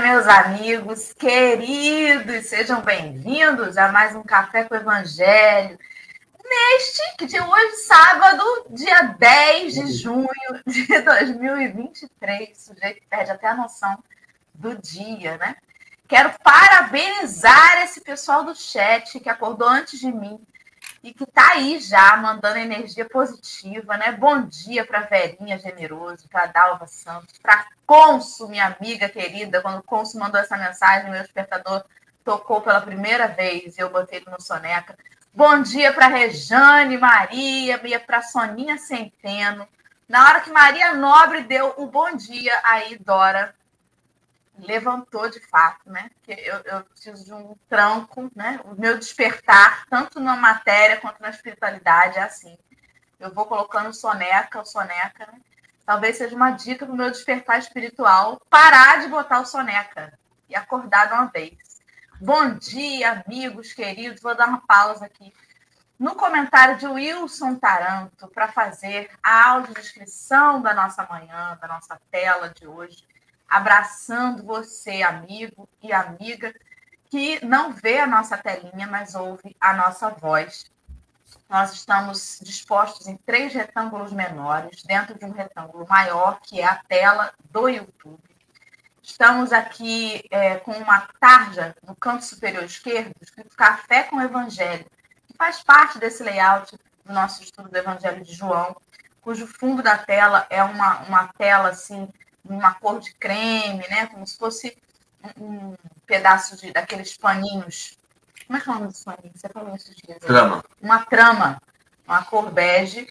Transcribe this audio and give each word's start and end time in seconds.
Meus 0.00 0.26
amigos 0.26 1.14
queridos, 1.14 2.46
sejam 2.46 2.82
bem-vindos 2.82 3.78
a 3.78 3.90
mais 3.90 4.14
um 4.14 4.22
Café 4.22 4.64
com 4.64 4.74
o 4.74 4.76
Evangelho. 4.76 5.78
Neste, 6.44 7.16
que 7.16 7.24
de 7.24 7.40
hoje, 7.40 7.76
sábado, 7.76 8.44
dia 8.70 9.14
10 9.18 9.74
de 9.74 9.92
junho 9.92 10.28
de 10.66 10.86
2023. 11.00 12.50
O 12.50 12.60
sujeito 12.60 13.02
perde 13.08 13.30
até 13.30 13.48
a 13.48 13.56
noção 13.56 14.02
do 14.54 14.76
dia, 14.76 15.38
né? 15.38 15.56
Quero 16.06 16.30
parabenizar 16.42 17.82
esse 17.82 18.02
pessoal 18.02 18.44
do 18.44 18.54
chat 18.54 19.18
que 19.18 19.30
acordou 19.30 19.68
antes 19.68 19.98
de 19.98 20.12
mim 20.12 20.38
e 21.02 21.12
que 21.12 21.24
está 21.24 21.52
aí 21.52 21.78
já 21.78 22.16
mandando 22.16 22.58
energia 22.58 23.04
positiva, 23.04 23.96
né? 23.96 24.12
Bom 24.12 24.42
dia 24.42 24.84
para 24.84 25.00
Verinha 25.00 25.58
Generoso, 25.58 26.28
para 26.28 26.46
Dalva 26.46 26.86
Santos, 26.86 27.38
para 27.38 27.66
Consu, 27.86 28.48
minha 28.48 28.66
amiga 28.66 29.08
querida. 29.08 29.60
Quando 29.60 29.78
o 29.78 29.82
Consu 29.82 30.18
mandou 30.18 30.40
essa 30.40 30.56
mensagem, 30.56 31.10
meu 31.10 31.22
despertador 31.22 31.84
tocou 32.24 32.60
pela 32.60 32.80
primeira 32.80 33.28
vez 33.28 33.76
e 33.76 33.80
eu 33.80 33.90
botei 33.90 34.18
ele 34.18 34.30
no 34.30 34.40
soneca. 34.40 34.98
Bom 35.32 35.62
dia 35.62 35.92
para 35.92 36.08
Rejane 36.08 36.98
Maria, 36.98 37.78
para 38.04 38.22
Soninha 38.22 38.78
Centeno. 38.78 39.68
Na 40.08 40.24
hora 40.28 40.40
que 40.40 40.50
Maria 40.50 40.94
Nobre 40.94 41.42
deu 41.42 41.74
o 41.76 41.86
bom 41.86 42.16
dia, 42.16 42.52
aí 42.64 42.98
Dora 42.98 43.54
levantou 44.58 45.28
de 45.28 45.40
fato, 45.40 45.90
né? 45.90 46.10
Porque 46.14 46.40
eu, 46.40 46.60
eu 46.64 46.84
preciso 46.84 47.24
de 47.24 47.32
um 47.32 47.56
tranco, 47.68 48.30
né? 48.34 48.60
O 48.64 48.74
meu 48.80 48.98
despertar, 48.98 49.86
tanto 49.88 50.20
na 50.20 50.36
matéria 50.36 51.00
quanto 51.00 51.20
na 51.20 51.30
espiritualidade, 51.30 52.18
é 52.18 52.22
assim. 52.22 52.56
Eu 53.18 53.32
vou 53.32 53.46
colocando 53.46 53.92
soneca, 53.92 54.64
soneca, 54.64 55.26
né? 55.26 55.40
Talvez 55.84 56.16
seja 56.16 56.34
uma 56.34 56.50
dica 56.50 56.84
para 56.84 56.92
o 56.92 56.96
meu 56.96 57.10
despertar 57.10 57.58
espiritual 57.58 58.40
parar 58.50 59.00
de 59.00 59.08
botar 59.08 59.40
o 59.40 59.46
soneca 59.46 60.18
e 60.48 60.56
acordar 60.56 61.06
de 61.06 61.14
uma 61.14 61.26
vez. 61.26 61.56
Bom 62.20 62.54
dia, 62.54 63.22
amigos 63.26 63.72
queridos. 63.72 64.20
Vou 64.20 64.34
dar 64.34 64.48
uma 64.48 64.60
pausa 64.66 65.06
aqui 65.06 65.32
no 65.98 66.14
comentário 66.14 66.76
de 66.76 66.86
Wilson 66.86 67.54
Taranto 67.56 68.28
para 68.28 68.48
fazer 68.48 69.10
a 69.22 69.50
audiodescrição 69.50 70.60
da 70.60 70.74
nossa 70.74 71.06
manhã, 71.06 71.56
da 71.60 71.68
nossa 71.68 72.00
tela 72.10 72.48
de 72.50 72.66
hoje 72.66 73.06
abraçando 73.48 74.44
você, 74.44 75.02
amigo 75.02 75.68
e 75.82 75.92
amiga, 75.92 76.54
que 77.10 77.44
não 77.44 77.72
vê 77.72 77.98
a 77.98 78.06
nossa 78.06 78.36
telinha, 78.36 78.86
mas 78.86 79.14
ouve 79.14 79.56
a 79.60 79.72
nossa 79.74 80.10
voz. 80.10 80.70
Nós 81.48 81.72
estamos 81.72 82.40
dispostos 82.42 83.06
em 83.06 83.16
três 83.16 83.52
retângulos 83.52 84.12
menores, 84.12 84.82
dentro 84.82 85.16
de 85.16 85.24
um 85.24 85.30
retângulo 85.30 85.86
maior, 85.88 86.40
que 86.40 86.60
é 86.60 86.64
a 86.64 86.82
tela 86.88 87.32
do 87.50 87.68
YouTube. 87.68 88.20
Estamos 89.02 89.52
aqui 89.52 90.24
é, 90.30 90.56
com 90.56 90.72
uma 90.72 91.08
tarja 91.20 91.76
no 91.86 91.94
canto 91.94 92.24
superior 92.24 92.64
esquerdo, 92.64 93.14
escrito 93.20 93.56
Café 93.56 94.02
com 94.02 94.20
Evangelho, 94.20 94.84
que 95.28 95.36
faz 95.38 95.62
parte 95.62 96.00
desse 96.00 96.24
layout 96.24 96.76
do 97.04 97.12
nosso 97.12 97.40
estudo 97.44 97.68
do 97.68 97.76
Evangelho 97.76 98.24
de 98.24 98.34
João, 98.34 98.76
cujo 99.20 99.46
fundo 99.46 99.80
da 99.80 99.96
tela 99.96 100.44
é 100.50 100.62
uma, 100.64 101.02
uma 101.02 101.28
tela 101.38 101.68
assim 101.68 102.08
uma 102.48 102.74
cor 102.74 103.00
de 103.00 103.12
creme, 103.14 103.86
né? 103.88 104.06
Como 104.06 104.26
se 104.26 104.36
fosse 104.36 104.76
um 105.38 105.74
pedaço 106.06 106.56
de 106.56 106.72
daqueles 106.72 107.16
paninhos. 107.16 107.98
Como 108.46 108.58
é 108.58 108.60
que 108.60 108.68
é 108.68 108.72
o 108.72 108.74
nome 108.76 108.88
desse 108.88 109.04
paninho? 109.04 109.32
Você 109.34 109.48
falou 109.48 109.74
esses 109.74 109.96
dias. 109.96 110.18
Trama. 110.18 110.64
Uma 110.80 111.04
trama, 111.04 111.60
uma 112.06 112.24
cor 112.24 112.50
bege. 112.50 113.08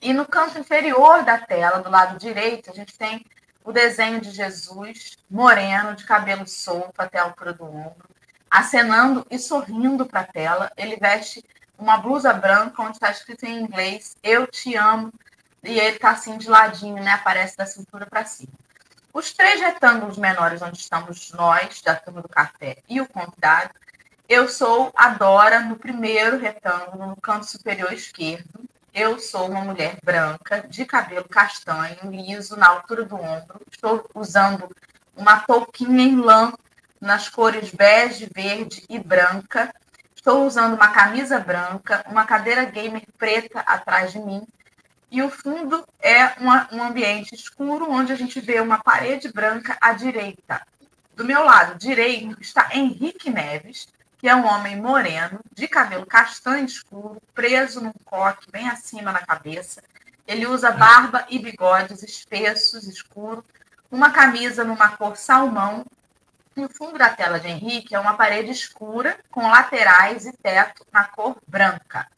E 0.00 0.12
no 0.12 0.26
canto 0.26 0.58
inferior 0.58 1.24
da 1.24 1.38
tela, 1.38 1.78
do 1.78 1.90
lado 1.90 2.18
direito, 2.18 2.70
a 2.70 2.74
gente 2.74 2.96
tem 2.96 3.24
o 3.64 3.72
desenho 3.72 4.20
de 4.20 4.30
Jesus, 4.30 5.16
moreno, 5.28 5.96
de 5.96 6.04
cabelo 6.04 6.46
solto 6.46 6.94
até 6.98 7.18
a 7.18 7.24
altura 7.24 7.52
do 7.52 7.64
ombro, 7.64 8.08
acenando 8.50 9.26
e 9.30 9.38
sorrindo 9.38 10.06
para 10.06 10.20
a 10.20 10.26
tela. 10.26 10.70
Ele 10.76 10.96
veste 10.96 11.44
uma 11.78 11.98
blusa 11.98 12.32
branca 12.32 12.82
onde 12.82 12.96
está 12.96 13.10
escrito 13.10 13.44
em 13.44 13.60
inglês: 13.60 14.16
Eu 14.22 14.46
te 14.46 14.76
amo, 14.76 15.12
e 15.66 15.78
ele 15.78 15.96
está 15.96 16.10
assim 16.10 16.38
de 16.38 16.48
ladinho, 16.48 17.02
né? 17.02 17.12
Aparece 17.12 17.56
da 17.56 17.66
cintura 17.66 18.06
para 18.06 18.24
cima. 18.24 18.52
Os 19.12 19.32
três 19.32 19.60
retângulos 19.60 20.18
menores 20.18 20.62
onde 20.62 20.78
estamos 20.78 21.32
nós, 21.32 21.80
da 21.82 21.94
turma 21.94 22.22
do 22.22 22.28
café, 22.28 22.78
e 22.88 23.00
o 23.00 23.08
convidado, 23.08 23.70
eu 24.28 24.48
sou 24.48 24.92
a 24.94 25.10
Dora 25.10 25.60
no 25.60 25.76
primeiro 25.76 26.38
retângulo, 26.38 27.06
no 27.06 27.16
canto 27.16 27.46
superior 27.46 27.92
esquerdo. 27.92 28.60
Eu 28.92 29.18
sou 29.18 29.48
uma 29.48 29.60
mulher 29.60 29.98
branca, 30.02 30.66
de 30.68 30.84
cabelo 30.84 31.28
castanho, 31.28 32.10
liso, 32.10 32.56
na 32.56 32.68
altura 32.68 33.04
do 33.04 33.16
ombro. 33.16 33.60
Estou 33.70 34.08
usando 34.14 34.68
uma 35.16 35.40
touquinha 35.40 36.04
em 36.04 36.16
lã 36.16 36.52
nas 37.00 37.28
cores 37.28 37.70
bege, 37.70 38.28
verde 38.34 38.84
e 38.88 38.98
branca. 38.98 39.74
Estou 40.14 40.46
usando 40.46 40.74
uma 40.74 40.88
camisa 40.88 41.38
branca, 41.38 42.04
uma 42.08 42.24
cadeira 42.24 42.64
gamer 42.64 43.04
preta 43.16 43.60
atrás 43.60 44.12
de 44.12 44.18
mim 44.18 44.46
e 45.10 45.22
o 45.22 45.30
fundo 45.30 45.86
é 46.00 46.34
uma, 46.40 46.68
um 46.72 46.82
ambiente 46.82 47.34
escuro, 47.34 47.90
onde 47.90 48.12
a 48.12 48.16
gente 48.16 48.40
vê 48.40 48.60
uma 48.60 48.82
parede 48.82 49.32
branca 49.32 49.76
à 49.80 49.92
direita. 49.92 50.60
Do 51.14 51.24
meu 51.24 51.44
lado 51.44 51.78
direito 51.78 52.40
está 52.40 52.68
Henrique 52.72 53.30
Neves, 53.30 53.88
que 54.18 54.28
é 54.28 54.34
um 54.34 54.46
homem 54.46 54.76
moreno, 54.76 55.40
de 55.54 55.68
cabelo 55.68 56.04
castanho 56.04 56.66
escuro, 56.66 57.22
preso 57.34 57.80
num 57.80 57.92
coque 58.04 58.50
bem 58.50 58.68
acima 58.68 59.12
da 59.12 59.24
cabeça. 59.24 59.82
Ele 60.26 60.46
usa 60.46 60.72
barba 60.72 61.24
e 61.30 61.38
bigodes 61.38 62.02
espessos, 62.02 62.88
escuros, 62.88 63.44
uma 63.90 64.10
camisa 64.10 64.64
numa 64.64 64.96
cor 64.96 65.16
salmão. 65.16 65.84
E 66.56 66.64
o 66.64 66.68
fundo 66.68 66.98
da 66.98 67.10
tela 67.10 67.38
de 67.38 67.48
Henrique 67.48 67.94
é 67.94 68.00
uma 68.00 68.14
parede 68.14 68.50
escura, 68.50 69.18
com 69.30 69.48
laterais 69.48 70.26
e 70.26 70.32
teto 70.32 70.84
na 70.92 71.04
cor 71.04 71.36
branca. 71.46 72.08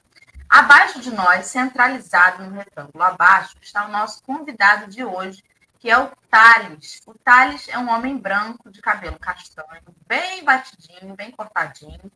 Abaixo 0.49 1.01
de 1.01 1.11
nós, 1.11 1.47
centralizado 1.47 2.43
no 2.45 2.57
retângulo 2.57 3.05
abaixo, 3.05 3.57
está 3.61 3.87
o 3.87 3.93
nosso 3.93 4.23
convidado 4.23 4.91
de 4.91 5.05
hoje, 5.05 5.45
que 5.79 5.91
é 5.91 5.99
o 5.99 6.11
Thales. 6.31 7.03
O 7.07 7.13
Thales 7.15 7.69
é 7.69 7.79
um 7.79 7.91
homem 7.91 8.17
branco, 8.17 8.71
de 8.71 8.81
cabelo 8.81 9.19
castanho, 9.19 9.83
bem 10.07 10.43
batidinho, 10.43 11.15
bem 11.15 11.31
cortadinho. 11.31 12.11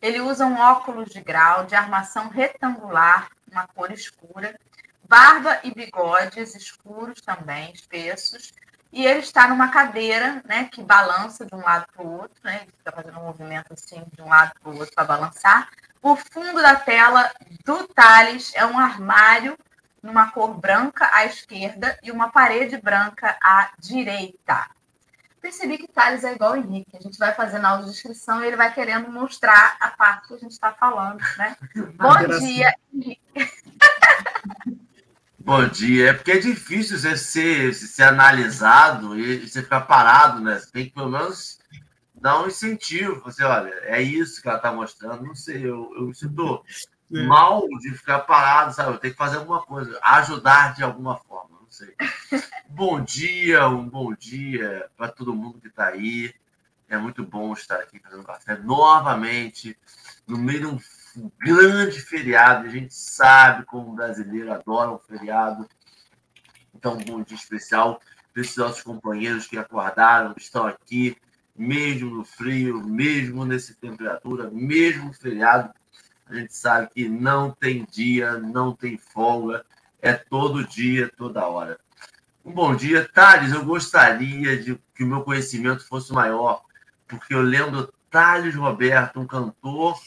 Ele 0.00 0.20
usa 0.20 0.46
um 0.46 0.56
óculos 0.56 1.10
de 1.10 1.20
grau 1.20 1.64
de 1.64 1.74
armação 1.74 2.28
retangular, 2.28 3.28
uma 3.50 3.66
cor 3.66 3.90
escura, 3.90 4.58
barba 5.08 5.60
e 5.64 5.74
bigodes 5.74 6.54
escuros 6.54 7.20
também, 7.20 7.72
espessos. 7.72 8.52
E 8.92 9.04
ele 9.04 9.20
está 9.20 9.48
numa 9.48 9.68
cadeira, 9.68 10.40
né, 10.46 10.68
que 10.70 10.80
balança 10.80 11.44
de 11.44 11.54
um 11.54 11.60
lado 11.60 11.86
para 11.92 12.04
o 12.04 12.20
outro, 12.20 12.38
né? 12.44 12.60
Ele 12.62 12.72
fica 12.78 12.92
fazendo 12.92 13.18
um 13.18 13.24
movimento 13.24 13.72
assim 13.72 14.04
de 14.12 14.22
um 14.22 14.28
lado 14.28 14.52
para 14.60 14.70
o 14.70 14.78
outro 14.78 14.94
para 14.94 15.04
balançar. 15.04 15.68
O 16.04 16.16
fundo 16.16 16.60
da 16.60 16.76
tela 16.76 17.32
do 17.64 17.88
Thales 17.88 18.52
é 18.54 18.66
um 18.66 18.78
armário 18.78 19.56
numa 20.02 20.30
cor 20.30 20.52
branca 20.52 21.08
à 21.10 21.24
esquerda 21.24 21.98
e 22.02 22.10
uma 22.10 22.30
parede 22.30 22.76
branca 22.76 23.34
à 23.42 23.70
direita. 23.78 24.68
Percebi 25.40 25.78
que 25.78 25.88
Thales 25.88 26.22
é 26.22 26.34
igual 26.34 26.50
ao 26.50 26.56
Henrique. 26.58 26.94
A 26.94 27.00
gente 27.00 27.16
vai 27.16 27.32
fazendo 27.32 27.64
a 27.64 27.70
audiodescrição 27.70 28.44
e 28.44 28.48
ele 28.48 28.56
vai 28.56 28.70
querendo 28.74 29.10
mostrar 29.10 29.78
a 29.80 29.92
parte 29.92 30.28
que 30.28 30.34
a 30.34 30.38
gente 30.38 30.52
está 30.52 30.74
falando, 30.74 31.22
né? 31.38 31.56
Bom 31.96 32.38
dia, 32.38 32.74
Henrique. 32.92 33.22
Bom 35.40 35.66
dia. 35.68 36.10
É 36.10 36.12
porque 36.12 36.32
é 36.32 36.38
difícil 36.38 36.98
você 36.98 37.16
ser, 37.16 37.72
ser 37.72 38.02
analisado 38.02 39.18
e 39.18 39.48
você 39.48 39.62
ficar 39.62 39.80
parado, 39.82 40.38
né? 40.40 40.58
Você 40.58 40.70
tem 40.70 40.84
que 40.84 40.92
pelo 40.92 41.08
menos 41.08 41.63
dá 42.24 42.40
um 42.40 42.46
incentivo. 42.46 43.20
Você, 43.20 43.44
olha, 43.44 43.68
é 43.82 44.00
isso 44.00 44.40
que 44.40 44.48
ela 44.48 44.56
está 44.56 44.72
mostrando. 44.72 45.22
Não 45.22 45.34
sei, 45.34 45.58
eu, 45.58 45.92
eu 45.94 46.06
me 46.06 46.14
sinto 46.14 46.64
é. 47.12 47.22
mal 47.22 47.68
de 47.80 47.90
ficar 47.90 48.20
parado, 48.20 48.72
sabe? 48.72 48.94
Eu 48.94 48.98
tenho 48.98 49.12
que 49.12 49.18
fazer 49.18 49.36
alguma 49.36 49.60
coisa, 49.60 50.00
ajudar 50.02 50.74
de 50.74 50.82
alguma 50.82 51.18
forma, 51.18 51.58
não 51.60 51.70
sei. 51.70 51.94
bom 52.66 52.98
dia, 53.02 53.68
um 53.68 53.86
bom 53.86 54.14
dia 54.14 54.88
para 54.96 55.08
todo 55.08 55.34
mundo 55.34 55.60
que 55.60 55.68
está 55.68 55.88
aí. 55.88 56.34
É 56.88 56.96
muito 56.96 57.22
bom 57.22 57.52
estar 57.52 57.76
aqui 57.76 57.98
fazendo 57.98 58.24
café 58.24 58.56
novamente, 58.56 59.76
no 60.26 60.38
meio 60.38 60.60
de 60.60 60.66
um 61.20 61.30
grande 61.38 62.00
feriado. 62.00 62.66
A 62.66 62.70
gente 62.70 62.94
sabe 62.94 63.66
como 63.66 63.90
o 63.90 63.94
brasileiro 63.94 64.50
adora 64.50 64.92
um 64.92 64.98
feriado. 64.98 65.68
Então, 66.74 66.94
um 66.94 67.04
bom 67.04 67.22
dia 67.22 67.36
especial 67.36 68.00
para 68.32 68.40
esses 68.40 68.56
nossos 68.56 68.82
companheiros 68.82 69.46
que 69.46 69.58
acordaram, 69.58 70.34
estão 70.38 70.66
aqui 70.66 71.16
mesmo 71.56 72.10
no 72.10 72.24
frio, 72.24 72.82
mesmo 72.84 73.44
nessa 73.44 73.74
temperatura, 73.74 74.50
mesmo 74.50 75.12
feriado, 75.12 75.72
a 76.26 76.34
gente 76.34 76.54
sabe 76.54 76.88
que 76.92 77.08
não 77.08 77.50
tem 77.50 77.86
dia, 77.90 78.38
não 78.38 78.74
tem 78.74 78.96
folga, 78.96 79.64
é 80.00 80.12
todo 80.12 80.66
dia, 80.66 81.10
toda 81.16 81.46
hora. 81.46 81.78
Um 82.44 82.52
bom 82.52 82.74
dia, 82.74 83.08
Thales. 83.12 83.52
Eu 83.52 83.64
gostaria 83.64 84.62
de 84.62 84.78
que 84.94 85.04
o 85.04 85.06
meu 85.06 85.22
conhecimento 85.22 85.86
fosse 85.86 86.12
maior, 86.12 86.62
porque 87.06 87.34
eu 87.34 87.42
lembro 87.42 87.92
Thales 88.10 88.54
Roberto, 88.54 89.20
um 89.20 89.26
cantor 89.26 89.98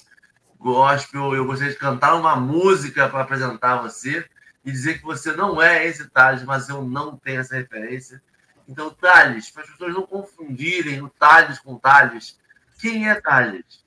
gospel. 0.60 1.36
Eu 1.36 1.46
gostaria 1.46 1.74
de 1.74 1.80
cantar 1.80 2.16
uma 2.16 2.36
música 2.36 3.08
para 3.10 3.22
apresentar 3.22 3.82
você 3.82 4.26
e 4.64 4.72
dizer 4.72 5.00
que 5.00 5.04
você 5.04 5.32
não 5.32 5.62
é 5.62 5.88
esse 5.88 6.08
Thales, 6.10 6.44
mas 6.44 6.68
eu 6.70 6.84
não 6.84 7.16
tenho 7.16 7.40
essa 7.40 7.56
referência. 7.56 8.22
Então, 8.68 8.90
Thales, 8.90 9.50
para 9.50 9.64
as 9.64 9.70
pessoas 9.70 9.94
não 9.94 10.06
confundirem 10.06 11.02
o 11.02 11.10
Thales 11.10 11.58
com 11.60 11.78
Thales, 11.78 12.38
quem 12.80 13.10
é 13.10 13.16
Thales? 13.16 13.86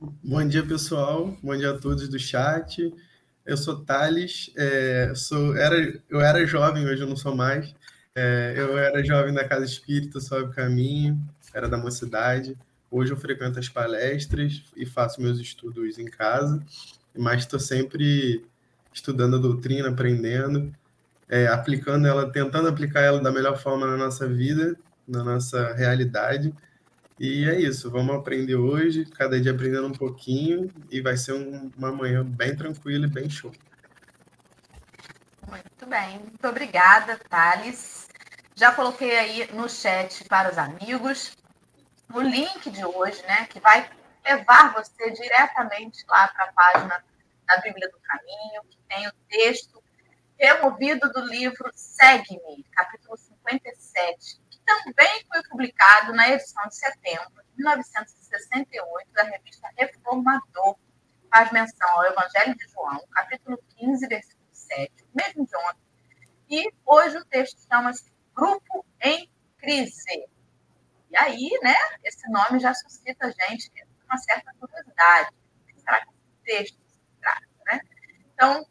Bom 0.00 0.46
dia, 0.46 0.66
pessoal. 0.66 1.36
Bom 1.40 1.56
dia 1.56 1.70
a 1.70 1.78
todos 1.78 2.08
do 2.08 2.18
chat. 2.18 2.92
Eu 3.46 3.56
sou 3.56 3.84
Thales, 3.84 4.50
é, 4.56 5.12
sou, 5.14 5.56
era, 5.56 6.00
eu 6.10 6.20
era 6.20 6.44
jovem, 6.46 6.84
hoje 6.84 7.02
eu 7.02 7.06
não 7.08 7.16
sou 7.16 7.34
mais. 7.34 7.72
É, 8.14 8.54
eu 8.56 8.76
era 8.76 9.04
jovem 9.04 9.32
da 9.32 9.46
Casa 9.46 9.64
Espírita, 9.64 10.20
Sobe 10.20 10.50
o 10.50 10.50
Caminho, 10.50 11.18
era 11.54 11.68
da 11.68 11.78
mocidade. 11.78 12.58
Hoje 12.90 13.12
eu 13.12 13.16
frequento 13.16 13.60
as 13.60 13.68
palestras 13.68 14.64
e 14.76 14.84
faço 14.84 15.22
meus 15.22 15.38
estudos 15.38 15.96
em 15.98 16.06
casa, 16.06 16.60
mas 17.16 17.42
estou 17.42 17.60
sempre 17.60 18.44
estudando 18.92 19.36
a 19.36 19.40
doutrina, 19.40 19.90
aprendendo 19.90 20.74
é, 21.28 21.46
aplicando 21.46 22.06
ela, 22.06 22.30
tentando 22.30 22.68
aplicar 22.68 23.00
ela 23.00 23.20
da 23.20 23.30
melhor 23.30 23.58
forma 23.58 23.86
na 23.86 23.96
nossa 23.96 24.26
vida, 24.26 24.76
na 25.06 25.22
nossa 25.22 25.74
realidade. 25.74 26.54
E 27.18 27.48
é 27.48 27.58
isso, 27.60 27.90
vamos 27.90 28.14
aprender 28.14 28.54
hoje, 28.54 29.04
cada 29.04 29.40
dia 29.40 29.52
aprendendo 29.52 29.88
um 29.88 29.92
pouquinho, 29.92 30.70
e 30.90 31.00
vai 31.00 31.16
ser 31.16 31.32
um, 31.32 31.70
uma 31.76 31.90
manhã 31.90 32.24
bem 32.24 32.54
tranquila 32.54 33.06
e 33.06 33.10
bem 33.10 33.28
show. 33.28 33.52
Muito 35.48 35.86
bem, 35.86 36.18
muito 36.20 36.46
obrigada, 36.46 37.18
Thales. 37.28 38.06
Já 38.54 38.72
coloquei 38.72 39.18
aí 39.18 39.48
no 39.52 39.68
chat 39.68 40.24
para 40.24 40.50
os 40.50 40.58
amigos 40.58 41.36
o 42.12 42.20
link 42.20 42.70
de 42.70 42.84
hoje, 42.84 43.22
né, 43.22 43.46
que 43.46 43.60
vai 43.60 43.88
levar 44.24 44.72
você 44.72 45.10
diretamente 45.10 46.04
lá 46.08 46.28
para 46.28 46.44
a 46.44 46.52
página 46.52 47.04
da 47.46 47.56
Bíblia 47.58 47.88
do 47.88 47.98
Caminho, 48.00 48.62
que 48.70 48.78
tem 48.88 49.08
o 49.08 49.12
texto 49.28 49.77
removido 50.38 51.10
do 51.10 51.20
livro 51.26 51.70
Segue-me, 51.74 52.62
capítulo 52.72 53.16
57, 53.16 54.40
que 54.50 54.58
também 54.64 55.24
foi 55.26 55.42
publicado 55.44 56.12
na 56.12 56.28
edição 56.28 56.66
de 56.68 56.76
setembro 56.76 57.42
de 57.42 57.56
1968 57.56 59.12
da 59.12 59.24
revista 59.24 59.68
Reformador, 59.76 60.78
faz 61.30 61.50
menção 61.50 61.88
ao 61.90 62.04
Evangelho 62.04 62.56
de 62.56 62.68
João, 62.68 63.04
capítulo 63.10 63.58
15, 63.76 64.06
versículo 64.06 64.48
7, 64.52 64.92
mesmo 65.14 65.46
de 65.46 65.56
ontem. 65.56 65.88
E 66.50 66.72
hoje 66.86 67.18
o 67.18 67.24
texto 67.24 67.60
chama-se 67.68 68.10
Grupo 68.34 68.86
em 69.02 69.28
Crise. 69.58 70.28
E 71.10 71.16
aí, 71.16 71.50
né, 71.62 71.74
esse 72.04 72.30
nome 72.30 72.60
já 72.60 72.72
suscita 72.74 73.26
a 73.26 73.30
gente 73.30 73.70
uma 74.08 74.18
certa 74.18 74.52
curiosidade. 74.54 75.30
Será 75.76 76.00
que 76.06 76.10
esse 76.10 76.42
texto 76.44 76.78
se 76.86 77.00
trata, 77.20 77.46
né? 77.66 77.80
Então, 78.32 78.66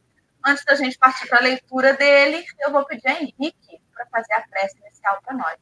antes 0.47 0.63
da 0.63 0.75
gente 0.75 0.97
partir 0.97 1.27
para 1.27 1.39
a 1.39 1.43
leitura 1.43 1.93
dele, 1.93 2.43
eu 2.61 2.71
vou 2.71 2.85
pedir 2.85 3.07
a 3.07 3.21
Henrique 3.21 3.81
para 3.93 4.05
fazer 4.07 4.33
a 4.33 4.41
prece 4.47 4.77
inicial 4.79 5.21
para 5.23 5.35
nós. 5.35 5.55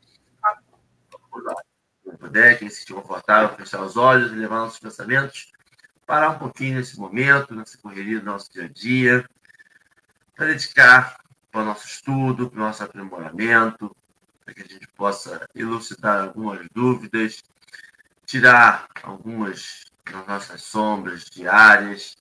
Por 1.09 1.43
favor. 1.43 1.63
Quem 2.03 2.15
puder, 2.15 2.59
quem 2.59 2.69
se 2.69 2.77
sentir 2.77 2.93
confortável, 2.93 3.55
fechar 3.57 3.81
os 3.81 3.97
olhos 3.97 4.31
e 4.31 4.35
levar 4.35 4.57
nossos 4.57 4.79
pensamentos, 4.79 5.51
parar 6.05 6.29
um 6.29 6.39
pouquinho 6.39 6.77
nesse 6.77 6.99
momento, 6.99 7.55
nessa 7.55 7.77
correria 7.79 8.19
do 8.19 8.25
nosso 8.25 8.51
dia 8.51 8.65
a 8.65 8.67
dia, 8.67 9.25
para 10.35 10.45
dedicar 10.47 11.17
para 11.51 11.61
o 11.61 11.65
nosso 11.65 11.87
estudo, 11.87 12.49
para 12.49 12.59
o 12.59 12.63
nosso 12.63 12.83
aprimoramento, 12.83 13.95
para 14.43 14.53
que 14.53 14.61
a 14.61 14.67
gente 14.67 14.87
possa 14.89 15.47
elucidar 15.55 16.25
algumas 16.25 16.67
dúvidas, 16.71 17.41
tirar 18.25 18.87
algumas 19.01 19.85
das 20.05 20.27
nossas 20.27 20.61
sombras 20.61 21.25
diárias, 21.25 22.15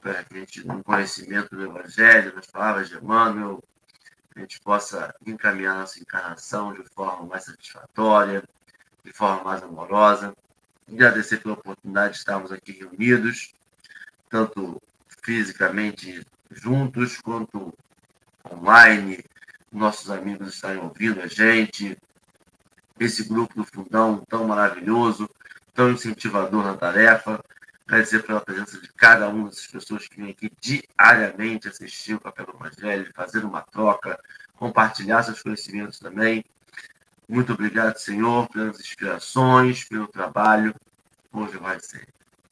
para 0.00 0.24
que 0.24 0.34
a 0.34 0.38
gente, 0.38 0.66
no 0.66 0.82
conhecimento 0.82 1.54
do 1.54 1.64
Evangelho, 1.64 2.34
das 2.34 2.46
palavras 2.46 2.88
de 2.88 2.96
Emmanuel, 2.96 3.62
a 4.34 4.40
gente 4.40 4.60
possa 4.60 5.14
encaminhar 5.26 5.76
nossa 5.76 6.00
encarnação 6.00 6.72
de 6.72 6.82
forma 6.94 7.26
mais 7.26 7.44
satisfatória, 7.44 8.42
de 9.04 9.12
forma 9.12 9.44
mais 9.44 9.62
amorosa. 9.62 10.34
Agradecer 10.90 11.38
pela 11.38 11.54
oportunidade 11.54 12.14
de 12.14 12.18
estarmos 12.18 12.50
aqui 12.50 12.72
reunidos, 12.72 13.52
tanto 14.28 14.80
fisicamente 15.22 16.24
juntos, 16.50 17.20
quanto 17.20 17.72
online, 18.50 19.22
nossos 19.70 20.10
amigos 20.10 20.54
estarem 20.54 20.82
ouvindo 20.82 21.20
a 21.20 21.26
gente, 21.26 21.96
esse 22.98 23.24
grupo 23.24 23.54
do 23.54 23.64
Fundão 23.64 24.24
tão 24.28 24.46
maravilhoso, 24.46 25.28
tão 25.74 25.90
incentivador 25.90 26.64
na 26.64 26.76
tarefa, 26.76 27.42
Agradecer 27.90 28.22
pela 28.22 28.40
presença 28.40 28.80
de 28.80 28.86
cada 28.92 29.28
uma 29.28 29.48
dessas 29.48 29.66
pessoas 29.66 30.06
que 30.06 30.16
vêm 30.16 30.30
aqui 30.30 30.48
diariamente 30.60 31.66
assistir 31.66 32.14
o 32.14 32.20
Café 32.20 32.44
do 32.44 32.52
Evangelho, 32.52 33.12
fazer 33.12 33.44
uma 33.44 33.62
troca, 33.62 34.16
compartilhar 34.54 35.24
seus 35.24 35.42
conhecimentos 35.42 35.98
também. 35.98 36.44
Muito 37.28 37.52
obrigado, 37.52 37.96
Senhor, 37.96 38.48
pelas 38.48 38.78
inspirações, 38.78 39.82
pelo 39.88 40.06
trabalho. 40.06 40.72
Hoje 41.32 41.56
vai 41.56 41.80
ser. 41.80 42.06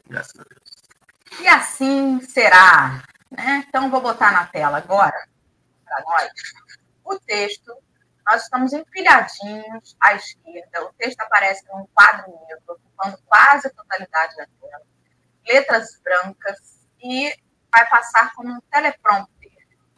Graças 0.08 0.40
a 0.40 0.42
Deus. 0.42 1.40
E 1.40 1.46
assim 1.46 2.20
será. 2.22 3.04
Né? 3.30 3.64
Então, 3.68 3.88
vou 3.92 4.00
botar 4.00 4.32
na 4.32 4.44
tela 4.44 4.78
agora, 4.78 5.28
para 5.84 6.02
nós, 6.02 6.32
o 7.04 7.16
texto. 7.20 7.72
Nós 8.26 8.42
estamos 8.42 8.72
empilhadinhos 8.72 9.96
à 10.00 10.14
esquerda. 10.14 10.84
O 10.84 10.92
texto 10.94 11.20
aparece 11.20 11.64
num 11.68 11.86
quadro 11.94 12.26
negro, 12.26 12.60
ocupando 12.66 13.16
quase 13.28 13.68
a 13.68 13.70
totalidade 13.70 14.36
da 14.36 14.44
tela 14.60 14.82
letras 15.48 16.00
brancas 16.02 16.86
e 17.02 17.32
vai 17.70 17.88
passar 17.88 18.32
como 18.34 18.52
um 18.52 18.60
teleprompter. 18.70 19.52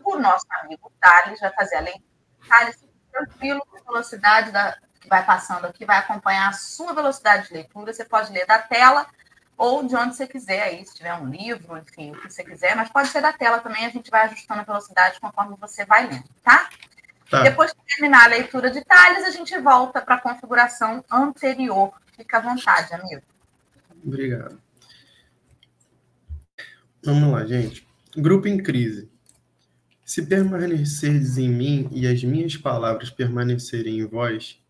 O 0.05 0.19
nosso 0.19 0.47
amigo 0.63 0.91
Thales 1.01 1.41
vai 1.41 1.53
fazer 1.53 1.77
a 1.77 1.81
leitura. 1.81 2.11
Thales, 2.49 2.85
tranquilo, 3.13 3.67
com 3.71 3.79
a 3.79 3.93
velocidade 3.93 4.51
da, 4.51 4.77
que 5.01 5.09
vai 5.09 5.25
passando 5.25 5.67
aqui, 5.67 5.85
vai 5.85 5.99
acompanhar 5.99 6.49
a 6.49 6.53
sua 6.53 6.93
velocidade 6.93 7.49
de 7.49 7.55
leitura. 7.55 7.93
Você 7.93 8.05
pode 8.05 8.33
ler 8.33 8.47
da 8.47 8.59
tela 8.59 9.07
ou 9.57 9.87
de 9.87 9.95
onde 9.95 10.17
você 10.17 10.27
quiser, 10.27 10.63
aí, 10.63 10.87
se 10.87 10.95
tiver 10.95 11.13
um 11.13 11.29
livro, 11.29 11.77
enfim, 11.77 12.13
o 12.13 12.19
que 12.19 12.31
você 12.33 12.43
quiser, 12.43 12.75
mas 12.75 12.89
pode 12.89 13.09
ser 13.09 13.21
da 13.21 13.31
tela 13.31 13.59
também, 13.59 13.85
a 13.85 13.91
gente 13.91 14.11
vai 14.11 14.23
ajustando 14.23 14.63
a 14.63 14.65
velocidade 14.65 15.21
conforme 15.21 15.55
você 15.61 15.85
vai 15.85 16.07
lendo, 16.07 16.25
tá? 16.43 16.71
tá. 17.29 17.43
Depois 17.43 17.71
que 17.71 17.95
terminar 17.95 18.25
a 18.25 18.29
leitura 18.29 18.71
de 18.71 18.83
Thales, 18.83 19.23
a 19.23 19.31
gente 19.31 19.59
volta 19.59 20.01
para 20.01 20.15
a 20.15 20.21
configuração 20.21 21.05
anterior. 21.11 21.93
Fica 22.17 22.39
à 22.39 22.41
vontade, 22.41 22.95
amigo. 22.95 23.23
Obrigado. 24.03 24.59
Vamos 27.03 27.33
lá, 27.33 27.47
gente. 27.47 27.87
Grupo 28.15 28.47
em 28.47 28.63
crise. 28.63 29.09
Se 30.05 30.27
permanecerdes 30.27 31.39
em 31.39 31.49
mim 31.49 31.89
e 31.93 32.07
as 32.07 32.23
minhas 32.23 32.59
palavras 32.59 33.09
permanecerem 33.09 34.01
em 34.01 34.05
vós, 34.05 34.61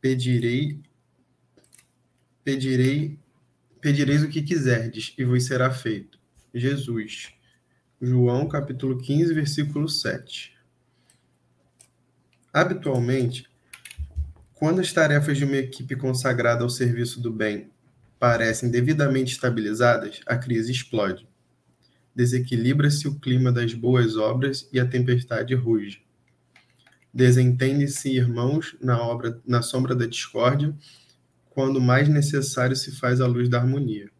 pedirei, 0.00 0.80
pedirei, 2.44 3.18
pedireis 3.80 4.22
o 4.22 4.28
que 4.28 4.42
quiserdes 4.42 5.12
e 5.18 5.24
vos 5.24 5.44
será 5.44 5.72
feito. 5.72 6.20
Jesus. 6.54 7.32
João 8.00 8.46
capítulo 8.46 8.98
15, 8.98 9.34
versículo 9.34 9.88
7. 9.88 10.56
Habitualmente, 12.52 13.50
quando 14.54 14.80
as 14.80 14.92
tarefas 14.92 15.36
de 15.36 15.44
uma 15.44 15.56
equipe 15.56 15.96
consagrada 15.96 16.62
ao 16.62 16.70
serviço 16.70 17.20
do 17.20 17.32
bem 17.32 17.70
parecem 18.20 18.70
devidamente 18.70 19.32
estabilizadas, 19.32 20.20
a 20.26 20.36
crise 20.36 20.70
explode 20.70 21.29
desequilibra-se 22.20 23.08
o 23.08 23.18
clima 23.18 23.50
das 23.50 23.72
boas 23.72 24.14
obras 24.18 24.68
e 24.70 24.78
a 24.78 24.86
tempestade 24.86 25.54
ruge. 25.54 26.04
Desentende-se 27.14 28.10
irmãos 28.10 28.76
na 28.78 29.00
obra 29.00 29.40
na 29.46 29.62
sombra 29.62 29.94
da 29.94 30.04
discórdia, 30.04 30.76
quando 31.48 31.80
mais 31.80 32.10
necessário 32.10 32.76
se 32.76 32.92
faz 32.92 33.22
a 33.22 33.26
luz 33.26 33.48
da 33.48 33.58
harmonia. 33.58 34.10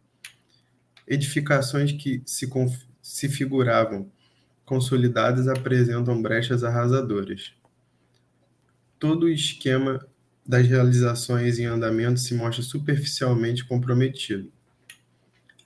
Edificações 1.07 1.91
que 1.91 2.23
se, 2.25 2.49
se 3.03 3.29
figuravam 3.29 4.11
consolidadas 4.65 5.47
apresentam 5.47 6.19
brechas 6.19 6.63
arrasadoras. 6.63 7.53
Todo 8.97 9.25
o 9.25 9.29
esquema 9.29 10.03
das 10.43 10.65
realizações 10.65 11.59
em 11.59 11.65
andamento 11.65 12.19
se 12.19 12.33
mostra 12.33 12.63
superficialmente 12.63 13.63
comprometido 13.63 14.51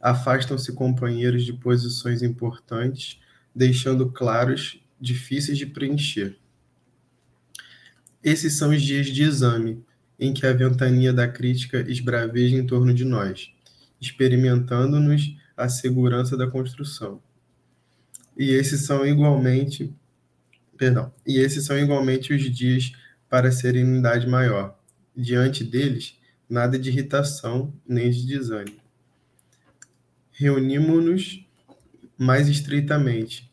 afastam-se 0.05 0.71
companheiros 0.71 1.43
de 1.43 1.51
posições 1.51 2.21
importantes, 2.21 3.19
deixando 3.55 4.11
claros 4.11 4.79
difíceis 5.01 5.57
de 5.57 5.65
preencher. 5.65 6.37
Esses 8.23 8.53
são 8.53 8.69
os 8.69 8.83
dias 8.83 9.07
de 9.07 9.23
exame, 9.23 9.83
em 10.19 10.31
que 10.31 10.45
a 10.45 10.53
ventania 10.53 11.11
da 11.11 11.27
crítica 11.27 11.83
esbraveja 11.89 12.55
em 12.55 12.67
torno 12.67 12.93
de 12.93 13.03
nós, 13.03 13.51
experimentando-nos 13.99 15.35
a 15.57 15.67
segurança 15.69 16.37
da 16.37 16.45
construção. 16.45 17.19
E 18.37 18.51
esses 18.51 18.85
são 18.85 19.07
igualmente, 19.07 19.91
perdão, 20.77 21.11
e 21.25 21.39
esses 21.39 21.65
são 21.65 21.79
igualmente 21.79 22.31
os 22.31 22.43
dias 22.55 22.91
para 23.27 23.47
a 23.47 23.51
serenidade 23.51 24.27
maior. 24.27 24.77
Diante 25.17 25.63
deles, 25.63 26.15
nada 26.47 26.77
de 26.77 26.91
irritação 26.91 27.73
nem 27.87 28.11
de 28.11 28.27
desânimo 28.27 28.84
reunimos-nos 30.37 31.45
mais 32.17 32.47
estreitamente 32.49 33.51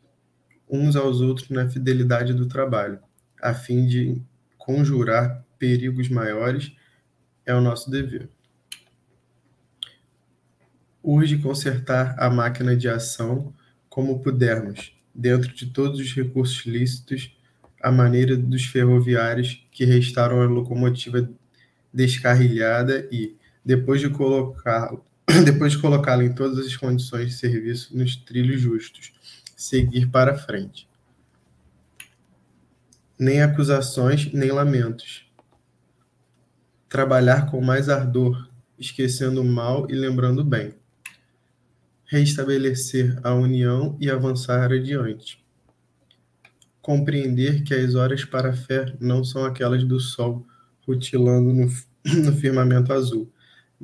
uns 0.69 0.97
aos 0.97 1.21
outros 1.21 1.49
na 1.51 1.69
fidelidade 1.69 2.33
do 2.33 2.47
trabalho, 2.47 2.99
a 3.41 3.53
fim 3.55 3.87
de 3.87 4.21
conjurar 4.57 5.45
perigos 5.59 6.09
maiores, 6.09 6.73
é 7.45 7.55
o 7.55 7.61
nosso 7.61 7.91
dever. 7.91 8.29
Urge 11.03 11.39
consertar 11.39 12.17
a 12.19 12.31
máquina 12.31 12.77
de 12.77 12.89
ação 12.89 13.53
como 13.89 14.21
pudermos, 14.21 14.97
dentro 15.15 15.53
de 15.53 15.67
todos 15.67 16.01
os 16.01 16.15
recursos 16.15 16.65
lícitos, 16.65 17.37
à 17.83 17.93
maneira 17.93 18.37
dos 18.37 18.65
ferroviários 18.65 19.67
que 19.71 19.85
restaram 19.85 20.41
a 20.41 20.47
locomotiva 20.47 21.29
descarrilhada 21.93 23.09
e, 23.13 23.37
depois 23.65 24.01
de 24.01 24.09
colocá-la 24.09 25.01
depois 25.45 25.73
de 25.73 25.79
colocá-la 25.79 26.25
em 26.25 26.35
todas 26.35 26.67
as 26.67 26.77
condições 26.77 27.29
de 27.29 27.35
serviço 27.35 27.97
nos 27.97 28.17
trilhos 28.17 28.61
justos, 28.61 29.13
seguir 29.57 30.11
para 30.11 30.37
frente. 30.37 30.89
Nem 33.19 33.41
acusações, 33.41 34.33
nem 34.33 34.51
lamentos. 34.51 35.25
Trabalhar 36.89 37.51
com 37.51 37.61
mais 37.61 37.89
ardor, 37.89 38.49
esquecendo 38.79 39.41
o 39.41 39.45
mal 39.45 39.87
e 39.89 39.95
lembrando 39.95 40.41
o 40.41 40.45
bem. 40.45 40.75
Restabelecer 42.05 43.19
a 43.23 43.33
união 43.33 43.97
e 44.01 44.11
avançar 44.11 44.71
adiante. 44.73 45.43
Compreender 46.83 47.63
que 47.63 47.73
as 47.73 47.95
horas 47.95 48.25
para 48.25 48.51
a 48.51 48.57
fé 48.57 48.93
não 49.01 49.25
são 49.25 49.45
aquelas 49.45 49.85
do 49.85 50.01
sol 50.01 50.45
rutilando 50.87 51.53
no, 51.53 51.69
no 52.25 52.37
firmamento 52.37 52.93
azul, 52.93 53.33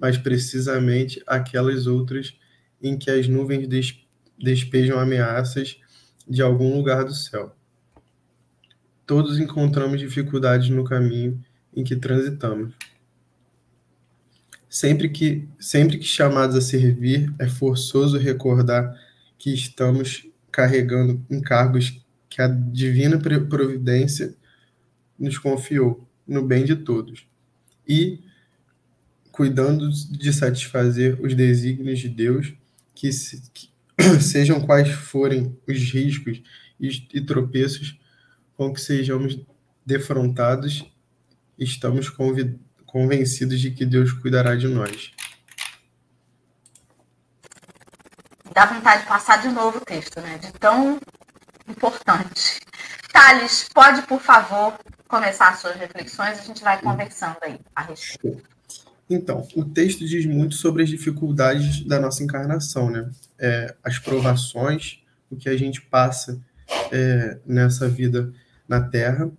mas 0.00 0.16
precisamente 0.16 1.22
aquelas 1.26 1.86
outras 1.86 2.34
em 2.82 2.96
que 2.96 3.10
as 3.10 3.26
nuvens 3.28 3.66
des, 3.66 3.98
despejam 4.38 4.98
ameaças 4.98 5.80
de 6.28 6.42
algum 6.42 6.76
lugar 6.76 7.04
do 7.04 7.14
céu. 7.14 7.54
Todos 9.06 9.38
encontramos 9.38 9.98
dificuldades 9.98 10.68
no 10.68 10.84
caminho 10.84 11.42
em 11.74 11.82
que 11.82 11.96
transitamos. 11.96 12.74
Sempre 14.68 15.08
que, 15.08 15.48
sempre 15.58 15.98
que 15.98 16.04
chamados 16.04 16.54
a 16.54 16.60
servir, 16.60 17.32
é 17.38 17.48
forçoso 17.48 18.18
recordar 18.18 18.94
que 19.38 19.52
estamos 19.52 20.26
carregando 20.52 21.24
encargos 21.30 22.00
que 22.28 22.42
a 22.42 22.48
divina 22.48 23.18
providência 23.18 24.34
nos 25.18 25.38
confiou 25.38 26.06
no 26.26 26.44
bem 26.44 26.64
de 26.64 26.76
todos 26.76 27.26
e 27.88 28.20
cuidando 29.38 29.88
de 29.88 30.32
satisfazer 30.32 31.16
os 31.22 31.32
desígnios 31.32 32.00
de 32.00 32.08
Deus, 32.08 32.52
que, 32.92 33.12
se, 33.12 33.40
que 33.54 33.70
sejam 34.20 34.60
quais 34.60 34.88
forem 34.88 35.56
os 35.64 35.78
riscos 35.92 36.42
e, 36.80 36.88
e 37.14 37.20
tropeços 37.20 37.96
com 38.56 38.74
que 38.74 38.80
sejamos 38.80 39.38
defrontados, 39.86 40.84
estamos 41.56 42.10
convencidos 42.84 43.60
de 43.60 43.70
que 43.70 43.86
Deus 43.86 44.10
cuidará 44.10 44.56
de 44.56 44.66
nós. 44.66 45.12
Dá 48.52 48.66
vontade 48.66 49.02
de 49.02 49.08
passar 49.08 49.40
de 49.40 49.50
novo 49.50 49.78
o 49.78 49.84
texto, 49.84 50.20
né? 50.20 50.36
De 50.38 50.50
tão 50.54 50.98
importante. 51.68 52.58
Thales, 53.12 53.68
pode, 53.72 54.02
por 54.02 54.20
favor, 54.20 54.76
começar 55.06 55.50
as 55.50 55.60
suas 55.60 55.76
reflexões, 55.76 56.40
a 56.40 56.42
gente 56.42 56.60
vai 56.60 56.80
conversando 56.80 57.36
aí 57.42 57.60
a 57.76 57.82
respeito. 57.82 58.57
Então, 59.10 59.46
o 59.54 59.64
texto 59.64 60.04
diz 60.04 60.26
muito 60.26 60.54
sobre 60.54 60.82
as 60.82 60.88
dificuldades 60.88 61.84
da 61.84 61.98
nossa 61.98 62.22
encarnação, 62.22 62.90
né? 62.90 63.10
É, 63.38 63.74
as 63.82 63.98
provações, 63.98 65.02
o 65.30 65.36
que 65.36 65.48
a 65.48 65.56
gente 65.56 65.80
passa 65.80 66.40
é, 66.92 67.38
nessa 67.46 67.88
vida 67.88 68.32
na 68.68 68.82
Terra, 68.82 69.30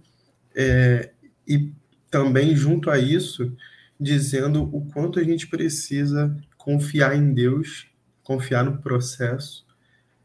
é, 0.55 1.11
e 1.47 1.71
também 2.09 2.55
junto 2.55 2.89
a 2.89 2.97
isso, 2.97 3.55
dizendo 3.99 4.63
o 4.75 4.85
quanto 4.85 5.19
a 5.19 5.23
gente 5.23 5.47
precisa 5.47 6.35
confiar 6.57 7.15
em 7.15 7.33
Deus, 7.33 7.87
confiar 8.23 8.63
no 8.65 8.77
processo, 8.77 9.65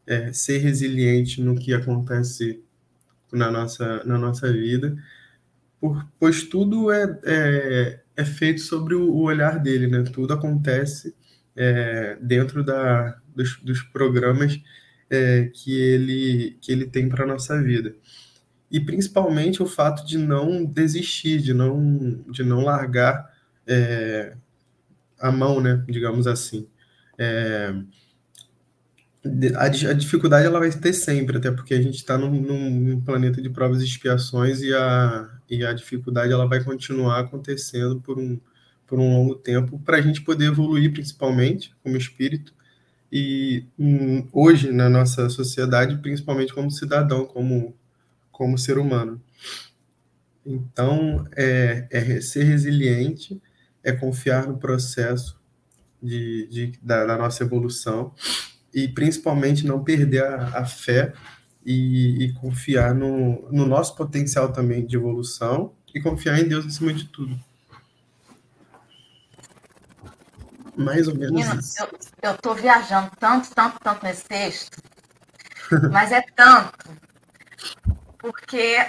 é, 0.07 0.33
ser 0.33 0.57
resiliente 0.59 1.41
no 1.41 1.55
que 1.55 1.73
acontece 1.73 2.63
na 3.31 3.51
nossa, 3.51 4.03
na 4.05 4.17
nossa 4.17 4.51
vida, 4.51 4.95
por, 5.79 6.07
pois 6.19 6.43
tudo 6.43 6.91
é, 6.91 8.01
é, 8.15 8.21
é, 8.21 8.25
feito 8.25 8.61
sobre 8.61 8.95
o, 8.95 9.15
olhar 9.17 9.59
dele, 9.59 9.87
né? 9.87 10.03
Tudo 10.03 10.33
acontece 10.33 11.15
é, 11.55 12.17
dentro 12.21 12.63
da, 12.63 13.19
dos, 13.35 13.57
dos 13.61 13.81
programas 13.81 14.59
é, 15.09 15.49
que, 15.53 15.79
ele, 15.79 16.57
que 16.61 16.71
ele 16.71 16.85
tem 16.85 17.09
para 17.09 17.23
a 17.23 17.27
nossa 17.27 17.61
vida. 17.61 17.95
E 18.71 18.79
principalmente 18.79 19.61
o 19.61 19.65
fato 19.65 20.05
de 20.05 20.17
não 20.17 20.65
desistir, 20.65 21.39
de 21.41 21.53
não, 21.53 22.23
de 22.29 22.43
não 22.43 22.61
largar 22.61 23.31
é, 23.67 24.35
a 25.19 25.31
mão, 25.31 25.61
né? 25.61 25.83
Digamos 25.87 26.27
assim. 26.27 26.67
A, 29.57 29.65
a, 29.65 29.93
dificuldade 29.93 30.45
ela 30.45 30.59
vai 30.59 30.71
ter 30.71 30.93
sempre, 30.93 31.37
até 31.37 31.49
porque 31.49 31.73
a 31.73 31.81
gente 31.81 31.95
está 31.95 32.15
num, 32.15 32.29
num, 32.29 33.01
planeta 33.01 33.41
de 33.41 33.49
provas 33.49 33.81
e 33.81 33.85
expiações 33.85 34.61
e 34.61 34.71
a, 34.71 35.29
e 35.49 35.65
a 35.65 35.73
dificuldade 35.73 36.31
ela 36.31 36.47
vai 36.47 36.63
continuar 36.63 37.21
acontecendo 37.21 37.99
por 38.01 38.19
um, 38.19 38.39
por 38.85 38.99
um 38.99 39.17
longo 39.17 39.33
tempo 39.33 39.79
para 39.79 39.97
a 39.97 40.01
gente 40.01 40.21
poder 40.21 40.45
evoluir 40.45 40.93
principalmente 40.93 41.73
como 41.81 41.97
espírito 41.97 42.53
e 43.11 43.65
um, 43.79 44.27
hoje 44.31 44.71
na 44.71 44.89
nossa 44.89 45.27
sociedade 45.27 45.97
principalmente 45.97 46.53
como 46.53 46.69
cidadão 46.69 47.25
como 47.25 47.75
como 48.31 48.57
ser 48.59 48.77
humano. 48.77 49.19
Então 50.45 51.27
é, 51.35 51.87
é 51.89 52.21
ser 52.21 52.43
resiliente 52.43 53.41
é 53.83 53.91
confiar 53.91 54.47
no 54.47 54.57
processo 54.57 55.39
de, 56.01 56.47
de 56.47 56.79
da, 56.81 57.05
da 57.05 57.17
nossa 57.17 57.43
evolução 57.43 58.13
e 58.75 58.89
principalmente 58.89 59.65
não 59.65 59.81
perder 59.81 60.25
a, 60.25 60.59
a 60.59 60.65
fé 60.65 61.13
e, 61.65 62.25
e, 62.25 62.33
confiar 62.33 62.93
no, 62.93 63.49
no 63.49 63.65
nosso 63.65 63.95
potencial 63.95 64.51
também 64.51 64.85
de 64.85 64.97
evolução 64.97 65.73
e 65.93 66.01
confiar 66.01 66.37
em 66.39 66.47
Deus 66.47 66.65
acima 66.65 66.93
de 66.93 67.05
tudo. 67.05 67.39
Mais 70.75 71.07
ou 71.07 71.15
menos 71.15 71.31
Menina, 71.31 71.55
isso. 71.55 71.87
Eu, 72.21 72.37
tô 72.37 72.53
viajando 72.53 73.09
tanto, 73.17 73.49
tanto, 73.55 73.79
tanto 73.79 74.03
nesse 74.03 74.25
texto, 74.25 74.77
mas 75.89 76.11
é 76.11 76.21
tanto, 76.35 76.89
porque 78.19 78.85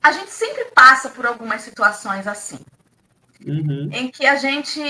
a 0.00 0.12
gente 0.12 0.30
sempre 0.30 0.66
passa 0.66 1.10
por 1.10 1.26
algumas 1.26 1.62
situações 1.62 2.28
assim, 2.28 2.60
uhum. 3.44 3.88
em 3.92 4.08
que 4.12 4.24
a 4.26 4.36
gente 4.36 4.80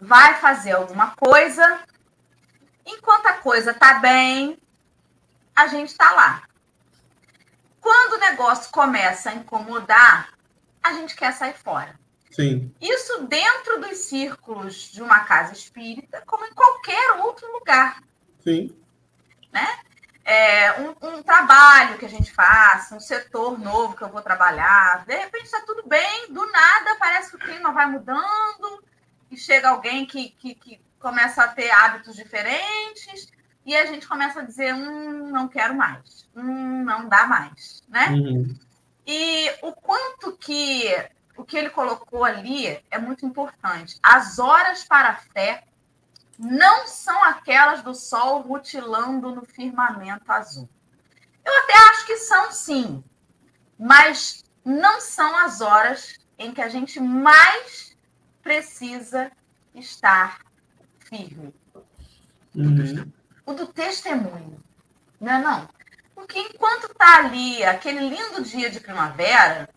vai 0.00 0.40
fazer 0.40 0.72
alguma 0.72 1.10
coisa 1.10 1.80
Enquanto 2.86 3.26
a 3.26 3.34
coisa 3.34 3.74
tá 3.74 3.94
bem, 3.94 4.58
a 5.54 5.66
gente 5.66 5.88
está 5.88 6.12
lá. 6.12 6.42
Quando 7.80 8.14
o 8.14 8.20
negócio 8.20 8.70
começa 8.70 9.30
a 9.30 9.34
incomodar, 9.34 10.32
a 10.82 10.92
gente 10.92 11.16
quer 11.16 11.32
sair 11.32 11.54
fora. 11.54 11.98
Sim. 12.30 12.72
Isso 12.80 13.26
dentro 13.26 13.80
dos 13.80 13.98
círculos 13.98 14.92
de 14.92 15.02
uma 15.02 15.20
casa 15.20 15.52
espírita, 15.52 16.22
como 16.26 16.44
em 16.44 16.52
qualquer 16.52 17.12
outro 17.12 17.50
lugar. 17.52 18.02
Sim. 18.40 18.76
Né? 19.52 19.78
É, 20.24 20.80
um, 20.80 20.90
um, 21.08 21.22
trabalho 21.22 21.96
que 21.98 22.04
a 22.04 22.08
gente 22.08 22.32
faça, 22.32 22.94
um 22.94 23.00
setor 23.00 23.58
novo 23.58 23.96
que 23.96 24.02
eu 24.02 24.08
vou 24.08 24.20
trabalhar, 24.20 25.04
de 25.06 25.16
repente 25.16 25.44
está 25.44 25.60
tudo 25.60 25.88
bem, 25.88 26.32
do 26.32 26.44
nada 26.50 26.96
parece 26.98 27.30
que 27.30 27.36
o 27.36 27.38
clima 27.38 27.72
vai 27.72 27.86
mudando 27.86 28.84
e 29.30 29.36
chega 29.36 29.70
alguém 29.70 30.04
que, 30.04 30.30
que, 30.30 30.54
que 30.54 30.80
começa 31.06 31.44
a 31.44 31.48
ter 31.48 31.70
hábitos 31.70 32.16
diferentes 32.16 33.28
e 33.64 33.76
a 33.76 33.86
gente 33.86 34.08
começa 34.08 34.40
a 34.40 34.42
dizer, 34.42 34.74
hum, 34.74 35.30
não 35.30 35.46
quero 35.46 35.72
mais, 35.72 36.28
hum, 36.34 36.82
não 36.82 37.08
dá 37.08 37.28
mais, 37.28 37.84
né? 37.88 38.08
Uhum. 38.08 38.52
E 39.06 39.48
o 39.62 39.72
quanto 39.72 40.36
que 40.36 40.92
o 41.36 41.44
que 41.44 41.56
ele 41.56 41.70
colocou 41.70 42.24
ali 42.24 42.82
é 42.90 42.98
muito 42.98 43.24
importante. 43.24 44.00
As 44.02 44.40
horas 44.40 44.82
para 44.82 45.10
a 45.10 45.14
fé 45.14 45.62
não 46.36 46.88
são 46.88 47.22
aquelas 47.22 47.82
do 47.82 47.94
sol 47.94 48.40
rutilando 48.40 49.32
no 49.32 49.44
firmamento 49.44 50.32
azul. 50.32 50.68
Eu 51.44 51.56
até 51.62 51.74
acho 51.90 52.06
que 52.06 52.16
são 52.16 52.50
sim, 52.50 53.04
mas 53.78 54.44
não 54.64 55.00
são 55.00 55.36
as 55.36 55.60
horas 55.60 56.18
em 56.36 56.52
que 56.52 56.60
a 56.60 56.68
gente 56.68 56.98
mais 56.98 57.96
precisa 58.42 59.30
estar 59.72 60.45
firme. 61.08 61.54
Uhum. 62.54 63.12
O 63.44 63.52
do 63.52 63.66
testemunho. 63.66 64.62
Não 65.20 65.32
é 65.32 65.38
não? 65.38 65.68
Porque 66.14 66.38
enquanto 66.38 66.94
tá 66.94 67.18
ali 67.18 67.62
aquele 67.64 68.08
lindo 68.08 68.42
dia 68.42 68.70
de 68.70 68.80
primavera, 68.80 69.68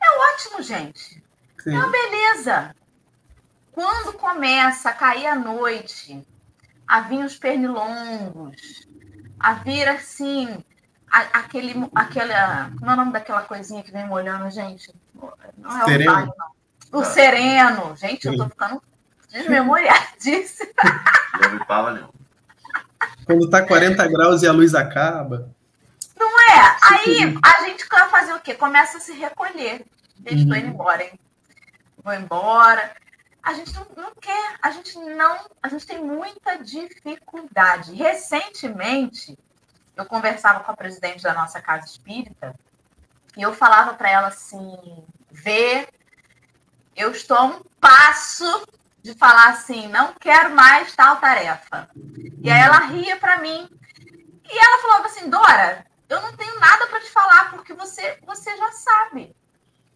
é 0.00 0.32
ótimo, 0.34 0.62
gente. 0.62 1.22
Sim. 1.62 1.74
É 1.74 1.78
uma 1.78 1.90
beleza. 1.90 2.74
Quando 3.70 4.18
começa 4.18 4.90
a 4.90 4.94
cair 4.94 5.26
a 5.26 5.34
noite, 5.34 6.26
a 6.86 7.00
vir 7.00 7.24
os 7.24 7.36
pernilongos, 7.36 8.86
a 9.38 9.54
vir 9.54 9.88
assim, 9.88 10.62
a, 11.10 11.20
aquele, 11.40 11.74
aquela. 11.94 12.70
Como 12.78 12.90
é 12.90 12.94
o 12.94 12.96
nome 12.96 13.12
daquela 13.12 13.42
coisinha 13.42 13.82
que 13.82 13.92
vem 13.92 14.06
molhando, 14.06 14.50
gente? 14.50 14.92
Não 15.56 15.80
é 15.80 15.84
sereno. 15.84 16.10
o 16.10 16.14
pai, 16.14 16.26
não. 16.26 17.00
O 17.00 17.04
sereno. 17.04 17.96
Gente, 17.96 18.26
eu 18.26 18.36
tô 18.36 18.48
ficando 18.48 18.82
desmemoriadíssima. 19.32 20.70
Não 21.40 21.52
me 21.52 21.64
fala, 21.64 21.92
não. 21.92 22.12
Quando 23.24 23.48
tá 23.48 23.66
40 23.66 24.06
graus 24.08 24.42
e 24.42 24.46
a 24.46 24.52
luz 24.52 24.74
acaba. 24.74 25.50
Não 26.16 26.40
é? 26.40 26.76
Aí 26.82 27.34
a 27.42 27.64
gente 27.64 27.86
vai 27.88 28.08
fazer 28.10 28.32
o 28.34 28.40
quê? 28.40 28.54
Começa 28.54 28.98
a 28.98 29.00
se 29.00 29.12
recolher. 29.12 29.84
Deixa 30.18 30.44
uhum. 30.44 30.54
indo 30.54 30.66
embora, 30.68 31.02
hein? 31.02 31.18
Vou 32.02 32.12
embora. 32.12 32.94
A 33.42 33.54
gente 33.54 33.74
não, 33.74 33.86
não 33.96 34.14
quer, 34.20 34.56
a 34.62 34.70
gente 34.70 34.96
não, 34.98 35.46
a 35.60 35.68
gente 35.68 35.86
tem 35.86 36.00
muita 36.02 36.56
dificuldade. 36.58 37.92
Recentemente, 37.92 39.36
eu 39.96 40.04
conversava 40.04 40.60
com 40.60 40.70
a 40.70 40.76
presidente 40.76 41.22
da 41.22 41.34
nossa 41.34 41.60
casa 41.60 41.86
espírita 41.86 42.54
e 43.36 43.42
eu 43.42 43.52
falava 43.52 43.94
para 43.94 44.10
ela 44.10 44.28
assim: 44.28 45.04
vê, 45.30 45.88
eu 46.94 47.10
estou 47.10 47.36
a 47.36 47.44
um 47.44 47.62
passo 47.80 48.64
de 49.02 49.14
falar 49.14 49.50
assim, 49.50 49.88
não 49.88 50.14
quero 50.14 50.54
mais 50.54 50.94
tal 50.94 51.16
tarefa. 51.16 51.90
E 52.40 52.50
aí 52.50 52.60
ela 52.60 52.78
ria 52.86 53.16
para 53.16 53.40
mim. 53.40 53.68
E 54.48 54.58
ela 54.58 54.82
falava 54.82 55.06
assim, 55.06 55.28
Dora, 55.28 55.86
eu 56.08 56.20
não 56.22 56.36
tenho 56.36 56.58
nada 56.60 56.86
para 56.86 57.00
te 57.00 57.10
falar, 57.10 57.50
porque 57.50 57.74
você, 57.74 58.18
você 58.24 58.56
já 58.56 58.72
sabe. 58.72 59.34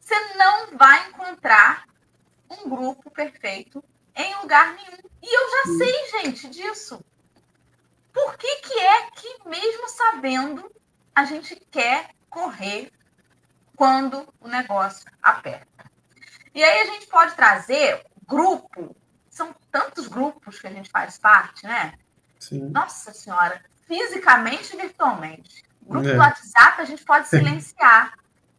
Você 0.01 0.19
não 0.35 0.77
vai 0.77 1.09
encontrar 1.09 1.85
um 2.51 2.69
grupo 2.69 3.11
perfeito 3.11 3.83
em 4.15 4.35
lugar 4.37 4.75
nenhum. 4.75 4.99
E 5.23 5.37
eu 5.37 5.51
já 5.51 5.85
sei, 5.85 6.21
gente, 6.21 6.49
disso. 6.49 7.05
Por 8.13 8.37
que, 8.39 8.57
que 8.57 8.79
é 8.79 9.11
que, 9.11 9.49
mesmo 9.49 9.89
sabendo, 9.89 10.71
a 11.15 11.25
gente 11.25 11.55
quer 11.71 12.11
correr 12.31 12.91
quando 13.77 14.33
o 14.41 14.49
negócio 14.49 15.07
aperta? 15.23 15.91
E 16.55 16.65
aí 16.65 16.81
a 16.81 16.87
gente 16.87 17.07
pode 17.09 17.35
trazer 17.35 18.03
grupo, 18.27 18.97
são 19.31 19.55
tantos 19.71 20.07
grupos 20.09 20.59
que 20.59 20.67
a 20.67 20.71
gente 20.71 20.91
faz 20.91 21.19
parte, 21.19 21.67
né? 21.67 21.95
Sim. 22.39 22.69
Nossa 22.71 23.13
Senhora, 23.13 23.61
fisicamente 23.87 24.75
e 24.75 24.81
virtualmente. 24.81 25.65
O 25.83 25.91
grupo 25.91 26.09
é. 26.09 26.13
do 26.15 26.19
WhatsApp 26.19 26.83
a 26.83 26.85
gente 26.85 27.05
pode 27.05 27.29
silenciar. 27.29 28.15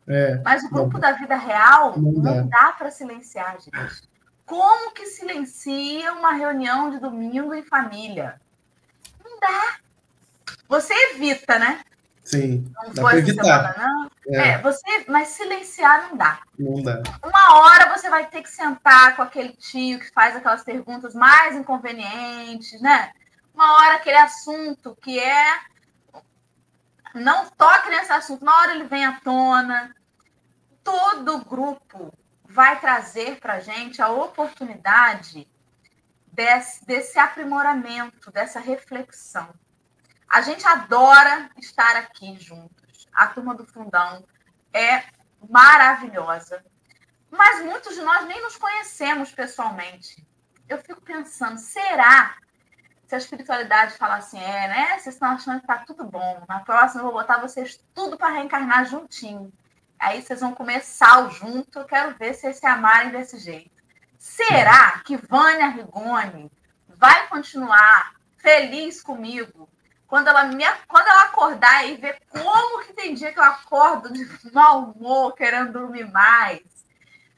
É. 0.08 0.42
Mas 0.44 0.64
o 0.64 0.70
grupo 0.70 0.94
não, 0.94 1.00
da 1.02 1.12
vida 1.12 1.36
real 1.36 2.00
não, 2.00 2.12
não 2.12 2.48
dá, 2.48 2.68
dá 2.68 2.72
para 2.74 2.90
silenciar, 2.90 3.60
gente. 3.60 4.08
Como 4.46 4.94
que 4.94 5.06
silencia 5.06 6.14
uma 6.14 6.32
reunião 6.32 6.90
de 6.90 7.00
domingo 7.00 7.54
em 7.54 7.64
família? 7.64 8.40
Não 9.22 9.38
dá. 9.40 9.78
Você 10.70 10.94
evita, 11.12 11.60
né? 11.60 11.82
Sim. 12.28 12.70
Não 12.76 12.92
dá 12.92 13.02
foi 13.02 13.20
evitar. 13.20 13.78
não. 13.78 14.12
É. 14.28 14.50
é. 14.50 14.58
você, 14.62 15.06
mas 15.08 15.30
silenciar 15.30 16.10
não 16.10 16.18
dá. 16.18 16.42
Não 16.60 16.84
dá. 16.84 17.02
Uma 17.24 17.60
hora 17.60 17.98
você 17.98 18.10
vai 18.10 18.28
ter 18.28 18.42
que 18.42 18.50
sentar 18.50 19.16
com 19.16 19.22
aquele 19.22 19.54
tio 19.54 19.98
que 20.00 20.12
faz 20.12 20.36
aquelas 20.36 20.62
perguntas 20.62 21.16
mais 21.16 21.56
inconvenientes, 21.56 22.82
né? 22.82 23.14
Uma 23.56 23.78
hora 23.78 23.96
aquele 23.96 24.18
assunto 24.18 24.96
que 25.02 25.18
é 25.18 25.60
não 27.16 27.50
toque 27.50 27.90
nesse 27.90 28.12
assunto, 28.12 28.44
na 28.44 28.56
hora 28.58 28.76
ele 28.76 28.84
vem 28.84 29.06
à 29.06 29.22
tona. 29.22 29.96
Todo 30.84 31.46
grupo 31.46 32.14
vai 32.44 32.78
trazer 32.82 33.40
para 33.40 33.62
gente 33.62 34.02
a 34.02 34.10
oportunidade 34.10 35.48
desse, 36.30 36.86
desse 36.86 37.18
aprimoramento, 37.18 38.30
dessa 38.32 38.60
reflexão. 38.60 39.48
A 40.30 40.42
gente 40.42 40.66
adora 40.68 41.50
estar 41.58 41.96
aqui 41.96 42.38
juntos. 42.38 43.08
A 43.14 43.28
turma 43.28 43.56
do 43.56 43.66
Fundão 43.66 44.26
é 44.74 45.04
maravilhosa. 45.50 46.64
Mas 47.32 47.64
muitos 47.64 47.96
de 47.96 48.02
nós 48.02 48.26
nem 48.26 48.42
nos 48.42 48.58
conhecemos 48.58 49.32
pessoalmente. 49.32 50.26
Eu 50.68 50.78
fico 50.80 51.02
pensando, 51.02 51.58
será 51.58 52.36
se 53.06 53.16
a 53.16 53.18
espiritualidade 53.18 53.94
falar 53.94 54.18
assim, 54.18 54.40
é, 54.40 54.68
né? 54.68 55.00
Vocês 55.00 55.16
estão 55.16 55.30
achando 55.30 55.62
que 55.62 55.68
tá 55.68 55.78
tudo 55.80 56.04
bom. 56.04 56.44
Na 56.48 56.60
próxima 56.60 57.02
eu 57.02 57.06
vou 57.06 57.14
botar 57.14 57.40
vocês 57.40 57.82
tudo 57.94 58.18
para 58.18 58.34
reencarnar 58.34 58.86
juntinho. 58.86 59.52
Aí 59.98 60.22
vocês 60.22 60.42
vão 60.42 60.54
comer 60.54 60.82
sal 60.84 61.32
junto. 61.32 61.80
Eu 61.80 61.86
quero 61.86 62.18
ver 62.18 62.34
se 62.34 62.42
vocês 62.42 62.58
se 62.58 62.66
amarem 62.66 63.12
desse 63.12 63.40
jeito. 63.40 63.72
Será 64.18 65.00
que 65.06 65.16
Vânia 65.16 65.70
Rigoni 65.70 66.52
vai 66.90 67.28
continuar 67.28 68.16
feliz 68.38 69.02
comigo 69.02 69.70
quando 70.08 70.30
ela, 70.30 70.46
me, 70.46 70.64
quando 70.88 71.08
ela 71.08 71.24
acordar 71.24 71.86
e 71.88 71.98
ver 71.98 72.20
como 72.30 72.84
que 72.84 72.94
tem 72.94 73.14
dia 73.14 73.34
que 73.34 73.40
eu 73.40 73.44
acordo 73.44 74.12
de 74.12 74.26
mau 74.54 74.92
humor, 74.92 75.36
querendo 75.36 75.74
dormir 75.74 76.10
mais, 76.12 76.62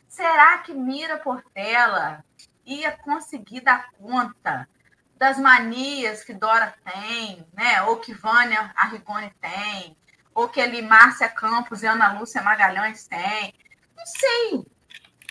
será 0.07 0.59
que 0.59 0.73
Mira 0.73 1.17
Portela 1.17 2.23
ia 2.65 2.91
conseguir 2.91 3.61
dar 3.61 3.89
conta 3.93 4.69
das 5.17 5.37
manias 5.37 6.23
que 6.23 6.33
Dora 6.33 6.73
tem, 6.85 7.45
né? 7.53 7.81
ou 7.83 7.97
que 7.97 8.13
Vânia 8.13 8.71
Arrigoni 8.75 9.33
tem, 9.41 9.97
ou 10.33 10.47
que 10.47 10.61
ali 10.61 10.81
Márcia 10.81 11.27
Campos 11.27 11.83
e 11.83 11.87
Ana 11.87 12.17
Lúcia 12.17 12.41
Magalhães 12.41 13.07
têm? 13.07 13.53
Não 13.97 14.05
sei. 14.05 14.65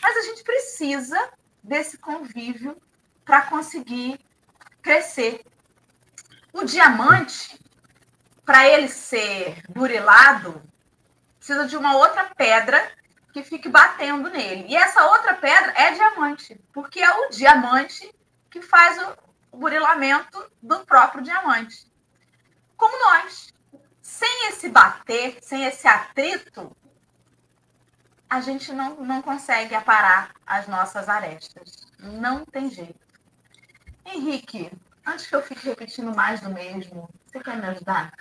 Mas 0.02 0.16
a 0.16 0.22
gente 0.22 0.42
precisa 0.42 1.32
desse 1.62 1.96
convívio 1.96 2.76
para 3.24 3.42
conseguir 3.42 4.20
crescer 4.82 5.44
o 6.58 6.64
diamante, 6.64 7.58
para 8.44 8.68
ele 8.68 8.88
ser 8.88 9.62
burilado, 9.68 10.62
precisa 11.38 11.66
de 11.66 11.76
uma 11.76 11.96
outra 11.96 12.24
pedra 12.36 12.92
que 13.32 13.42
fique 13.42 13.68
batendo 13.68 14.28
nele. 14.28 14.66
E 14.68 14.76
essa 14.76 15.06
outra 15.06 15.34
pedra 15.34 15.72
é 15.76 15.92
diamante, 15.92 16.60
porque 16.72 17.00
é 17.00 17.10
o 17.10 17.30
diamante 17.30 18.12
que 18.50 18.60
faz 18.60 18.98
o 19.52 19.56
burilamento 19.56 20.50
do 20.60 20.80
próprio 20.80 21.22
diamante. 21.22 21.86
Como 22.76 22.98
nós. 22.98 23.52
Sem 24.00 24.48
esse 24.48 24.70
bater, 24.70 25.36
sem 25.42 25.66
esse 25.66 25.86
atrito, 25.86 26.74
a 28.28 28.40
gente 28.40 28.72
não, 28.72 28.94
não 28.96 29.20
consegue 29.20 29.74
aparar 29.74 30.34
as 30.46 30.66
nossas 30.66 31.10
arestas. 31.10 31.86
Não 31.98 32.42
tem 32.46 32.70
jeito. 32.70 32.98
Henrique, 34.06 34.72
Acho 35.08 35.26
que 35.26 35.36
eu 35.36 35.42
fico 35.42 35.60
repetindo 35.64 36.14
mais 36.14 36.40
do 36.40 36.50
mesmo. 36.50 37.08
Você 37.26 37.40
quer 37.40 37.56
me 37.56 37.66
ajudar? 37.66 38.12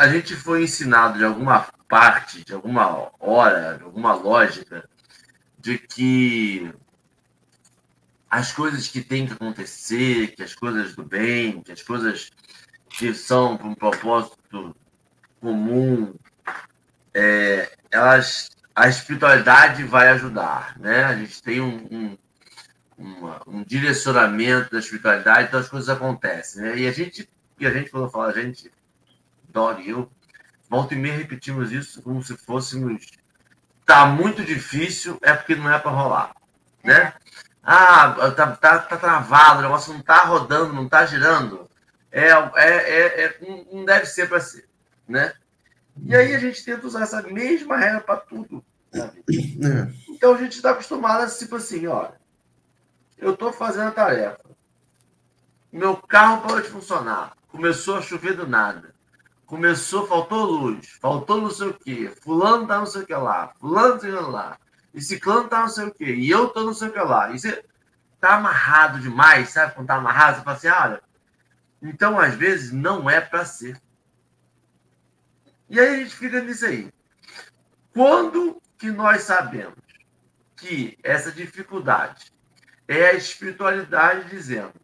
A 0.00 0.08
gente 0.08 0.36
foi 0.36 0.64
ensinado 0.64 1.16
de 1.16 1.24
alguma 1.24 1.66
parte, 1.88 2.44
de 2.44 2.52
alguma 2.52 3.10
hora, 3.18 3.78
de 3.78 3.84
alguma 3.84 4.12
lógica, 4.12 4.86
de 5.58 5.78
que 5.78 6.70
as 8.30 8.52
coisas 8.52 8.86
que 8.86 9.00
têm 9.00 9.26
que 9.26 9.32
acontecer, 9.32 10.34
que 10.36 10.42
as 10.42 10.54
coisas 10.54 10.94
do 10.94 11.04
bem, 11.04 11.62
que 11.62 11.72
as 11.72 11.82
coisas 11.82 12.30
que 12.90 13.14
são 13.14 13.56
para 13.56 13.66
um 13.66 13.74
propósito 13.74 14.76
comum, 15.40 16.14
é, 17.14 17.72
elas, 17.90 18.50
a 18.74 18.88
espiritualidade 18.88 19.84
vai 19.84 20.08
ajudar, 20.10 20.78
né? 20.78 21.04
A 21.04 21.16
gente 21.16 21.42
tem 21.42 21.62
um, 21.62 21.88
um, 21.90 22.18
uma, 23.02 23.42
um 23.46 23.62
direcionamento 23.64 24.70
da 24.70 24.78
espiritualidade, 24.78 25.48
então 25.48 25.60
as 25.60 25.68
coisas 25.68 25.88
acontecem. 25.88 26.62
Né? 26.62 26.78
E 26.78 26.88
a 26.88 26.92
gente, 26.92 27.28
e 27.58 27.66
a 27.66 27.70
gente, 27.70 27.90
quando 27.90 28.10
fala 28.10 28.28
a 28.28 28.32
gente, 28.32 28.70
Dora 29.48 29.80
e 29.80 29.90
eu, 29.90 30.10
volta 30.70 30.94
e 30.94 30.96
meia 30.96 31.16
repetimos 31.16 31.72
isso 31.72 32.00
como 32.02 32.22
se 32.22 32.36
fôssemos. 32.36 33.10
Tá 33.84 34.06
muito 34.06 34.44
difícil, 34.44 35.18
é 35.20 35.34
porque 35.34 35.56
não 35.56 35.70
é 35.70 35.78
para 35.78 35.90
rolar. 35.90 36.34
Né? 36.82 37.12
Ah, 37.62 38.30
tá, 38.34 38.56
tá, 38.56 38.78
tá 38.78 38.96
travado, 38.96 39.58
o 39.58 39.62
negócio 39.62 39.92
não 39.92 40.00
tá 40.00 40.24
rodando, 40.24 40.72
não 40.72 40.88
tá 40.88 41.04
girando. 41.04 41.68
É, 42.10 42.28
é, 42.28 42.44
é, 42.56 43.24
é 43.24 43.38
não 43.72 43.84
deve 43.84 44.06
ser 44.06 44.28
para 44.28 44.40
ser. 44.40 44.68
Né? 45.08 45.32
E 46.04 46.14
aí 46.14 46.34
a 46.34 46.38
gente 46.38 46.64
tenta 46.64 46.86
usar 46.86 47.02
essa 47.02 47.22
mesma 47.22 47.76
regra 47.76 48.00
para 48.00 48.20
tudo. 48.20 48.64
Sabe? 48.94 49.24
É. 49.28 49.92
Então 50.10 50.34
a 50.34 50.38
gente 50.38 50.56
está 50.56 50.70
acostumado 50.70 51.22
a 51.22 51.26
tipo 51.26 51.56
assim, 51.56 51.86
olha, 51.86 52.21
eu 53.22 53.34
estou 53.34 53.52
fazendo 53.52 53.88
a 53.88 53.92
tarefa. 53.92 54.40
Meu 55.72 55.96
carro 55.96 56.42
parou 56.42 56.60
de 56.60 56.68
funcionar. 56.68 57.34
Começou 57.48 57.96
a 57.96 58.02
chover 58.02 58.34
do 58.34 58.48
nada. 58.48 58.92
Começou, 59.46 60.08
faltou 60.08 60.44
luz. 60.44 60.88
Faltou 61.00 61.40
não 61.40 61.48
sei 61.48 61.68
o 61.68 61.74
quê. 61.74 62.12
Fulano 62.20 62.66
tá 62.66 62.78
não 62.78 62.86
sei 62.86 63.02
o 63.02 63.06
que 63.06 63.14
lá. 63.14 63.52
Fulano 63.60 64.00
tá 64.00 64.20
lá. 64.22 64.58
E 64.92 65.00
ciclano 65.00 65.48
tá 65.48 65.60
não 65.60 65.68
sei 65.68 65.86
o 65.86 65.94
quê. 65.94 66.16
E 66.16 66.28
eu 66.28 66.48
tô 66.48 66.64
não 66.64 66.74
sei 66.74 66.88
o 66.88 66.92
que 66.92 66.98
lá. 66.98 67.30
E 67.30 67.38
você 67.38 67.64
tá 68.20 68.34
amarrado 68.34 68.98
demais, 68.98 69.50
sabe? 69.50 69.74
Quando 69.76 69.86
tá 69.86 69.94
amarrado, 69.94 70.38
você 70.38 70.42
fala 70.42 70.56
assim, 70.56 70.68
olha. 70.68 71.02
Então, 71.80 72.18
às 72.18 72.34
vezes, 72.34 72.72
não 72.72 73.08
é 73.08 73.20
para 73.20 73.44
ser. 73.44 73.80
E 75.70 75.78
aí 75.78 75.94
a 75.94 75.96
gente 75.98 76.16
fica 76.16 76.40
nisso 76.40 76.66
aí. 76.66 76.92
Quando 77.94 78.60
que 78.76 78.90
nós 78.90 79.22
sabemos 79.22 79.78
que 80.56 80.98
essa 81.04 81.30
dificuldade 81.30 82.32
é 82.86 83.06
a 83.06 83.14
espiritualidade 83.14 84.28
dizendo, 84.28 84.74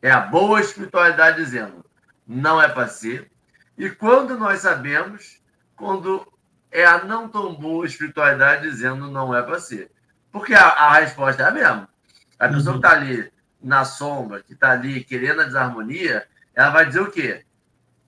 é 0.00 0.10
a 0.10 0.20
boa 0.20 0.60
espiritualidade 0.60 1.42
dizendo, 1.42 1.84
não 2.26 2.60
é 2.60 2.68
para 2.68 2.88
ser. 2.88 3.30
E 3.76 3.88
quando 3.90 4.38
nós 4.38 4.60
sabemos, 4.60 5.40
quando 5.74 6.26
é 6.70 6.84
a 6.84 7.04
não 7.04 7.28
tão 7.28 7.54
boa 7.54 7.86
espiritualidade 7.86 8.62
dizendo 8.62 9.10
não 9.10 9.34
é 9.34 9.42
para 9.42 9.58
ser. 9.58 9.90
Porque 10.30 10.54
a, 10.54 10.66
a, 10.66 10.92
resposta 10.94 11.42
é 11.42 11.46
a 11.46 11.50
mesma. 11.50 11.88
A 12.38 12.48
pessoa 12.48 12.74
uhum. 12.74 12.80
que 12.80 12.86
está 12.86 12.96
ali 12.96 13.32
na 13.62 13.84
sombra, 13.84 14.42
que 14.42 14.52
está 14.52 14.72
ali 14.72 15.02
querendo 15.02 15.40
a 15.40 15.44
desarmonia, 15.44 16.26
ela 16.54 16.70
vai 16.70 16.86
dizer 16.86 17.00
o 17.00 17.10
quê? 17.10 17.44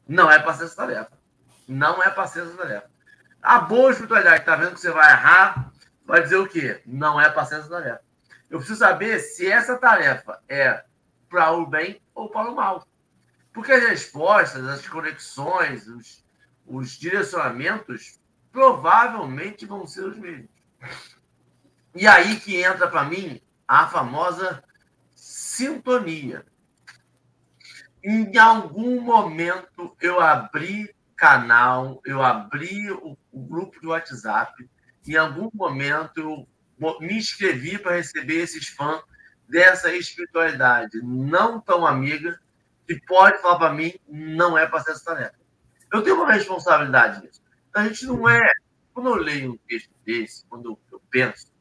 Não 0.06 0.30
é 0.30 0.38
para 0.38 0.54
ser 0.54 0.64
essa 0.64 0.76
tarefa. 0.76 1.12
Não 1.66 2.02
é 2.02 2.10
para 2.10 2.26
ser 2.26 2.42
essa 2.42 2.56
tarefa. 2.56 2.90
A 3.42 3.60
boa 3.60 3.90
espiritualidade 3.90 4.36
que 4.36 4.42
está 4.42 4.56
vendo 4.56 4.74
que 4.74 4.80
você 4.80 4.90
vai 4.90 5.10
errar, 5.10 5.72
vai 6.04 6.22
dizer 6.22 6.36
o 6.36 6.46
quê? 6.46 6.82
Não 6.84 7.20
é 7.20 7.28
para 7.28 7.46
ser 7.46 7.56
essa 7.56 7.68
tarefa. 7.68 8.02
Eu 8.50 8.58
preciso 8.58 8.80
saber 8.80 9.20
se 9.20 9.46
essa 9.46 9.78
tarefa 9.78 10.42
é 10.48 10.84
para 11.28 11.52
o 11.52 11.64
bem 11.64 12.02
ou 12.12 12.28
para 12.28 12.50
o 12.50 12.56
mal. 12.56 12.84
Porque 13.52 13.70
as 13.70 13.84
respostas, 13.84 14.66
as 14.66 14.86
conexões, 14.86 15.86
os, 15.86 16.24
os 16.66 16.98
direcionamentos 16.98 18.18
provavelmente 18.50 19.64
vão 19.64 19.86
ser 19.86 20.02
os 20.02 20.18
mesmos. 20.18 20.50
E 21.94 22.06
aí 22.06 22.40
que 22.40 22.60
entra 22.60 22.88
para 22.88 23.04
mim 23.04 23.40
a 23.66 23.86
famosa 23.86 24.62
sintonia. 25.14 26.44
Em 28.02 28.36
algum 28.36 29.00
momento 29.00 29.96
eu 30.00 30.20
abri 30.20 30.92
canal, 31.16 32.00
eu 32.04 32.22
abri 32.22 32.90
o, 32.90 33.16
o 33.30 33.40
grupo 33.40 33.78
de 33.80 33.86
WhatsApp, 33.86 34.68
em 35.06 35.16
algum 35.16 35.50
momento 35.52 36.18
eu 36.18 36.48
me 37.00 37.14
inscrevi 37.14 37.78
para 37.78 37.96
receber 37.96 38.42
esses 38.42 38.68
fãs 38.68 39.02
dessa 39.48 39.92
espiritualidade 39.94 41.00
não 41.02 41.60
tão 41.60 41.86
amiga 41.86 42.40
que 42.86 43.00
pode 43.06 43.40
falar 43.42 43.58
para 43.58 43.74
mim 43.74 43.92
não 44.08 44.56
é 44.56 44.66
para 44.66 44.80
ser 44.80 44.92
essa 44.92 45.04
tarefa. 45.04 45.34
Eu 45.92 46.02
tenho 46.02 46.16
uma 46.16 46.32
responsabilidade 46.32 47.22
nisso. 47.22 47.42
A 47.74 47.84
gente 47.84 48.06
não 48.06 48.28
é. 48.28 48.48
Quando 48.92 49.08
eu 49.08 49.16
leio 49.16 49.52
um 49.52 49.58
texto 49.68 49.90
desse, 50.04 50.44
quando 50.46 50.78
eu 50.90 51.00
penso 51.10 51.52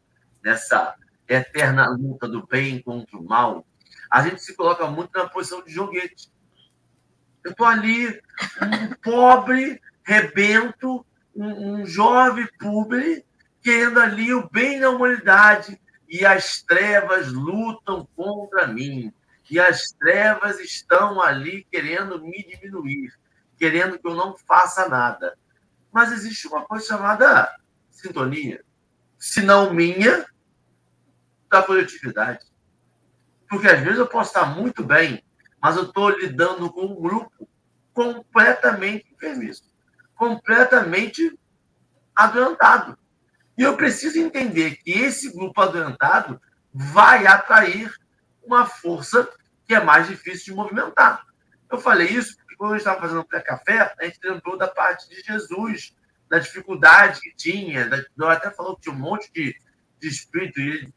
nessa 0.44 0.96
eterna 1.28 1.88
luta 1.90 2.28
do 2.28 2.46
bem 2.48 2.82
contra 2.82 3.18
o 3.18 3.24
mal, 3.24 3.66
a 4.12 4.24
gente 4.24 4.42
se 4.42 4.56
coloca 4.56 4.88
muito 4.88 5.12
na 5.18 5.30
posição 5.30 5.64
de 5.64 5.72
joguete. 5.72 6.32
Eu 7.44 7.52
estou 7.52 7.66
ali, 7.66 8.08
um 8.08 8.94
pobre, 9.02 9.82
rebento, 10.04 11.06
um, 11.36 11.82
um 11.82 11.86
jovem 11.86 12.48
pobre, 12.60 13.26
querendo 13.62 14.00
ali 14.00 14.34
o 14.34 14.50
bem 14.50 14.80
da 14.80 14.89
humanidade, 14.89 15.80
e 16.10 16.26
as 16.26 16.62
trevas 16.63 17.32
lutam 17.32 18.08
contra 18.15 18.67
mim. 18.67 19.13
E 19.50 19.60
as 19.60 19.84
trevas 20.00 20.60
estão 20.60 21.22
ali 21.22 21.65
querendo 21.72 22.19
me 22.22 22.43
diminuir, 22.43 23.13
querendo 23.58 24.00
que 24.00 24.08
eu 24.08 24.15
não 24.15 24.36
faça 24.38 24.89
nada. 24.89 25.38
Mas 25.91 26.12
existe 26.12 26.48
uma 26.48 26.65
coisa 26.65 26.86
chamada 26.86 27.50
sintonia. 27.91 28.63
Se 29.17 29.41
não 29.41 29.74
minha, 29.74 30.26
da 31.50 31.63
coletividade. 31.63 32.45
Porque 33.50 33.67
às 33.67 33.80
vezes 33.80 33.98
eu 33.98 34.08
posso 34.08 34.30
estar 34.30 34.45
muito 34.56 34.84
bem, 34.84 35.24
mas 35.62 35.76
eu 35.76 35.84
estou 35.84 36.10
lidando 36.10 36.72
com 36.72 36.86
um 36.86 37.02
grupo 37.02 37.50
completamente 37.91 39.12
enfermiço, 39.12 39.63
completamente 40.15 41.38
adoentado. 42.15 42.98
E 43.60 43.63
eu 43.63 43.76
preciso 43.76 44.17
entender 44.17 44.78
que 44.78 44.89
esse 44.89 45.34
grupo 45.34 45.60
adoentado 45.60 46.41
vai 46.74 47.28
atrair 47.28 47.93
uma 48.41 48.65
força 48.65 49.30
que 49.67 49.76
é 49.76 49.84
mais 49.84 50.08
difícil 50.08 50.45
de 50.45 50.54
movimentar. 50.54 51.26
Eu 51.69 51.78
falei 51.78 52.08
isso 52.08 52.38
porque 52.38 52.56
quando 52.56 52.72
a 52.72 52.74
gente 52.76 52.88
estava 52.88 53.02
fazendo 53.02 53.19
o 53.19 53.26
pré-café, 53.26 53.93
a 54.00 54.06
gente 54.06 54.17
lembrou 54.24 54.58
da 54.58 54.69
parte 54.69 55.10
de 55.10 55.22
Jesus, 55.22 55.93
da 56.30 56.39
dificuldade 56.39 57.19
que 57.19 57.36
tinha. 57.36 57.86
Da, 58.15 58.32
até 58.32 58.50
falou 58.50 58.78
que 58.78 58.84
tinha 58.84 58.95
um 58.95 58.98
monte 58.98 59.30
de, 59.34 59.54
de 60.00 60.08
espírito, 60.08 60.62
e 60.62 60.69
ele 60.69 60.93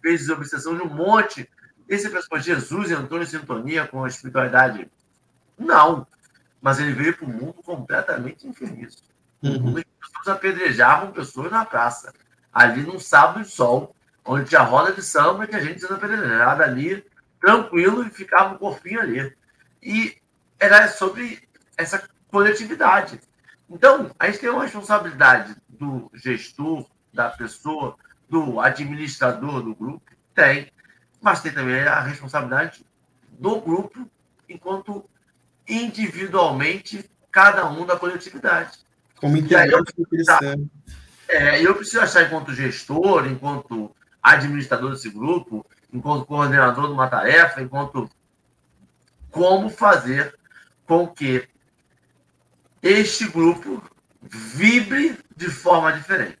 fez 0.00 0.20
desobsessão 0.20 0.76
de 0.76 0.82
um 0.82 0.88
monte. 0.88 1.50
Esse 1.88 2.08
pessoal, 2.08 2.40
Jesus 2.40 2.92
entrou 2.92 3.20
em 3.20 3.26
sintonia 3.26 3.88
com 3.88 4.04
a 4.04 4.08
espiritualidade? 4.08 4.88
Não. 5.58 6.06
Mas 6.60 6.78
ele 6.78 6.92
veio 6.92 7.16
para 7.16 7.26
o 7.26 7.28
mundo 7.28 7.54
completamente 7.54 8.46
enfermiço. 8.46 9.02
Uhum. 9.42 9.78
As 9.78 9.84
apedrejavam 10.26 11.12
pessoas 11.12 11.50
na 11.50 11.64
praça. 11.64 12.12
Ali 12.52 12.82
num 12.82 12.98
sábado 12.98 13.42
de 13.42 13.50
sol, 13.50 13.94
onde 14.24 14.48
tinha 14.48 14.62
roda 14.62 14.92
de 14.92 15.02
samba 15.02 15.46
que 15.46 15.54
a 15.54 15.60
gente 15.60 15.80
sendo 15.80 15.94
apedrejada 15.94 16.64
ali, 16.64 17.04
tranquilo, 17.40 18.06
e 18.06 18.10
ficava 18.10 18.54
um 18.54 18.58
corpinho 18.58 19.00
ali. 19.00 19.36
E 19.82 20.16
era 20.58 20.88
sobre 20.88 21.46
essa 21.76 22.08
coletividade. 22.30 23.20
Então, 23.70 24.10
a 24.18 24.26
gente 24.26 24.40
tem 24.40 24.50
uma 24.50 24.64
responsabilidade 24.64 25.54
do 25.68 26.10
gestor, 26.14 26.86
da 27.12 27.30
pessoa, 27.30 27.96
do 28.28 28.60
administrador 28.60 29.62
do 29.62 29.74
grupo? 29.74 30.02
Tem. 30.34 30.70
Mas 31.20 31.40
tem 31.40 31.52
também 31.52 31.80
a 31.82 32.00
responsabilidade 32.00 32.84
do 33.30 33.60
grupo 33.60 34.08
enquanto 34.48 35.08
individualmente 35.66 37.08
cada 37.30 37.68
um 37.68 37.84
da 37.84 37.96
coletividade. 37.96 38.78
Como 39.20 39.36
integrante 39.36 39.92
do 39.96 40.06
cristão. 40.06 40.70
É, 41.28 41.60
eu 41.62 41.74
preciso 41.74 42.00
achar 42.00 42.24
enquanto 42.24 42.54
gestor, 42.54 43.26
enquanto 43.26 43.94
administrador 44.22 44.92
desse 44.92 45.10
grupo, 45.10 45.64
enquanto 45.92 46.26
coordenador 46.26 46.86
de 46.86 46.92
uma 46.92 47.08
tarefa, 47.08 47.60
enquanto 47.60 48.10
como 49.30 49.68
fazer 49.68 50.34
com 50.86 51.06
que 51.06 51.46
este 52.82 53.28
grupo 53.28 53.82
vibre 54.22 55.18
de 55.36 55.50
forma 55.50 55.92
diferente. 55.92 56.38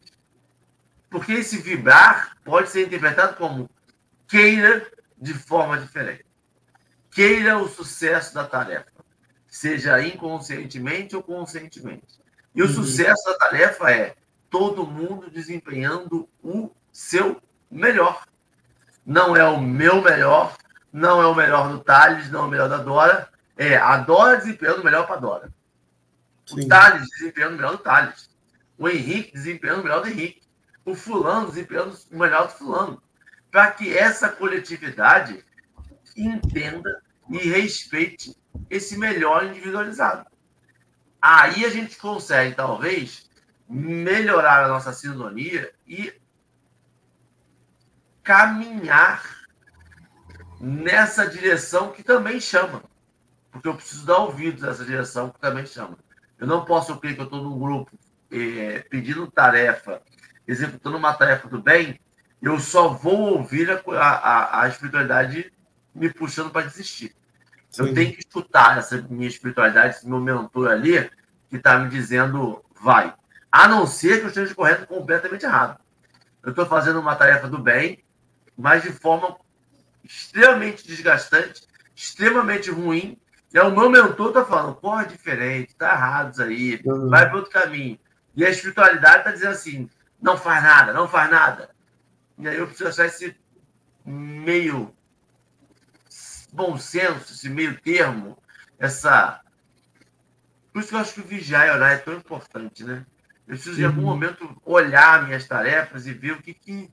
Porque 1.10 1.32
esse 1.32 1.58
vibrar 1.58 2.36
pode 2.44 2.70
ser 2.70 2.86
interpretado 2.86 3.36
como 3.36 3.68
queira 4.26 4.86
de 5.16 5.34
forma 5.34 5.78
diferente. 5.78 6.24
Queira 7.10 7.58
o 7.58 7.68
sucesso 7.68 8.34
da 8.34 8.44
tarefa, 8.44 8.92
seja 9.46 10.00
inconscientemente 10.02 11.16
ou 11.16 11.22
conscientemente. 11.22 12.18
E 12.58 12.62
o 12.62 12.66
uhum. 12.66 12.72
sucesso 12.72 13.24
da 13.24 13.38
tarefa 13.38 13.88
é 13.88 14.16
todo 14.50 14.84
mundo 14.84 15.30
desempenhando 15.30 16.28
o 16.42 16.72
seu 16.90 17.40
melhor. 17.70 18.26
Não 19.06 19.36
é 19.36 19.44
o 19.44 19.60
meu 19.60 20.02
melhor, 20.02 20.56
não 20.92 21.22
é 21.22 21.26
o 21.28 21.36
melhor 21.36 21.70
do 21.70 21.78
Thales, 21.78 22.28
não 22.32 22.40
é 22.40 22.46
o 22.46 22.50
melhor 22.50 22.68
da 22.68 22.78
Dora. 22.78 23.28
É 23.56 23.76
a 23.76 23.98
Dora 23.98 24.38
desempenhando 24.38 24.80
o 24.80 24.84
melhor 24.84 25.06
para 25.06 25.14
a 25.14 25.20
Dora. 25.20 25.54
Sim. 26.44 26.64
O 26.64 26.68
Thales 26.68 27.08
desempenhando 27.16 27.52
o 27.52 27.56
melhor 27.58 27.76
do 27.76 27.78
Thales. 27.78 28.28
O 28.76 28.88
Henrique 28.88 29.34
desempenhando 29.34 29.82
o 29.82 29.84
melhor 29.84 30.02
do 30.02 30.08
Henrique 30.08 30.42
o 30.84 30.96
fulano 30.96 31.46
desempenhando 31.46 31.96
o 32.10 32.18
melhor 32.18 32.48
do 32.48 32.54
fulano, 32.54 33.00
para 33.52 33.70
que 33.70 33.96
essa 33.96 34.30
coletividade 34.30 35.44
entenda 36.16 37.02
e 37.30 37.36
respeite 37.36 38.36
esse 38.68 38.98
melhor 38.98 39.44
individualizado. 39.44 40.26
Aí 41.20 41.64
a 41.64 41.68
gente 41.68 41.96
consegue, 41.96 42.54
talvez, 42.54 43.28
melhorar 43.68 44.64
a 44.64 44.68
nossa 44.68 44.92
sintonia 44.92 45.72
e 45.86 46.12
caminhar 48.22 49.22
nessa 50.60 51.26
direção 51.26 51.92
que 51.92 52.02
também 52.02 52.40
chama. 52.40 52.82
Porque 53.50 53.68
eu 53.68 53.74
preciso 53.74 54.06
dar 54.06 54.18
ouvidos 54.18 54.62
a 54.64 54.70
essa 54.70 54.84
direção 54.84 55.30
que 55.30 55.40
também 55.40 55.66
chama. 55.66 55.98
Eu 56.38 56.46
não 56.46 56.64
posso 56.64 56.96
crer 56.98 57.14
que 57.14 57.20
eu 57.20 57.24
estou 57.24 57.42
num 57.42 57.58
grupo 57.58 57.98
é, 58.30 58.80
pedindo 58.90 59.30
tarefa 59.30 60.02
executando 60.48 60.96
uma 60.96 61.12
tarefa 61.12 61.46
do 61.46 61.60
bem, 61.60 62.00
eu 62.40 62.58
só 62.58 62.88
vou 62.88 63.34
ouvir 63.34 63.70
a, 63.70 64.00
a, 64.00 64.62
a 64.62 64.68
espiritualidade 64.68 65.52
me 65.94 66.10
puxando 66.10 66.50
para 66.50 66.66
desistir. 66.66 67.14
Eu 67.78 67.94
tenho 67.94 68.12
que 68.12 68.20
escutar 68.20 68.78
essa 68.78 69.00
minha 69.08 69.28
espiritualidade, 69.28 69.96
esse 69.96 70.08
meu 70.08 70.20
mentor 70.20 70.68
ali, 70.68 71.10
que 71.48 71.56
está 71.56 71.78
me 71.78 71.88
dizendo 71.88 72.62
vai. 72.80 73.14
A 73.50 73.66
não 73.68 73.86
ser 73.86 74.18
que 74.18 74.24
eu 74.24 74.28
esteja 74.28 74.54
correndo 74.54 74.86
completamente 74.86 75.44
errado. 75.44 75.80
Eu 76.42 76.50
estou 76.50 76.66
fazendo 76.66 77.00
uma 77.00 77.16
tarefa 77.16 77.48
do 77.48 77.58
bem, 77.58 78.04
mas 78.56 78.82
de 78.82 78.90
forma 78.90 79.36
extremamente 80.04 80.86
desgastante, 80.86 81.66
extremamente 81.94 82.70
ruim. 82.70 83.18
E 83.52 83.58
o 83.60 83.70
meu 83.70 83.88
mentor 83.88 84.28
está 84.28 84.44
falando, 84.44 84.76
corre 84.76 85.06
diferente, 85.06 85.74
tá 85.74 85.92
errado 85.92 86.32
isso 86.32 86.42
aí, 86.42 86.80
uhum. 86.84 87.08
vai 87.08 87.26
para 87.28 87.36
outro 87.36 87.50
caminho. 87.50 87.98
E 88.36 88.44
a 88.44 88.50
espiritualidade 88.50 89.18
está 89.18 89.30
dizendo 89.30 89.52
assim, 89.52 89.90
não 90.20 90.36
faz 90.36 90.62
nada, 90.62 90.92
não 90.92 91.08
faz 91.08 91.30
nada. 91.30 91.70
E 92.38 92.46
aí 92.46 92.56
eu 92.56 92.66
preciso 92.66 92.88
achar 92.88 93.06
esse 93.06 93.36
meio 94.04 94.94
bom 96.52 96.76
senso, 96.78 97.32
esse 97.32 97.48
meio 97.48 97.80
termo, 97.80 98.36
essa. 98.78 99.40
Por 100.72 100.80
isso 100.80 100.88
que 100.88 100.94
eu 100.94 101.00
acho 101.00 101.14
que 101.14 101.22
vigiar 101.22 101.66
e 101.66 101.70
orar 101.70 101.92
é 101.92 101.96
tão 101.98 102.14
importante, 102.14 102.84
né? 102.84 103.04
Eu 103.46 103.54
preciso, 103.54 103.80
em 103.80 103.84
algum 103.84 104.00
uhum. 104.00 104.06
momento, 104.06 104.60
olhar 104.64 105.26
minhas 105.26 105.46
tarefas 105.46 106.06
e 106.06 106.12
ver 106.12 106.32
o 106.32 106.42
que, 106.42 106.52
que 106.52 106.90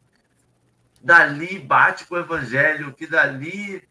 dali 1.02 1.60
bate 1.60 2.06
com 2.06 2.16
o 2.16 2.20
evangelho, 2.20 2.90
o 2.90 2.94
que 2.94 3.06
dali 3.06 3.88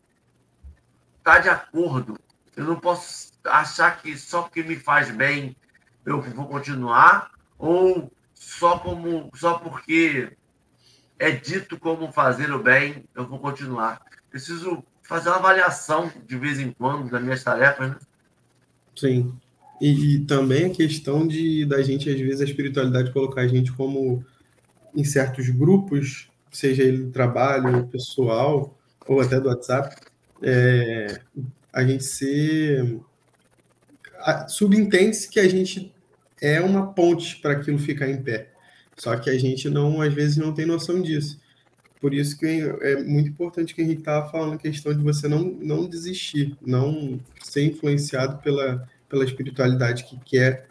está 1.18 1.38
de 1.38 1.48
acordo. 1.48 2.18
Eu 2.56 2.64
não 2.64 2.76
posso 2.80 3.32
achar 3.44 4.00
que 4.00 4.16
só 4.16 4.42
porque 4.42 4.62
me 4.62 4.76
faz 4.76 5.10
bem 5.10 5.56
eu 6.04 6.20
vou 6.20 6.46
continuar, 6.46 7.30
ou 7.58 8.12
só 8.34 8.78
como 8.78 9.30
só 9.34 9.58
porque 9.58 10.36
é 11.18 11.30
dito 11.30 11.78
como 11.78 12.12
fazer 12.12 12.52
o 12.52 12.62
bem, 12.62 13.08
eu 13.14 13.26
vou 13.26 13.38
continuar. 13.38 14.02
Preciso 14.28 14.84
fazer 15.04 15.28
uma 15.28 15.38
avaliação 15.38 16.10
de 16.26 16.36
vez 16.36 16.58
em 16.58 16.72
quando 16.72 17.10
das 17.10 17.22
minhas 17.22 17.44
tarefas, 17.44 17.90
né? 17.90 17.96
Sim. 18.96 19.34
E, 19.80 20.14
e, 20.14 20.20
também 20.20 20.66
a 20.66 20.70
questão 20.70 21.26
de 21.26 21.64
da 21.66 21.82
gente, 21.82 22.08
às 22.08 22.18
vezes, 22.18 22.40
a 22.40 22.44
espiritualidade 22.44 23.12
colocar 23.12 23.42
a 23.42 23.48
gente 23.48 23.72
como 23.72 24.24
em 24.94 25.04
certos 25.04 25.48
grupos, 25.50 26.28
seja 26.50 26.82
ele 26.82 27.04
do 27.04 27.10
trabalho, 27.10 27.86
pessoal, 27.88 28.78
ou 29.06 29.20
até 29.20 29.40
do 29.40 29.48
WhatsApp, 29.48 29.96
é, 30.42 31.20
a 31.72 31.84
gente 31.84 32.04
ser. 32.04 32.98
Subentende-se 34.48 35.28
que 35.28 35.40
a 35.40 35.48
gente 35.48 35.92
é 36.40 36.60
uma 36.60 36.94
ponte 36.94 37.36
para 37.36 37.52
aquilo 37.52 37.78
ficar 37.78 38.08
em 38.08 38.22
pé. 38.22 38.52
Só 38.96 39.16
que 39.16 39.28
a 39.28 39.38
gente 39.38 39.68
não, 39.68 40.00
às 40.00 40.14
vezes, 40.14 40.36
não 40.36 40.54
tem 40.54 40.64
noção 40.64 41.02
disso. 41.02 41.40
Por 42.04 42.12
isso 42.12 42.38
que 42.38 42.44
é 42.82 43.02
muito 43.02 43.30
importante 43.30 43.74
que 43.74 43.80
a 43.80 43.84
gente 43.84 44.00
estava 44.00 44.30
falando 44.30 44.52
a 44.52 44.58
questão 44.58 44.92
de 44.92 45.02
você 45.02 45.26
não, 45.26 45.42
não 45.42 45.88
desistir, 45.88 46.54
não 46.60 47.18
ser 47.42 47.64
influenciado 47.64 48.42
pela, 48.42 48.86
pela 49.08 49.24
espiritualidade 49.24 50.04
que 50.04 50.20
quer 50.22 50.66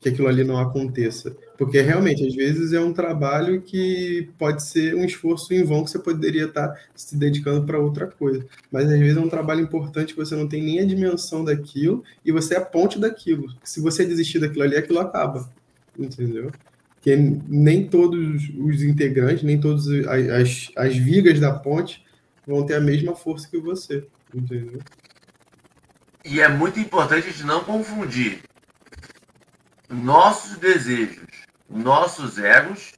que 0.00 0.08
aquilo 0.08 0.28
ali 0.28 0.44
não 0.44 0.56
aconteça. 0.56 1.36
Porque 1.58 1.82
realmente, 1.82 2.26
às 2.26 2.34
vezes, 2.34 2.72
é 2.72 2.80
um 2.80 2.94
trabalho 2.94 3.60
que 3.60 4.30
pode 4.38 4.62
ser 4.62 4.94
um 4.94 5.04
esforço 5.04 5.52
em 5.52 5.62
vão 5.62 5.84
que 5.84 5.90
você 5.90 5.98
poderia 5.98 6.46
estar 6.46 6.74
se 6.96 7.14
dedicando 7.18 7.66
para 7.66 7.78
outra 7.78 8.06
coisa. 8.06 8.46
Mas 8.72 8.90
às 8.90 8.98
vezes 8.98 9.18
é 9.18 9.20
um 9.20 9.28
trabalho 9.28 9.60
importante 9.60 10.14
que 10.14 10.18
você 10.18 10.34
não 10.34 10.48
tem 10.48 10.62
nem 10.62 10.80
a 10.80 10.86
dimensão 10.86 11.44
daquilo 11.44 12.02
e 12.24 12.32
você 12.32 12.54
é 12.54 12.56
a 12.56 12.64
ponte 12.64 12.98
daquilo. 12.98 13.54
Se 13.62 13.82
você 13.82 14.06
desistir 14.06 14.38
daquilo 14.38 14.62
ali, 14.62 14.74
aquilo 14.74 15.00
acaba. 15.00 15.50
Entendeu? 15.98 16.50
Porque 17.08 17.16
nem 17.48 17.88
todos 17.88 18.50
os 18.58 18.82
integrantes, 18.82 19.42
nem 19.42 19.58
todas 19.58 19.86
as, 20.06 20.70
as 20.76 20.94
vigas 20.94 21.40
da 21.40 21.54
ponte 21.54 22.04
vão 22.46 22.66
ter 22.66 22.74
a 22.74 22.80
mesma 22.80 23.16
força 23.16 23.48
que 23.48 23.58
você. 23.58 24.06
Entendeu? 24.34 24.80
E 26.22 26.38
é 26.42 26.48
muito 26.48 26.78
importante 26.78 27.28
a 27.28 27.30
gente 27.30 27.44
não 27.44 27.64
confundir 27.64 28.42
nossos 29.88 30.58
desejos, 30.58 31.24
nossos 31.70 32.36
egos, 32.36 32.92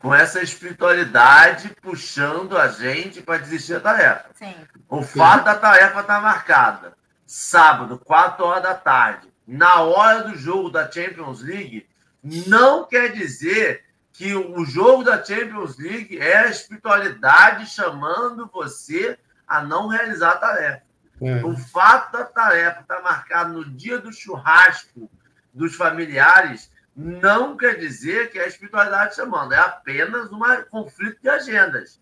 com 0.00 0.12
essa 0.12 0.42
espiritualidade 0.42 1.70
puxando 1.80 2.58
a 2.58 2.66
gente 2.66 3.22
para 3.22 3.38
desistir 3.38 3.74
da 3.74 3.80
tarefa. 3.80 4.30
Sim. 4.34 4.54
O 4.88 5.00
fato 5.00 5.44
da 5.44 5.54
tarefa 5.54 6.00
estar 6.00 6.16
tá 6.16 6.20
marcada 6.20 6.94
sábado, 7.24 8.00
4 8.04 8.44
horas 8.44 8.62
da 8.64 8.74
tarde, 8.74 9.28
na 9.46 9.80
hora 9.80 10.24
do 10.24 10.36
jogo 10.36 10.70
da 10.70 10.90
Champions 10.90 11.40
League, 11.40 11.86
não 12.24 12.86
quer 12.86 13.12
dizer 13.12 13.84
que 14.12 14.34
o 14.34 14.64
jogo 14.64 15.04
da 15.04 15.22
Champions 15.22 15.76
League 15.76 16.18
é 16.18 16.38
a 16.38 16.48
espiritualidade 16.48 17.66
chamando 17.66 18.48
você 18.52 19.18
a 19.46 19.62
não 19.62 19.88
realizar 19.88 20.30
a 20.32 20.38
tarefa. 20.38 20.82
É. 21.20 21.44
O 21.44 21.56
fato 21.56 22.12
da 22.12 22.24
tarefa 22.24 22.80
estar 22.80 23.02
marcada 23.02 23.50
no 23.50 23.64
dia 23.64 23.98
do 23.98 24.12
churrasco 24.12 25.10
dos 25.52 25.74
familiares 25.74 26.70
não 26.96 27.56
quer 27.56 27.78
dizer 27.78 28.30
que 28.30 28.38
é 28.38 28.44
a 28.44 28.48
espiritualidade 28.48 29.16
chamando, 29.16 29.52
é 29.52 29.58
apenas 29.58 30.32
um 30.32 30.40
conflito 30.70 31.20
de 31.20 31.28
agendas. 31.28 32.00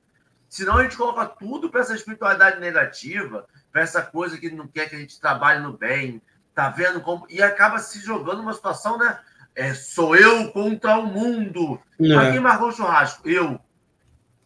Senão 0.48 0.76
a 0.76 0.82
gente 0.82 0.98
coloca 0.98 1.24
tudo 1.26 1.70
para 1.70 1.80
essa 1.80 1.94
espiritualidade 1.94 2.61
negativa, 2.61 3.46
para 3.72 3.80
essa 3.80 4.02
coisa 4.02 4.37
que 4.37 4.50
não 4.50 4.68
quer 4.68 4.88
que 4.88 4.94
a 4.94 4.98
gente 4.98 5.18
trabalhe 5.18 5.61
no 5.61 5.72
bem, 5.72 6.20
tá 6.54 6.68
vendo 6.68 7.00
como. 7.00 7.26
E 7.30 7.42
acaba 7.42 7.78
se 7.78 8.00
jogando 8.00 8.38
numa 8.38 8.52
situação, 8.52 8.98
né? 8.98 9.18
É, 9.54 9.74
sou 9.74 10.16
eu 10.16 10.50
contra 10.50 10.98
o 10.98 11.06
mundo. 11.06 11.78
É. 12.00 12.14
Mas 12.14 12.32
quem 12.32 12.40
marcou 12.40 12.68
o 12.68 12.72
churrasco? 12.72 13.28
Eu. 13.28 13.60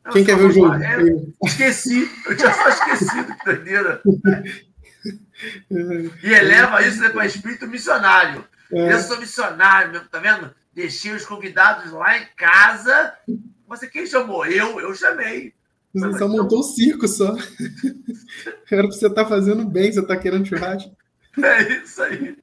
eu 0.04 0.12
quem 0.12 0.24
quer 0.24 0.36
ver 0.36 0.44
o 0.46 0.50
jogo? 0.50 0.74
É, 0.74 0.96
esqueci. 1.44 2.10
Eu 2.26 2.36
tinha 2.36 2.52
só 2.52 2.68
esquecido, 2.68 3.32
entendeu? 3.46 4.00
e 6.22 6.32
eleva 6.32 6.82
isso 6.86 7.00
né, 7.00 7.08
para 7.08 7.26
espírito 7.26 7.66
missionário. 7.66 8.44
É. 8.72 8.92
Eu 8.92 9.00
sou 9.00 9.18
missionário, 9.18 10.00
tá 10.10 10.18
vendo? 10.18 10.52
Deixei 10.74 11.12
os 11.12 11.24
convidados 11.24 11.92
lá 11.92 12.18
em 12.18 12.26
casa. 12.36 13.14
Você 13.68 13.86
quem 13.86 14.06
chamou? 14.06 14.44
Eu, 14.44 14.80
eu 14.80 14.94
chamei. 14.94 15.54
Você 15.94 16.18
só 16.18 16.28
montou 16.28 16.60
um 16.60 16.62
circo 16.62 17.08
só. 17.08 17.34
Era 18.70 18.82
pra 18.82 18.92
você 18.92 19.06
estar 19.06 19.22
tá 19.22 19.28
fazendo 19.28 19.64
bem, 19.64 19.90
você 19.90 20.04
tá 20.04 20.16
querendo 20.16 20.46
churrasco. 20.46 20.94
É 21.42 21.82
isso 21.82 22.02
aí. 22.02 22.36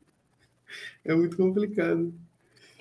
É 1.06 1.14
muito 1.14 1.36
complicado. 1.36 2.14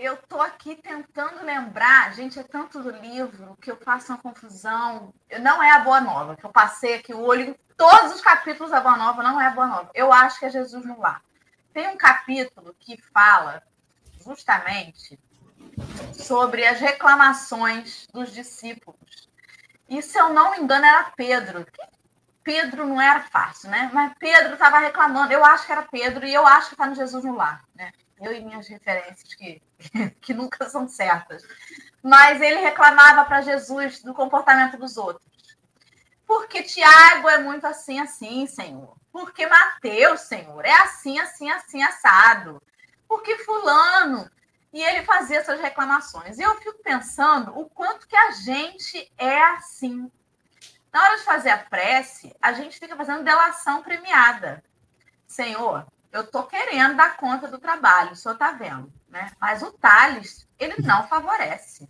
Eu 0.02 0.16
tô 0.16 0.40
aqui 0.40 0.74
tentando 0.74 1.44
lembrar, 1.44 2.12
gente, 2.12 2.38
é 2.38 2.42
tanto 2.42 2.82
do 2.82 2.90
livro 2.90 3.56
que 3.60 3.70
eu 3.70 3.76
faço 3.76 4.12
uma 4.12 4.18
confusão. 4.20 5.14
Não 5.40 5.62
é 5.62 5.70
a 5.70 5.80
Boa 5.80 6.00
Nova, 6.00 6.36
que 6.36 6.44
eu 6.44 6.50
passei 6.50 6.94
aqui 6.94 7.14
o 7.14 7.20
olho 7.20 7.50
em 7.50 7.56
todos 7.76 8.14
os 8.14 8.20
capítulos 8.20 8.70
da 8.70 8.80
Boa 8.80 8.96
Nova, 8.96 9.22
não 9.22 9.40
é 9.40 9.46
a 9.46 9.50
Boa 9.50 9.66
Nova. 9.66 9.90
Eu 9.94 10.12
acho 10.12 10.38
que 10.38 10.46
é 10.46 10.50
Jesus 10.50 10.84
no 10.84 10.98
lar 11.00 11.22
tem 11.72 11.88
um 11.88 11.96
capítulo 11.96 12.74
que 12.78 13.00
fala 13.12 13.62
justamente 14.24 15.18
sobre 16.12 16.66
as 16.66 16.78
reclamações 16.78 18.06
dos 18.12 18.32
discípulos. 18.32 19.28
E 19.88 20.00
se 20.02 20.18
eu 20.18 20.32
não 20.32 20.52
me 20.52 20.58
engano, 20.58 20.84
era 20.84 21.12
Pedro. 21.16 21.66
Pedro 22.44 22.86
não 22.86 23.00
era 23.00 23.20
fácil, 23.20 23.70
né? 23.70 23.90
Mas 23.92 24.12
Pedro 24.18 24.54
estava 24.54 24.78
reclamando. 24.78 25.32
Eu 25.32 25.44
acho 25.44 25.66
que 25.66 25.72
era 25.72 25.82
Pedro 25.82 26.26
e 26.26 26.34
eu 26.34 26.46
acho 26.46 26.68
que 26.68 26.74
está 26.74 26.86
no 26.86 26.94
Jesus 26.94 27.24
no 27.24 27.34
lar, 27.34 27.64
né? 27.74 27.92
Eu 28.22 28.32
e 28.32 28.44
minhas 28.44 28.68
referências 28.68 29.34
que, 29.34 29.62
que 30.20 30.32
nunca 30.34 30.68
são 30.68 30.88
certas. 30.88 31.42
Mas 32.02 32.40
ele 32.40 32.60
reclamava 32.60 33.24
para 33.24 33.42
Jesus 33.42 34.02
do 34.02 34.14
comportamento 34.14 34.76
dos 34.78 34.96
outros. 34.96 35.26
Porque 36.26 36.62
Tiago 36.62 37.28
é 37.28 37.38
muito 37.38 37.66
assim, 37.66 38.00
assim, 38.00 38.46
Senhor. 38.46 38.96
Porque 39.12 39.46
Mateus, 39.46 40.22
Senhor, 40.22 40.64
é 40.64 40.72
assim, 40.72 41.18
assim, 41.18 41.50
assim, 41.50 41.82
assado. 41.82 42.62
Porque 43.06 43.38
Fulano. 43.38 44.30
E 44.72 44.82
ele 44.82 45.04
fazia 45.04 45.38
essas 45.38 45.60
reclamações. 45.60 46.38
E 46.38 46.42
eu 46.42 46.56
fico 46.56 46.82
pensando 46.82 47.58
o 47.58 47.68
quanto 47.68 48.08
que 48.08 48.16
a 48.16 48.30
gente 48.30 49.12
é 49.18 49.42
assim. 49.50 50.10
Na 50.90 51.02
hora 51.02 51.16
de 51.18 51.24
fazer 51.24 51.50
a 51.50 51.58
prece, 51.58 52.34
a 52.40 52.54
gente 52.54 52.78
fica 52.78 52.96
fazendo 52.96 53.24
delação 53.24 53.82
premiada. 53.82 54.64
Senhor, 55.26 55.86
eu 56.12 56.20
estou 56.20 56.44
querendo 56.44 56.96
dar 56.96 57.16
conta 57.16 57.48
do 57.48 57.58
trabalho, 57.58 58.12
o 58.12 58.16
senhor 58.16 58.34
está 58.34 58.52
vendo, 58.52 58.92
né? 59.08 59.32
Mas 59.40 59.62
o 59.62 59.72
Thales, 59.72 60.46
ele 60.58 60.74
não 60.82 61.08
favorece. 61.08 61.88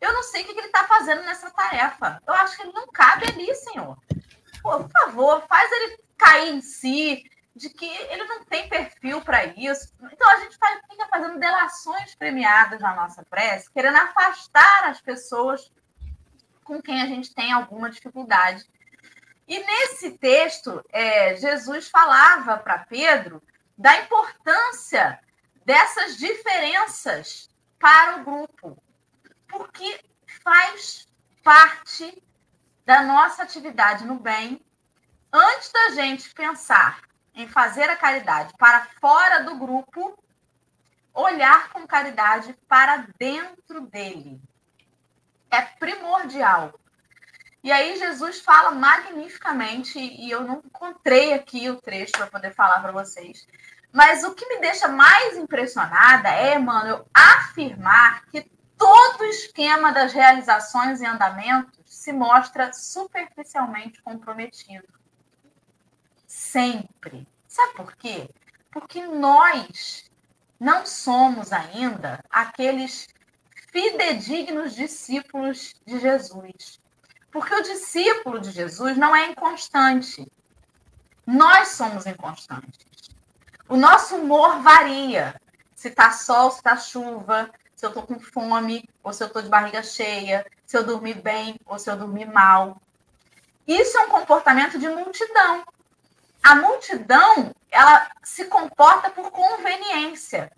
Eu 0.00 0.12
não 0.12 0.22
sei 0.22 0.42
o 0.42 0.44
que 0.46 0.52
ele 0.52 0.66
está 0.66 0.84
fazendo 0.84 1.22
nessa 1.22 1.50
tarefa. 1.50 2.22
Eu 2.26 2.34
acho 2.34 2.56
que 2.56 2.62
ele 2.62 2.72
não 2.72 2.86
cabe 2.88 3.26
ali, 3.26 3.54
senhor. 3.54 3.98
Pô, 4.62 4.78
por 4.78 4.90
favor, 4.90 5.44
faz 5.48 5.70
ele 5.72 5.98
cair 6.16 6.54
em 6.54 6.60
si, 6.60 7.24
de 7.56 7.68
que 7.68 7.86
ele 7.86 8.24
não 8.24 8.44
tem 8.44 8.68
perfil 8.68 9.20
para 9.22 9.44
isso. 9.46 9.92
Então 10.12 10.30
a 10.30 10.40
gente 10.40 10.56
fica 10.90 11.08
fazendo 11.08 11.38
delações 11.38 12.14
premiadas 12.14 12.80
na 12.80 12.94
nossa 12.94 13.24
prece, 13.24 13.72
querendo 13.72 13.96
afastar 13.96 14.84
as 14.88 15.00
pessoas 15.00 15.72
com 16.62 16.80
quem 16.80 17.02
a 17.02 17.06
gente 17.06 17.34
tem 17.34 17.52
alguma 17.52 17.90
dificuldade. 17.90 18.64
E 19.46 19.58
nesse 19.58 20.12
texto, 20.12 20.82
é, 20.90 21.36
Jesus 21.36 21.88
falava 21.88 22.56
para 22.56 22.78
Pedro 22.78 23.42
da 23.76 24.00
importância 24.02 25.20
dessas 25.64 26.16
diferenças 26.16 27.48
para 27.78 28.20
o 28.20 28.24
grupo 28.24 28.84
porque 29.54 30.00
faz 30.42 31.08
parte 31.42 32.22
da 32.84 33.02
nossa 33.02 33.44
atividade 33.44 34.04
no 34.04 34.16
bem. 34.18 34.60
Antes 35.32 35.70
da 35.70 35.90
gente 35.90 36.32
pensar 36.34 37.02
em 37.34 37.48
fazer 37.48 37.88
a 37.88 37.96
caridade 37.96 38.52
para 38.58 38.86
fora 39.00 39.44
do 39.44 39.56
grupo, 39.56 40.18
olhar 41.12 41.70
com 41.70 41.86
caridade 41.86 42.56
para 42.68 43.06
dentro 43.18 43.82
dele. 43.82 44.40
É 45.50 45.60
primordial. 45.60 46.78
E 47.62 47.72
aí 47.72 47.96
Jesus 47.96 48.40
fala 48.40 48.72
magnificamente, 48.72 49.98
e 49.98 50.30
eu 50.30 50.42
não 50.42 50.62
encontrei 50.64 51.32
aqui 51.32 51.70
o 51.70 51.80
trecho 51.80 52.12
para 52.12 52.26
poder 52.26 52.52
falar 52.52 52.80
para 52.80 52.92
vocês. 52.92 53.46
Mas 53.94 54.24
o 54.24 54.34
que 54.34 54.44
me 54.48 54.60
deixa 54.60 54.88
mais 54.88 55.36
impressionada 55.38 56.28
é, 56.28 56.58
mano, 56.58 56.88
eu 56.88 57.06
afirmar 57.14 58.26
que 58.26 58.42
todo 58.76 59.20
o 59.20 59.26
esquema 59.26 59.92
das 59.92 60.12
realizações 60.12 61.00
e 61.00 61.06
andamentos 61.06 61.78
se 61.86 62.12
mostra 62.12 62.72
superficialmente 62.72 64.02
comprometido. 64.02 64.88
Sempre. 66.26 67.24
Sabe 67.46 67.74
por 67.74 67.94
quê? 67.94 68.28
Porque 68.72 69.06
nós 69.06 70.10
não 70.58 70.84
somos 70.84 71.52
ainda 71.52 72.18
aqueles 72.28 73.06
fidedignos 73.70 74.74
discípulos 74.74 75.72
de 75.86 76.00
Jesus. 76.00 76.80
Porque 77.30 77.54
o 77.54 77.62
discípulo 77.62 78.40
de 78.40 78.50
Jesus 78.50 78.96
não 78.98 79.14
é 79.14 79.30
inconstante. 79.30 80.26
Nós 81.24 81.68
somos 81.68 82.06
inconstantes. 82.06 82.93
O 83.68 83.76
nosso 83.76 84.16
humor 84.16 84.60
varia. 84.60 85.40
se 85.74 85.90
tá 85.90 86.12
sol, 86.12 86.50
se 86.50 86.62
tá 86.62 86.76
chuva, 86.76 87.50
se 87.74 87.84
eu 87.84 87.92
tô 87.92 88.02
com 88.02 88.18
fome 88.18 88.88
ou 89.02 89.12
se 89.12 89.22
eu 89.22 89.28
tô 89.28 89.42
de 89.42 89.48
barriga 89.48 89.82
cheia, 89.82 90.46
se 90.64 90.76
eu 90.76 90.84
dormir 90.84 91.20
bem 91.20 91.58
ou 91.66 91.78
se 91.78 91.90
eu 91.90 91.96
dormir 91.96 92.26
mal. 92.26 92.80
Isso 93.66 93.96
é 93.98 94.06
um 94.06 94.10
comportamento 94.10 94.78
de 94.78 94.88
multidão. 94.88 95.64
A 96.42 96.54
multidão, 96.56 97.54
ela 97.70 98.10
se 98.22 98.44
comporta 98.46 99.10
por 99.10 99.30
conveniência. 99.30 100.50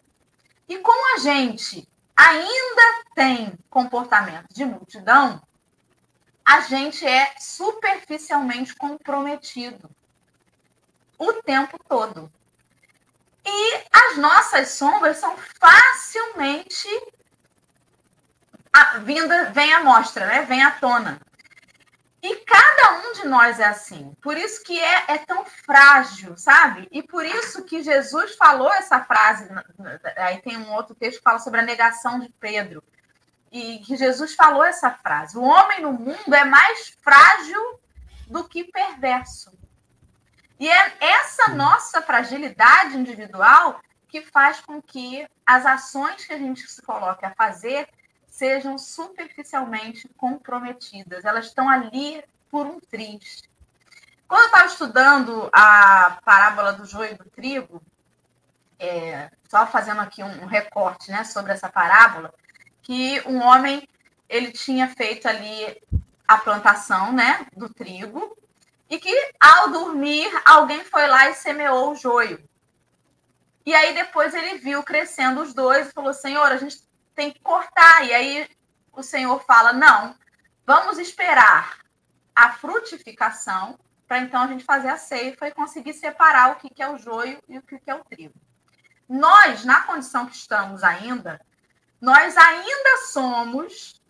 E 0.69 0.79
como 0.79 1.17
a 1.17 1.21
gente 1.21 1.89
ainda 2.17 3.05
tem 3.15 3.53
comportamento 3.71 4.53
de 4.53 4.65
multidão, 4.65 5.41
a 6.45 6.61
gente 6.61 7.07
é 7.07 7.35
superficialmente 7.39 8.75
comprometido 8.75 9.91
o 11.19 11.33
tempo 11.35 11.79
todo. 11.89 12.33
E 13.47 13.85
as 13.93 14.17
nossas 14.19 14.71
sombras 14.71 15.19
são 15.19 15.37
facilmente 15.61 16.89
a, 18.73 18.99
vinda, 18.99 19.51
vem 19.51 19.73
à 19.73 19.83
mostra, 19.83 20.27
né? 20.27 20.43
Vem 20.43 20.63
à 20.63 20.73
tona. 20.73 21.21
E 22.23 22.37
cada 22.45 22.95
um 22.99 23.13
de 23.13 23.29
nós 23.29 23.61
é 23.61 23.65
assim. 23.65 24.15
Por 24.21 24.37
isso 24.37 24.65
que 24.65 24.79
é, 24.79 25.05
é 25.09 25.19
tão 25.19 25.45
frágil, 25.45 26.37
sabe? 26.37 26.89
E 26.91 27.03
por 27.03 27.25
isso 27.25 27.65
que 27.65 27.83
Jesus 27.83 28.35
falou 28.35 28.71
essa 28.73 29.01
frase. 29.05 29.49
Aí 30.17 30.43
tem 30.43 30.57
um 30.57 30.73
outro 30.73 30.95
texto 30.95 31.19
que 31.19 31.25
fala 31.25 31.39
sobre 31.39 31.61
a 31.61 31.65
negação 31.65 32.19
de 32.19 32.29
Pedro. 32.41 32.83
E 33.53 33.79
que 33.79 33.97
Jesus 33.97 34.35
falou 34.35 34.65
essa 34.65 34.91
frase. 34.91 35.39
O 35.39 35.43
homem 35.43 35.81
no 35.81 35.93
mundo 35.93 36.35
é 36.35 36.45
mais 36.45 36.97
frágil 37.01 37.81
do 38.27 38.43
que 38.49 38.65
perverso. 38.65 39.56
E 40.59 40.69
é 40.69 40.97
essa 41.01 41.49
nossa 41.49 42.01
fragilidade 42.01 42.97
individual 42.97 43.81
que 44.09 44.23
faz 44.23 44.61
com 44.61 44.81
que 44.81 45.27
as 45.45 45.67
ações 45.67 46.25
que 46.25 46.33
a 46.33 46.39
gente 46.39 46.67
se 46.67 46.81
coloque 46.83 47.25
a 47.25 47.35
fazer 47.35 47.89
sejam 48.27 48.79
superficialmente 48.79 50.09
comprometidas. 50.17 51.25
Elas 51.25 51.47
estão 51.47 51.69
ali 51.69 52.23
por 52.51 52.67
um 52.67 52.81
triz. 52.81 53.43
Quando 54.29 54.41
eu 54.41 54.47
estava 54.47 54.67
estudando 54.67 55.49
a 55.53 56.19
parábola 56.25 56.73
do 56.73 56.85
joio 56.85 57.13
e 57.13 57.17
do 57.17 57.25
trigo, 57.25 57.83
é, 58.79 59.31
só 59.49 59.67
fazendo 59.67 60.01
aqui 60.01 60.23
um, 60.23 60.43
um 60.43 60.47
recorte 60.47 61.11
né, 61.11 61.25
sobre 61.25 61.53
essa 61.53 61.69
parábola, 61.69 62.33
que 62.83 63.23
um 63.27 63.43
homem 63.43 63.89
ele 64.29 64.53
tinha 64.53 64.89
feito 64.89 65.27
ali 65.27 65.81
a 66.27 66.39
plantação 66.39 67.13
né, 67.13 67.47
do 67.57 67.69
trigo, 67.69 68.37
e 68.89 68.99
que 68.99 69.33
ao 69.41 69.71
dormir 69.71 70.31
alguém 70.45 70.85
foi 70.85 71.07
lá 71.07 71.29
e 71.29 71.35
semeou 71.35 71.93
o 71.93 71.97
joio. 71.97 72.43
E 73.65 73.75
aí 73.75 73.95
depois 73.95 74.33
ele 74.33 74.59
viu 74.59 74.83
crescendo 74.83 75.43
os 75.43 75.53
dois 75.53 75.89
e 75.89 75.93
falou: 75.93 76.15
Senhor, 76.15 76.47
a 76.47 76.57
gente 76.57 76.81
tem 77.15 77.33
que 77.33 77.41
cortar. 77.41 78.07
E 78.07 78.15
aí 78.15 78.49
o 78.93 79.03
Senhor 79.03 79.43
fala: 79.45 79.73
Não, 79.73 80.15
vamos 80.65 80.99
esperar 80.99 81.79
a 82.35 82.53
frutificação 82.53 83.79
para 84.07 84.19
então 84.19 84.43
a 84.43 84.47
gente 84.47 84.65
fazer 84.65 84.89
a 84.89 84.97
ceifa 84.97 85.49
e 85.49 85.55
conseguir 85.55 85.93
separar 85.93 86.53
o 86.53 86.57
que 86.57 86.81
é 86.81 86.89
o 86.89 86.97
joio 86.97 87.43
e 87.49 87.59
o 87.59 87.63
que 87.63 87.81
é 87.87 87.95
o 87.95 88.05
trigo. 88.05 88.35
Nós, 89.09 89.65
na 89.65 89.83
condição 89.83 90.27
que 90.27 90.37
estamos 90.37 90.85
ainda, 90.85 91.41
nós 92.01 92.37
ainda 92.37 93.07
somos 93.09 94.01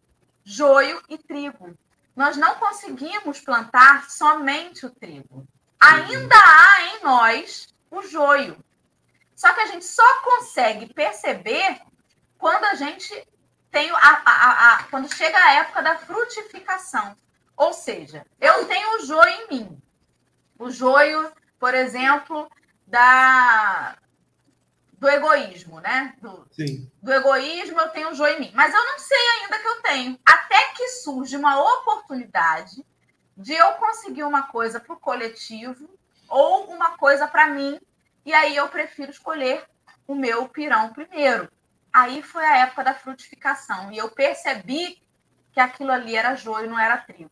joio 0.45 1.03
e 1.09 1.17
trigo 1.17 1.77
nós 2.17 2.37
não 2.37 2.55
conseguimos 2.57 3.41
plantar 3.41 4.09
somente 4.09 4.87
o 4.87 4.91
trigo. 4.91 5.47
Ainda 5.79 6.35
há 6.35 6.83
em 6.87 7.05
nós 7.05 7.69
o 7.91 8.03
joio. 8.03 8.65
Só 9.35 9.53
que 9.53 9.61
a 9.61 9.67
gente 9.67 9.85
só 9.85 10.23
consegue 10.23 10.93
perceber 10.95 11.79
quando 12.39 12.65
a 12.65 12.75
gente 12.75 13.29
tem 13.71 13.91
a, 13.91 14.23
a, 14.25 14.75
a, 14.75 14.83
quando 14.85 15.15
chega 15.15 15.37
a 15.37 15.53
época 15.57 15.83
da 15.83 15.99
frutificação. 15.99 17.15
Ou 17.55 17.75
seja, 17.75 18.25
eu 18.41 18.67
tenho 18.67 18.97
o 18.97 19.05
joio 19.05 19.29
em 19.29 19.49
mim. 19.49 19.83
O 20.59 20.71
joio, 20.71 21.31
por 21.59 21.75
exemplo, 21.75 22.51
da 22.87 23.97
do 24.99 25.09
egoísmo, 25.09 25.81
né? 25.81 26.15
Do, 26.21 26.47
Sim. 26.51 26.91
do 27.03 27.13
egoísmo, 27.13 27.81
eu 27.81 27.89
tenho 27.91 28.11
um 28.11 28.15
joio 28.15 28.37
em 28.37 28.41
mim. 28.41 28.53
Mas 28.55 28.73
eu 28.73 28.85
não 28.85 28.99
sei 28.99 29.19
ainda 29.41 29.59
que 29.59 29.69
eu 29.69 29.83
tenho. 29.83 30.19
Até 30.25 30.73
que 30.75 30.89
surge 30.89 31.37
uma 31.37 31.61
oportunidade 31.61 32.85
de 33.37 33.53
eu 33.53 33.73
conseguir 33.73 34.25
uma 34.25 34.45
coisa 34.45 34.81
para 34.81 34.95
o 34.95 35.01
coletivo 35.01 35.89
ou 36.29 36.67
uma 36.67 36.97
coisa 36.97 37.29
para 37.29 37.49
mim, 37.49 37.79
e 38.25 38.33
aí 38.33 38.57
eu 38.57 38.69
prefiro 38.69 39.11
escolher 39.11 39.65
o 40.07 40.15
meu 40.15 40.49
pirão 40.49 40.93
primeiro. 40.93 41.51
Aí 41.93 42.23
foi 42.23 42.45
a 42.45 42.59
época 42.59 42.85
da 42.85 42.95
frutificação, 42.95 43.93
e 43.93 43.99
eu 43.99 44.11
percebi 44.11 45.01
que 45.53 45.61
aquilo 45.61 45.93
ali 45.93 46.17
era 46.17 46.35
joio, 46.35 46.69
não 46.69 46.79
era 46.79 46.99
trigo. 46.99 47.31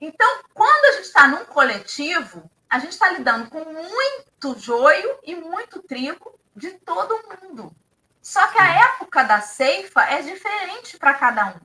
Então, 0.00 0.42
quando 0.52 0.84
a 0.84 0.92
gente 0.96 1.06
está 1.06 1.26
num 1.26 1.44
coletivo, 1.46 2.50
a 2.74 2.78
gente 2.80 2.90
está 2.90 3.08
lidando 3.12 3.48
com 3.50 3.64
muito 3.64 4.58
joio 4.58 5.16
e 5.22 5.36
muito 5.36 5.80
trigo 5.80 6.36
de 6.56 6.72
todo 6.72 7.22
mundo. 7.40 7.72
Só 8.20 8.48
que 8.48 8.58
a 8.58 8.86
época 8.86 9.22
da 9.22 9.40
ceifa 9.40 10.02
é 10.02 10.20
diferente 10.22 10.98
para 10.98 11.14
cada 11.14 11.50
um. 11.50 11.60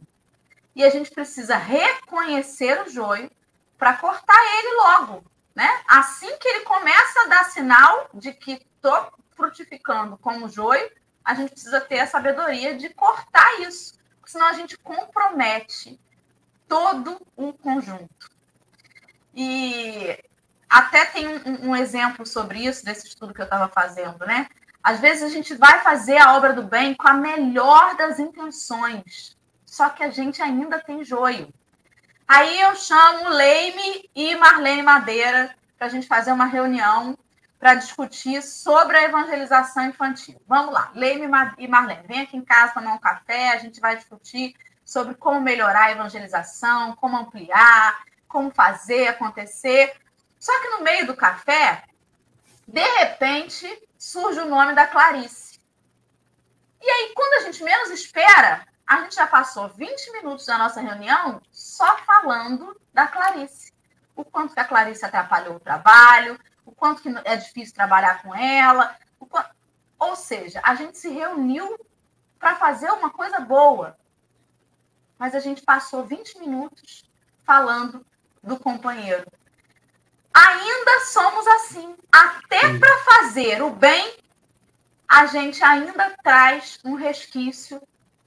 E 0.75 0.83
a 0.83 0.89
gente 0.91 1.09
precisa 1.09 1.55
reconhecer 1.55 2.83
o 2.83 2.89
joio 2.91 3.31
para 3.75 3.97
cortar 3.97 4.39
ele 4.59 4.75
logo, 4.83 5.25
né? 5.55 5.81
Assim 5.87 6.37
que 6.37 6.47
ele 6.47 6.63
começa 6.65 7.21
a 7.21 7.27
dar 7.27 7.45
sinal 7.45 8.07
de 8.13 8.31
que 8.31 8.63
estou 8.75 9.11
frutificando 9.31 10.15
como 10.15 10.47
joio, 10.47 10.91
a 11.25 11.33
gente 11.33 11.53
precisa 11.53 11.81
ter 11.81 12.01
a 12.01 12.07
sabedoria 12.07 12.75
de 12.75 12.89
cortar 12.89 13.61
isso, 13.61 13.95
senão 14.27 14.45
a 14.45 14.53
gente 14.53 14.77
compromete 14.77 15.99
todo 16.67 17.19
um 17.35 17.51
conjunto. 17.51 18.29
E 19.33 20.28
até 20.69 21.05
tem 21.05 21.27
um, 21.27 21.69
um 21.69 21.75
exemplo 21.75 22.25
sobre 22.25 22.59
isso, 22.59 22.85
desse 22.85 23.07
estudo 23.07 23.33
que 23.33 23.41
eu 23.41 23.45
estava 23.45 23.67
fazendo, 23.67 24.25
né? 24.25 24.47
Às 24.83 24.99
vezes 24.99 25.23
a 25.23 25.29
gente 25.29 25.53
vai 25.55 25.79
fazer 25.81 26.17
a 26.17 26.35
obra 26.35 26.53
do 26.53 26.63
bem 26.63 26.93
com 26.93 27.07
a 27.07 27.13
melhor 27.13 27.97
das 27.97 28.19
intenções, 28.19 29.35
só 29.65 29.89
que 29.89 30.03
a 30.03 30.09
gente 30.09 30.41
ainda 30.41 30.79
tem 30.79 31.03
joio. 31.03 31.51
Aí 32.27 32.61
eu 32.61 32.75
chamo 32.75 33.29
Leime 33.29 34.09
e 34.15 34.35
Marlene 34.35 34.83
Madeira 34.83 35.53
para 35.77 35.87
a 35.87 35.89
gente 35.89 36.07
fazer 36.07 36.31
uma 36.31 36.45
reunião 36.45 37.17
para 37.59 37.75
discutir 37.75 38.41
sobre 38.41 38.97
a 38.97 39.03
evangelização 39.03 39.85
infantil. 39.85 40.41
Vamos 40.47 40.73
lá, 40.73 40.91
Leime 40.93 41.27
e 41.57 41.67
Marlene, 41.67 42.07
vem 42.07 42.21
aqui 42.21 42.37
em 42.37 42.45
casa 42.45 42.73
tomar 42.73 42.93
um 42.93 42.99
café, 42.99 43.49
a 43.49 43.57
gente 43.57 43.81
vai 43.81 43.97
discutir 43.97 44.55
sobre 44.85 45.13
como 45.13 45.41
melhorar 45.41 45.85
a 45.85 45.91
evangelização, 45.91 46.95
como 46.95 47.17
ampliar, 47.17 48.03
como 48.27 48.49
fazer 48.49 49.07
acontecer. 49.07 49.93
Só 50.39 50.57
que 50.61 50.69
no 50.69 50.83
meio 50.83 51.05
do 51.05 51.15
café, 51.15 51.83
de 52.65 52.81
repente, 52.99 53.67
surge 53.97 54.39
o 54.39 54.45
nome 54.45 54.73
da 54.73 54.87
Clarice. 54.87 55.59
E 56.81 56.89
aí, 56.89 57.11
quando 57.13 57.41
a 57.41 57.45
gente 57.45 57.61
menos 57.61 57.89
espera, 57.89 58.65
a 58.87 59.01
gente 59.01 59.15
já 59.15 59.27
passou 59.27 59.67
20 59.67 60.13
minutos 60.13 60.45
da 60.45 60.57
nossa 60.57 60.79
reunião 60.79 61.41
só 61.51 61.97
falando 61.99 62.79
da 62.93 63.05
Clarice. 63.07 63.73
O 64.15 64.23
quanto 64.23 64.53
que 64.53 64.59
a 64.59 64.65
Clarice 64.65 65.05
atrapalhou 65.05 65.57
o 65.57 65.59
trabalho, 65.59 66.39
o 66.65 66.71
quanto 66.71 67.01
que 67.01 67.09
é 67.25 67.35
difícil 67.35 67.75
trabalhar 67.75 68.21
com 68.21 68.33
ela. 68.33 68.95
Quanto... 69.19 69.49
Ou 69.99 70.15
seja, 70.15 70.61
a 70.63 70.73
gente 70.75 70.97
se 70.97 71.09
reuniu 71.09 71.77
para 72.39 72.55
fazer 72.55 72.89
uma 72.91 73.09
coisa 73.09 73.41
boa. 73.41 73.97
Mas 75.17 75.35
a 75.35 75.39
gente 75.39 75.61
passou 75.61 76.05
20 76.05 76.39
minutos 76.39 77.03
falando 77.43 78.05
do 78.41 78.57
companheiro 78.57 79.29
ainda 80.33 81.05
somos 81.05 81.45
assim. 81.47 81.95
Até 82.11 82.77
para 82.77 82.97
fazer 82.99 83.61
o 83.61 83.69
bem, 83.69 84.17
a 85.07 85.25
gente 85.25 85.63
ainda 85.63 86.15
traz 86.23 86.79
um 86.83 86.95
resquício 86.95 87.81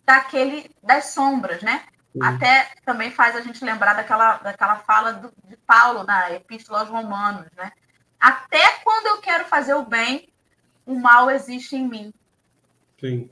daquele 0.05 0.71
das 0.83 1.07
sombras, 1.07 1.63
né? 1.63 1.85
Até 2.21 2.69
também 2.85 3.11
faz 3.11 3.35
a 3.35 3.41
gente 3.41 3.65
lembrar 3.65 3.95
daquela, 3.95 4.37
daquela 4.39 4.77
fala 4.77 5.13
do, 5.15 5.33
de 5.45 5.57
Paulo 5.57 6.05
na 6.05 6.31
Epístola 6.33 6.81
aos 6.81 6.91
Romanos, 6.91 7.47
né? 7.57 7.73
Até 8.21 8.81
quando 8.85 9.07
eu 9.07 9.21
quero 9.23 9.47
fazer 9.47 9.75
o 9.75 9.85
bem, 9.85 10.29
o 10.85 10.95
mal 10.99 11.31
existe 11.31 11.75
em 11.75 11.89
mim. 11.89 12.15
Sim. 13.01 13.31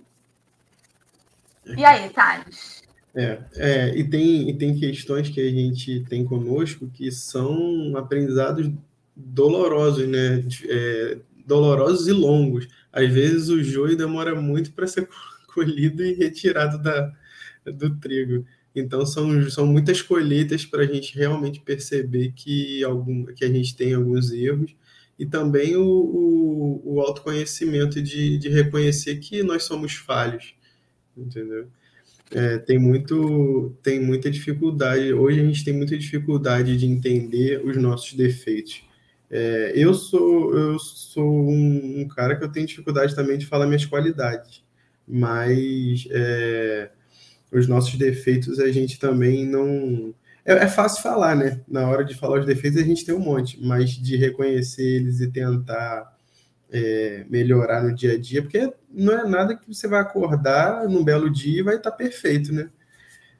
E 1.66 1.84
aí, 1.84 2.08
Thales? 2.10 2.79
É, 3.14 3.38
é, 3.56 3.98
e, 3.98 4.08
tem, 4.08 4.48
e 4.48 4.56
tem 4.56 4.78
questões 4.78 5.28
que 5.28 5.40
a 5.40 5.50
gente 5.50 6.04
tem 6.08 6.24
conosco 6.24 6.88
que 6.88 7.10
são 7.10 7.96
aprendizados 7.96 8.70
dolorosos, 9.16 10.06
né? 10.08 10.44
É, 10.68 11.18
dolorosos 11.46 12.06
e 12.06 12.12
longos. 12.12 12.68
Às 12.92 13.10
vezes 13.12 13.48
o 13.48 13.62
joio 13.62 13.96
demora 13.96 14.40
muito 14.40 14.72
para 14.72 14.86
ser 14.86 15.08
colhido 15.52 16.04
e 16.04 16.14
retirado 16.14 16.80
da, 16.80 17.12
do 17.64 17.96
trigo. 17.98 18.46
Então 18.74 19.04
são, 19.04 19.50
são 19.50 19.66
muitas 19.66 20.00
colheitas 20.00 20.64
para 20.64 20.82
a 20.82 20.86
gente 20.86 21.16
realmente 21.16 21.60
perceber 21.60 22.32
que, 22.32 22.84
algum, 22.84 23.24
que 23.26 23.44
a 23.44 23.48
gente 23.48 23.74
tem 23.74 23.94
alguns 23.94 24.30
erros 24.30 24.76
e 25.18 25.26
também 25.26 25.76
o, 25.76 25.84
o, 25.84 26.94
o 26.94 27.00
autoconhecimento 27.00 28.00
de, 28.00 28.38
de 28.38 28.48
reconhecer 28.48 29.16
que 29.16 29.42
nós 29.42 29.64
somos 29.64 29.94
falhos, 29.94 30.54
entendeu? 31.16 31.68
É, 32.32 32.58
tem 32.58 32.78
muito 32.78 33.76
tem 33.82 34.00
muita 34.00 34.30
dificuldade 34.30 35.12
hoje 35.12 35.40
a 35.40 35.44
gente 35.44 35.64
tem 35.64 35.74
muita 35.74 35.98
dificuldade 35.98 36.76
de 36.76 36.86
entender 36.86 37.60
os 37.64 37.76
nossos 37.76 38.12
defeitos. 38.12 38.82
É, 39.28 39.72
eu 39.74 39.92
sou 39.94 40.56
eu 40.56 40.78
sou 40.78 41.50
um, 41.50 42.00
um, 42.00 42.08
cara 42.08 42.36
que 42.36 42.44
eu 42.44 42.50
tenho 42.52 42.66
dificuldade 42.66 43.16
também 43.16 43.36
de 43.36 43.46
falar 43.46 43.66
minhas 43.66 43.84
qualidades 43.84 44.62
mas 45.08 46.06
é, 46.10 46.90
os 47.50 47.66
nossos 47.66 47.96
defeitos 47.96 48.60
a 48.60 48.70
gente 48.70 48.98
também 48.98 49.44
não 49.44 50.14
é, 50.44 50.52
é, 50.52 50.68
fácil 50.68 51.02
falar 51.02 51.34
né? 51.36 51.60
Na 51.68 51.88
hora 51.88 52.04
de 52.04 52.14
falar 52.14 52.40
os 52.40 52.46
defeitos 52.46 52.80
a 52.80 52.84
gente 52.84 53.04
tem 53.04 53.14
um 53.14 53.18
monte 53.18 53.58
mas 53.60 53.90
de 53.90 54.16
reconhecer 54.16 54.84
eles 54.84 55.20
e 55.20 55.30
tentar 55.32 56.16
é, 56.72 57.24
melhorar 57.28 57.82
no 57.82 57.94
dia 57.94 58.12
a 58.12 58.18
dia, 58.18 58.42
porque 58.42 58.72
não 58.90 59.12
é 59.12 59.28
nada 59.28 59.56
que 59.56 59.66
você 59.66 59.88
vai 59.88 60.00
acordar 60.00 60.88
num 60.88 61.04
belo 61.04 61.30
dia 61.30 61.60
e 61.60 61.64
vai 61.64 61.76
estar 61.76 61.90
perfeito, 61.90 62.52
né? 62.52 62.70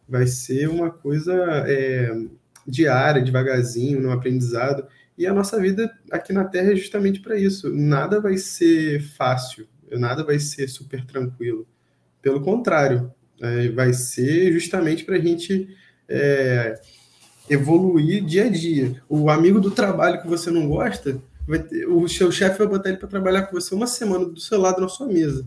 Vai 0.08 0.26
ser 0.26 0.68
uma 0.68 0.90
coisa 0.90 1.34
é, 1.66 2.12
diária, 2.66 3.22
devagarzinho, 3.22 4.00
no 4.00 4.10
aprendizado. 4.10 4.86
E 5.16 5.26
a 5.26 5.32
nossa 5.32 5.60
vida 5.60 5.90
aqui 6.10 6.32
na 6.32 6.44
Terra 6.44 6.72
é 6.72 6.76
justamente 6.76 7.20
para 7.20 7.38
isso. 7.38 7.72
Nada 7.72 8.20
vai 8.20 8.36
ser 8.36 9.00
fácil, 9.00 9.68
nada 9.92 10.24
vai 10.24 10.38
ser 10.38 10.68
super 10.68 11.04
tranquilo. 11.04 11.66
Pelo 12.20 12.40
contrário, 12.40 13.12
é, 13.40 13.68
vai 13.68 13.92
ser 13.92 14.52
justamente 14.52 15.04
para 15.04 15.16
a 15.16 15.20
gente 15.20 15.76
é, 16.08 16.80
evoluir 17.48 18.24
dia 18.24 18.46
a 18.46 18.48
dia. 18.48 19.00
O 19.08 19.30
amigo 19.30 19.60
do 19.60 19.70
trabalho 19.70 20.20
que 20.20 20.28
você 20.28 20.50
não 20.50 20.68
gosta, 20.68 21.20
ter, 21.58 21.86
o 21.86 22.08
seu 22.08 22.30
chefe 22.30 22.58
vai 22.58 22.66
botar 22.66 22.88
ele 22.90 22.98
para 22.98 23.08
trabalhar 23.08 23.42
com 23.42 23.60
você 23.60 23.74
uma 23.74 23.86
semana 23.86 24.24
do 24.24 24.40
seu 24.40 24.60
lado 24.60 24.80
na 24.80 24.88
sua 24.88 25.06
mesa. 25.06 25.46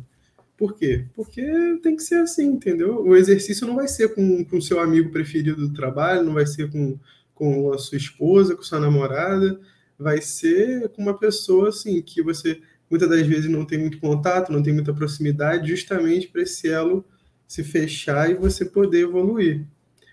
Por 0.57 0.75
quê? 0.75 1.05
Porque 1.15 1.41
tem 1.81 1.95
que 1.95 2.03
ser 2.03 2.15
assim, 2.15 2.45
entendeu? 2.45 3.03
O 3.03 3.15
exercício 3.15 3.65
não 3.65 3.75
vai 3.75 3.87
ser 3.87 4.13
com 4.13 4.45
o 4.51 4.61
seu 4.61 4.79
amigo 4.79 5.11
preferido 5.11 5.67
do 5.67 5.73
trabalho, 5.73 6.23
não 6.23 6.33
vai 6.33 6.45
ser 6.45 6.69
com, 6.71 6.97
com 7.33 7.71
a 7.73 7.77
sua 7.77 7.97
esposa, 7.97 8.55
com 8.55 8.61
sua 8.61 8.79
namorada, 8.79 9.59
vai 9.97 10.21
ser 10.21 10.89
com 10.89 11.01
uma 11.01 11.17
pessoa 11.17 11.69
assim 11.69 12.01
que 12.01 12.21
você 12.21 12.61
muitas 12.89 13.09
das 13.09 13.25
vezes 13.25 13.49
não 13.49 13.65
tem 13.65 13.79
muito 13.79 13.99
contato, 13.99 14.51
não 14.51 14.61
tem 14.61 14.71
muita 14.71 14.93
proximidade, 14.93 15.69
justamente 15.69 16.27
para 16.27 16.43
esse 16.43 16.69
elo 16.69 17.03
se 17.47 17.63
fechar 17.63 18.29
e 18.29 18.35
você 18.35 18.65
poder 18.65 19.01
evoluir. 19.01 19.65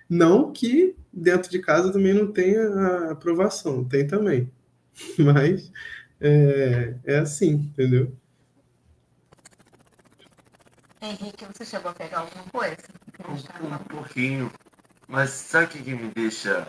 Não 0.09 0.51
que 0.51 0.95
dentro 1.13 1.51
de 1.51 1.59
casa 1.59 1.93
também 1.93 2.15
não 2.15 2.33
tenha 2.33 3.11
aprovação, 3.11 3.85
tem 3.85 4.07
também. 4.07 4.51
Mas 5.19 5.71
é, 6.21 6.95
é 7.05 7.19
assim, 7.19 7.53
entendeu? 7.53 8.15
Henrique, 11.01 11.47
você 11.47 11.65
chegou 11.65 11.91
a 11.91 11.95
pegar 11.95 12.19
alguma 12.21 12.45
coisa? 12.45 12.77
Um, 13.27 13.75
um 13.75 13.79
pouquinho. 13.79 14.53
Mas 15.09 15.31
sabe 15.31 15.65
o 15.65 15.69
que 15.69 15.95
me 15.95 16.11
deixa. 16.11 16.69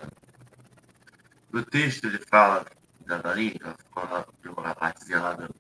O 1.54 1.62
texto 1.62 2.06
ele 2.06 2.18
fala 2.30 2.66
da 3.06 3.18
Darinka, 3.18 3.76
pegou 4.42 4.64
a 4.64 4.74
partezinha 4.74 5.20
lá 5.20 5.34
do. 5.34 5.54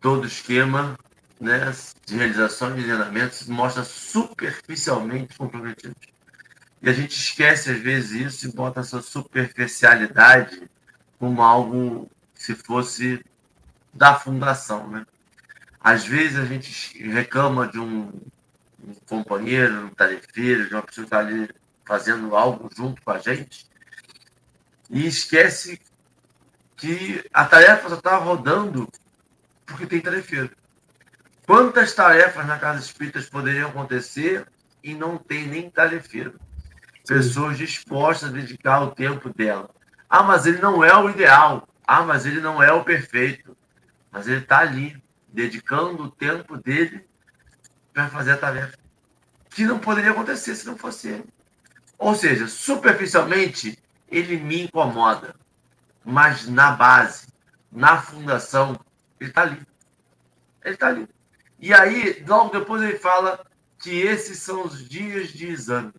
Todo 0.00 0.26
esquema 0.26 0.98
né, 1.40 1.72
de 2.06 2.16
realização 2.16 2.74
de 2.74 2.82
treinamentos 2.82 3.46
mostra 3.48 3.82
superficialmente 3.82 5.36
comprometidos. 5.36 5.96
E 6.82 6.88
a 6.88 6.92
gente 6.92 7.12
esquece 7.12 7.70
às 7.70 7.80
vezes 7.80 8.10
isso 8.12 8.48
e 8.48 8.52
bota 8.52 8.80
essa 8.80 9.02
superficialidade 9.02 10.70
como 11.20 11.42
algo 11.42 12.10
se 12.34 12.54
fosse 12.54 13.22
da 13.92 14.14
fundação, 14.14 14.88
né? 14.88 15.06
Às 15.78 16.06
vezes 16.06 16.38
a 16.38 16.46
gente 16.46 16.98
reclama 17.10 17.68
de 17.68 17.78
um, 17.78 18.10
um 18.82 18.94
companheiro, 19.06 19.84
um 19.84 19.90
tarefeiro, 19.90 20.66
de 20.66 20.74
uma 20.74 20.82
pessoa 20.82 21.06
que 21.06 21.14
está 21.14 21.18
ali 21.18 21.48
fazendo 21.84 22.34
algo 22.34 22.70
junto 22.74 23.02
com 23.02 23.10
a 23.10 23.18
gente 23.18 23.68
e 24.88 25.06
esquece 25.06 25.78
que 26.76 27.22
a 27.34 27.44
tarefa 27.44 27.90
só 27.90 27.96
está 27.96 28.16
rodando 28.16 28.88
porque 29.66 29.86
tem 29.86 30.00
tarefeiro. 30.00 30.50
Quantas 31.46 31.92
tarefas 31.92 32.46
na 32.46 32.58
casa 32.58 32.80
espíritas 32.80 33.28
poderiam 33.28 33.68
acontecer 33.68 34.46
e 34.82 34.94
não 34.94 35.18
tem 35.18 35.46
nem 35.46 35.68
tarefeiro? 35.68 36.40
Pessoas 37.06 37.58
dispostas 37.58 38.30
a 38.30 38.32
dedicar 38.32 38.80
o 38.82 38.92
tempo 38.92 39.28
dela 39.34 39.68
ah, 40.10 40.24
mas 40.24 40.44
ele 40.44 40.58
não 40.58 40.82
é 40.82 40.94
o 40.96 41.08
ideal. 41.08 41.68
Ah, 41.86 42.02
mas 42.02 42.26
ele 42.26 42.40
não 42.40 42.60
é 42.60 42.72
o 42.72 42.82
perfeito. 42.82 43.56
Mas 44.10 44.26
ele 44.26 44.40
está 44.40 44.58
ali, 44.58 45.00
dedicando 45.28 46.02
o 46.02 46.10
tempo 46.10 46.56
dele 46.56 47.08
para 47.94 48.08
fazer 48.08 48.32
a 48.32 48.36
tarefa. 48.36 48.76
Que 49.48 49.64
não 49.64 49.78
poderia 49.78 50.10
acontecer 50.10 50.56
se 50.56 50.66
não 50.66 50.76
fosse 50.76 51.08
ele. 51.08 51.26
Ou 51.96 52.16
seja, 52.16 52.48
superficialmente, 52.48 53.78
ele 54.08 54.36
me 54.36 54.64
incomoda. 54.64 55.36
Mas 56.04 56.48
na 56.48 56.72
base, 56.72 57.28
na 57.70 58.02
fundação, 58.02 58.80
ele 59.20 59.30
está 59.30 59.42
ali. 59.42 59.64
Ele 60.64 60.74
está 60.74 60.88
ali. 60.88 61.08
E 61.60 61.72
aí, 61.72 62.24
logo 62.26 62.50
depois 62.50 62.82
ele 62.82 62.98
fala 62.98 63.46
que 63.78 64.00
esses 64.00 64.38
são 64.38 64.64
os 64.64 64.88
dias 64.88 65.28
de 65.28 65.46
exame. 65.48 65.92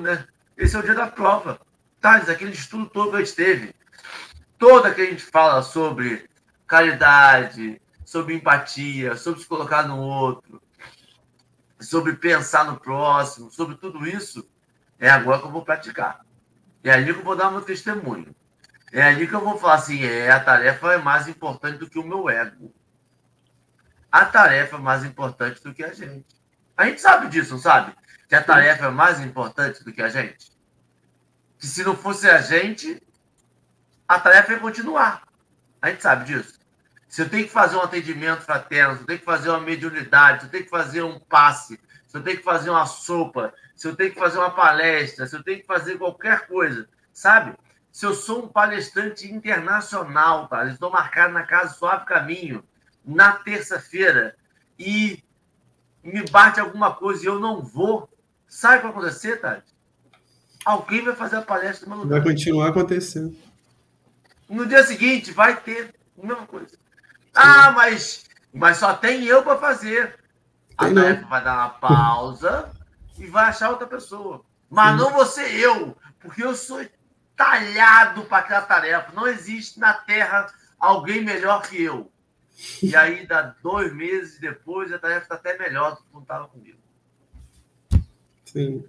né? 0.00 0.26
Esse 0.58 0.76
é 0.76 0.78
o 0.78 0.82
dia 0.82 0.94
da 0.94 1.06
prova. 1.06 1.58
Thales, 2.00 2.28
aquele 2.28 2.52
estudo 2.52 2.86
todo 2.86 3.10
que 3.10 3.16
a 3.16 3.20
gente 3.20 3.34
teve, 3.34 3.74
toda 4.58 4.92
que 4.92 5.02
a 5.02 5.06
gente 5.06 5.22
fala 5.22 5.62
sobre 5.62 6.28
caridade, 6.66 7.80
sobre 8.04 8.34
empatia, 8.34 9.16
sobre 9.16 9.40
se 9.40 9.46
colocar 9.46 9.86
no 9.86 9.98
outro, 9.98 10.62
sobre 11.78 12.14
pensar 12.14 12.64
no 12.64 12.80
próximo, 12.80 13.50
sobre 13.50 13.76
tudo 13.76 14.06
isso, 14.06 14.48
é 14.98 15.10
agora 15.10 15.40
que 15.40 15.46
eu 15.46 15.50
vou 15.50 15.64
praticar. 15.64 16.24
É 16.82 16.92
ali 16.92 17.12
que 17.12 17.20
eu 17.20 17.24
vou 17.24 17.36
dar 17.36 17.50
meu 17.50 17.60
testemunho. 17.60 18.34
É 18.92 19.02
ali 19.02 19.26
que 19.26 19.34
eu 19.34 19.40
vou 19.40 19.58
falar 19.58 19.74
assim, 19.74 20.02
é, 20.02 20.30
a 20.30 20.40
tarefa 20.40 20.94
é 20.94 20.98
mais 20.98 21.28
importante 21.28 21.78
do 21.78 21.88
que 21.88 21.98
o 21.98 22.06
meu 22.06 22.28
ego. 22.30 22.74
A 24.10 24.24
tarefa 24.24 24.76
é 24.76 24.80
mais 24.80 25.04
importante 25.04 25.62
do 25.62 25.72
que 25.72 25.84
a 25.84 25.92
gente. 25.92 26.26
A 26.76 26.86
gente 26.86 27.00
sabe 27.00 27.28
disso, 27.28 27.52
não 27.52 27.60
sabe? 27.60 27.94
Que 28.28 28.34
a 28.34 28.42
tarefa 28.42 28.86
é 28.86 28.90
mais 28.90 29.20
importante 29.20 29.84
do 29.84 29.92
que 29.92 30.02
a 30.02 30.08
gente 30.08 30.50
que 31.60 31.66
se 31.66 31.84
não 31.84 31.94
fosse 31.94 32.28
a 32.28 32.40
gente, 32.40 33.00
a 34.08 34.18
tarefa 34.18 34.54
ia 34.54 34.58
continuar. 34.58 35.22
A 35.80 35.90
gente 35.90 36.02
sabe 36.02 36.24
disso. 36.24 36.58
Se 37.06 37.20
eu 37.20 37.28
tenho 37.28 37.44
que 37.44 37.52
fazer 37.52 37.76
um 37.76 37.82
atendimento 37.82 38.40
fraterno, 38.40 38.94
se 38.94 39.02
eu 39.02 39.06
tenho 39.06 39.18
que 39.18 39.24
fazer 39.24 39.50
uma 39.50 39.60
mediunidade, 39.60 40.40
se 40.40 40.46
eu 40.46 40.50
tenho 40.50 40.64
que 40.64 40.70
fazer 40.70 41.02
um 41.02 41.20
passe, 41.20 41.78
se 42.06 42.16
eu 42.16 42.22
tenho 42.22 42.38
que 42.38 42.42
fazer 42.42 42.70
uma 42.70 42.86
sopa, 42.86 43.52
se 43.76 43.86
eu 43.86 43.94
tenho 43.94 44.12
que 44.12 44.18
fazer 44.18 44.38
uma 44.38 44.50
palestra, 44.50 45.26
se 45.26 45.36
eu 45.36 45.42
tenho 45.42 45.60
que 45.60 45.66
fazer 45.66 45.98
qualquer 45.98 46.46
coisa, 46.46 46.88
sabe? 47.12 47.54
Se 47.92 48.06
eu 48.06 48.14
sou 48.14 48.44
um 48.44 48.48
palestrante 48.48 49.30
internacional, 49.30 50.48
tá? 50.48 50.64
Estou 50.66 50.90
marcado 50.90 51.34
na 51.34 51.42
Casa 51.42 51.74
Suave 51.74 52.06
Caminho, 52.06 52.64
na 53.04 53.32
terça-feira, 53.32 54.34
e 54.78 55.22
me 56.02 56.24
bate 56.30 56.58
alguma 56.58 56.94
coisa 56.94 57.22
e 57.22 57.26
eu 57.26 57.38
não 57.38 57.60
vou, 57.60 58.08
sabe 58.48 58.76
o 58.76 58.78
que 58.78 58.82
vai 58.84 58.92
acontecer, 58.92 59.36
Tati? 59.40 59.69
Alguém 60.64 61.04
vai 61.04 61.14
fazer 61.14 61.36
a 61.36 61.42
palestra 61.42 61.88
no 61.88 61.96
meu 61.96 62.04
lugar. 62.04 62.20
Vai 62.20 62.32
continuar 62.32 62.68
acontecendo. 62.68 63.36
No 64.48 64.66
dia 64.66 64.82
seguinte, 64.84 65.32
vai 65.32 65.60
ter 65.60 65.94
a 66.22 66.26
mesma 66.26 66.46
coisa. 66.46 66.70
Sim. 66.70 66.76
Ah, 67.34 67.70
mas, 67.72 68.24
mas 68.52 68.76
só 68.76 68.94
tem 68.94 69.24
eu 69.24 69.42
para 69.42 69.58
fazer. 69.58 70.18
Tem 70.78 70.90
a 70.90 70.94
tarefa 70.94 71.26
vai 71.26 71.44
dar 71.44 71.54
uma 71.54 71.68
pausa 71.70 72.70
e 73.18 73.26
vai 73.26 73.44
achar 73.44 73.70
outra 73.70 73.86
pessoa. 73.86 74.44
Mas 74.68 74.92
Sim. 74.92 74.96
não 74.98 75.12
você 75.12 75.42
eu, 75.42 75.96
porque 76.20 76.42
eu 76.42 76.54
sou 76.54 76.84
talhado 77.36 78.24
para 78.24 78.38
aquela 78.38 78.62
tarefa. 78.62 79.12
Não 79.12 79.26
existe 79.26 79.78
na 79.78 79.94
Terra 79.94 80.46
alguém 80.78 81.24
melhor 81.24 81.62
que 81.62 81.82
eu. 81.82 82.10
E 82.82 82.94
aí, 82.94 83.26
dá 83.26 83.54
dois 83.62 83.92
meses 83.94 84.38
depois, 84.38 84.92
a 84.92 84.98
tarefa 84.98 85.22
está 85.22 85.34
até 85.36 85.56
melhor 85.56 85.92
do 85.92 86.02
que 86.02 86.12
não 86.12 86.20
estava 86.20 86.48
comigo. 86.48 86.78
Sim. 88.44 88.84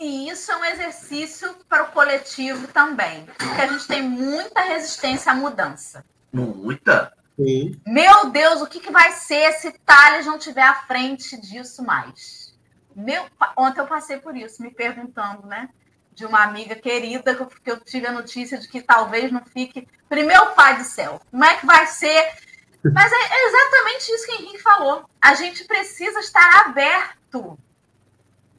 E 0.00 0.30
isso 0.30 0.50
é 0.50 0.56
um 0.56 0.64
exercício 0.64 1.54
para 1.68 1.82
o 1.82 1.92
coletivo 1.92 2.66
também, 2.68 3.26
porque 3.36 3.60
a 3.60 3.66
gente 3.66 3.86
tem 3.86 4.00
muita 4.02 4.62
resistência 4.62 5.30
à 5.30 5.34
mudança. 5.34 6.02
Muita? 6.32 7.12
Sim. 7.36 7.78
Meu 7.86 8.30
Deus, 8.30 8.62
o 8.62 8.66
que, 8.66 8.80
que 8.80 8.90
vai 8.90 9.12
ser 9.12 9.52
se 9.52 9.70
Thales 9.84 10.24
não 10.24 10.38
tiver 10.38 10.62
à 10.62 10.74
frente 10.86 11.38
disso 11.38 11.84
mais? 11.84 12.58
Meu, 12.96 13.26
ontem 13.58 13.80
eu 13.80 13.86
passei 13.86 14.16
por 14.16 14.34
isso, 14.34 14.62
me 14.62 14.70
perguntando, 14.70 15.46
né? 15.46 15.68
De 16.14 16.24
uma 16.24 16.44
amiga 16.44 16.74
querida 16.74 17.34
que 17.62 17.70
eu 17.70 17.78
tive 17.80 18.06
a 18.06 18.12
notícia 18.12 18.56
de 18.56 18.68
que 18.68 18.80
talvez 18.80 19.30
não 19.30 19.44
fique. 19.44 19.86
Primeiro, 20.08 20.54
pai 20.54 20.78
do 20.78 20.84
céu, 20.84 21.20
como 21.30 21.44
é 21.44 21.56
que 21.56 21.66
vai 21.66 21.86
ser? 21.86 22.36
Mas 22.82 23.12
é 23.12 23.48
exatamente 23.48 24.12
isso 24.12 24.26
que 24.26 24.32
o 24.32 24.40
Henrique 24.40 24.62
falou. 24.62 25.04
A 25.20 25.34
gente 25.34 25.64
precisa 25.64 26.20
estar 26.20 26.66
aberto. 26.66 27.58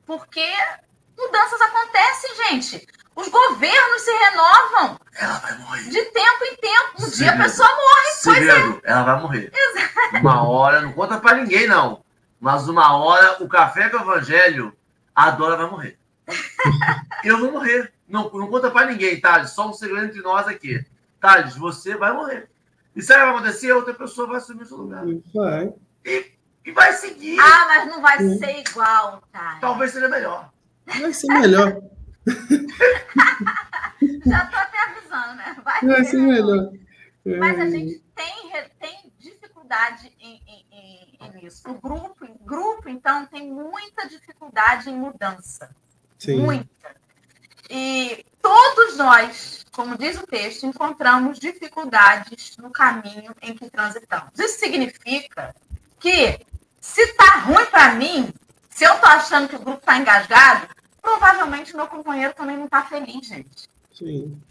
Porque 0.05 0.45
mudanças 1.25 1.61
acontecem, 1.61 2.35
gente. 2.45 2.87
Os 3.15 3.27
governos 3.27 4.01
se 4.01 4.11
renovam. 4.11 4.99
Ela 5.15 5.37
vai 5.39 5.57
morrer. 5.59 5.83
De 5.89 6.05
tempo 6.05 6.43
em 6.45 6.55
tempo. 6.55 6.91
Um 6.99 7.09
Segredo. 7.09 7.15
dia 7.17 7.31
a 7.33 7.37
pessoa 7.37 7.69
morre. 7.69 8.11
Segredo, 8.15 8.81
ela 8.83 9.03
vai 9.03 9.21
morrer. 9.21 9.51
Uma 10.19 10.47
hora, 10.47 10.81
não 10.81 10.93
conta 10.93 11.19
pra 11.19 11.35
ninguém, 11.35 11.67
não. 11.67 12.03
Mas 12.39 12.67
uma 12.67 12.95
hora, 12.97 13.43
o 13.43 13.47
café 13.47 13.89
com 13.89 13.97
o 13.97 14.01
evangelho, 14.01 14.75
a 15.13 15.29
Dora 15.31 15.57
vai 15.57 15.69
morrer. 15.69 15.99
Eu 17.23 17.37
vou 17.37 17.51
morrer. 17.51 17.93
Não, 18.07 18.29
não 18.33 18.47
conta 18.47 18.71
pra 18.71 18.85
ninguém, 18.85 19.19
Thales. 19.19 19.51
Só 19.51 19.69
um 19.69 19.73
segredo 19.73 20.07
entre 20.07 20.21
nós 20.21 20.47
aqui. 20.47 20.83
Thales, 21.19 21.55
você 21.55 21.95
vai 21.95 22.11
morrer. 22.13 22.49
E 22.95 23.01
sabe 23.01 23.21
o 23.21 23.23
que 23.25 23.31
vai 23.31 23.39
acontecer? 23.39 23.71
Outra 23.73 23.93
pessoa 23.93 24.27
vai 24.27 24.37
assumir 24.37 24.63
o 24.63 24.65
seu 24.65 24.77
lugar. 24.77 25.03
Vai. 25.33 25.73
E, 26.05 26.31
e 26.65 26.71
vai 26.71 26.93
seguir. 26.93 27.39
Ah, 27.39 27.65
mas 27.67 27.87
não 27.87 28.01
vai 28.01 28.17
Sim. 28.17 28.37
ser 28.39 28.59
igual, 28.59 29.21
tá? 29.31 29.57
Talvez 29.61 29.91
seja 29.91 30.09
melhor. 30.09 30.49
Vai 30.99 31.13
ser 31.13 31.27
melhor. 31.27 31.77
Já 34.25 34.45
tô 34.47 34.55
até 34.57 34.77
avisando, 34.83 35.35
né? 35.35 35.55
Vai, 35.63 35.81
Vai 35.81 36.03
ser 36.05 36.17
melhor. 36.17 36.71
Mas 37.25 37.59
a 37.59 37.65
É, 37.65 37.69
gente 37.71 37.99
tem, 38.15 38.51
tem 38.79 39.13
dificuldade 39.19 40.11
em, 40.19 40.41
em- 40.47 40.65
em- 40.71 41.41
nisso. 41.41 41.69
O 41.69 41.75
grupo, 41.75 42.27
grupo, 42.41 42.89
então, 42.89 43.25
tem 43.27 43.51
muita 43.51 44.07
dificuldade 44.07 44.89
em 44.89 44.95
mudança. 44.95 45.69
Sim. 46.17 46.37
Muita. 46.39 46.95
E 47.69 48.25
todos 48.41 48.97
nós, 48.97 49.63
como 49.71 49.97
diz 49.97 50.17
o 50.19 50.25
texto, 50.27 50.65
encontramos 50.65 51.39
dificuldades 51.39 52.57
no 52.57 52.69
caminho 52.71 53.33
em 53.41 53.55
que 53.55 53.69
transitamos. 53.69 54.31
Isso 54.37 54.59
significa 54.59 55.55
que, 55.99 56.39
se 56.79 57.07
tá 57.13 57.37
ruim 57.37 57.65
para 57.67 57.93
mim, 57.93 58.33
se 58.69 58.83
eu 58.83 58.99
tô 58.99 59.05
achando 59.07 59.47
que 59.47 59.55
o 59.55 59.59
grupo 59.59 59.85
tá 59.85 59.97
engasgado, 59.97 60.67
provavelmente 61.01 61.75
meu 61.75 61.87
companheiro 61.87 62.33
também 62.33 62.57
não 62.57 62.67
tá 62.67 62.83
feliz, 62.83 63.27
gente. 63.27 63.69
Sim. 63.93 64.41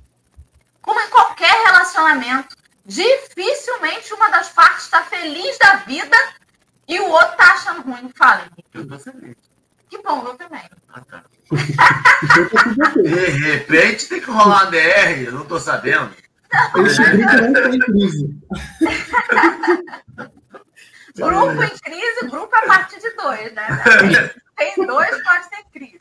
Como 0.83 1.01
em 1.01 1.11
qualquer 1.11 1.53
relacionamento, 1.65 2.57
dificilmente 2.85 4.13
uma 4.15 4.31
das 4.31 4.49
partes 4.51 4.85
está 4.85 5.03
feliz 5.05 5.59
da 5.59 5.77
vida 5.77 6.17
e 6.89 6.99
o 7.01 7.09
outro 7.09 7.37
tá 7.37 7.53
achando 7.53 7.83
ruim. 7.83 8.11
Fala, 8.17 8.43
Henrique. 8.43 8.71
Eu 8.75 8.89
tô 8.89 8.99
feliz. 8.99 9.37
Que 9.89 9.99
bom, 10.03 10.25
eu 10.27 10.35
também. 10.35 10.63
Ah, 10.89 11.01
tá. 11.01 11.23
Tá. 11.23 12.91
De 13.03 13.09
repente 13.09 14.09
tem 14.09 14.21
que 14.21 14.31
rolar 14.31 14.63
uma 14.63 14.71
DR, 14.71 15.25
eu 15.27 15.33
não 15.33 15.45
tô 15.45 15.59
sabendo. 15.59 16.15
Esse 16.87 17.03
grupo 17.03 17.33
não 17.37 17.49
está 17.49 17.71
em 17.71 17.79
crise. 17.79 18.41
Grupo 21.17 21.63
em 21.63 21.79
crise, 21.79 22.29
grupo 22.31 22.57
a 22.57 22.67
partir 22.67 23.01
de 23.01 23.11
dois, 23.17 23.53
né? 23.53 23.67
Tem, 24.57 24.75
tem 24.75 24.87
dois, 24.87 25.23
pode 25.23 25.51
ter 25.51 25.65
crise. 25.73 25.99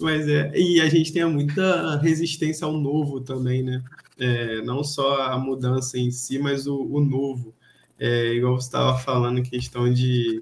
Mas 0.00 0.28
é, 0.28 0.52
e 0.56 0.80
a 0.80 0.88
gente 0.88 1.12
tem 1.12 1.24
muita 1.24 1.98
resistência 1.98 2.64
ao 2.64 2.72
novo 2.72 3.20
também, 3.20 3.62
né? 3.62 3.82
É, 4.18 4.62
não 4.62 4.84
só 4.84 5.22
a 5.22 5.38
mudança 5.38 5.98
em 5.98 6.10
si, 6.10 6.38
mas 6.38 6.66
o, 6.66 6.80
o 6.80 7.00
novo. 7.00 7.54
É, 7.98 8.32
igual 8.34 8.54
você 8.54 8.68
estava 8.68 8.96
falando, 8.98 9.42
questão 9.42 9.92
de, 9.92 10.40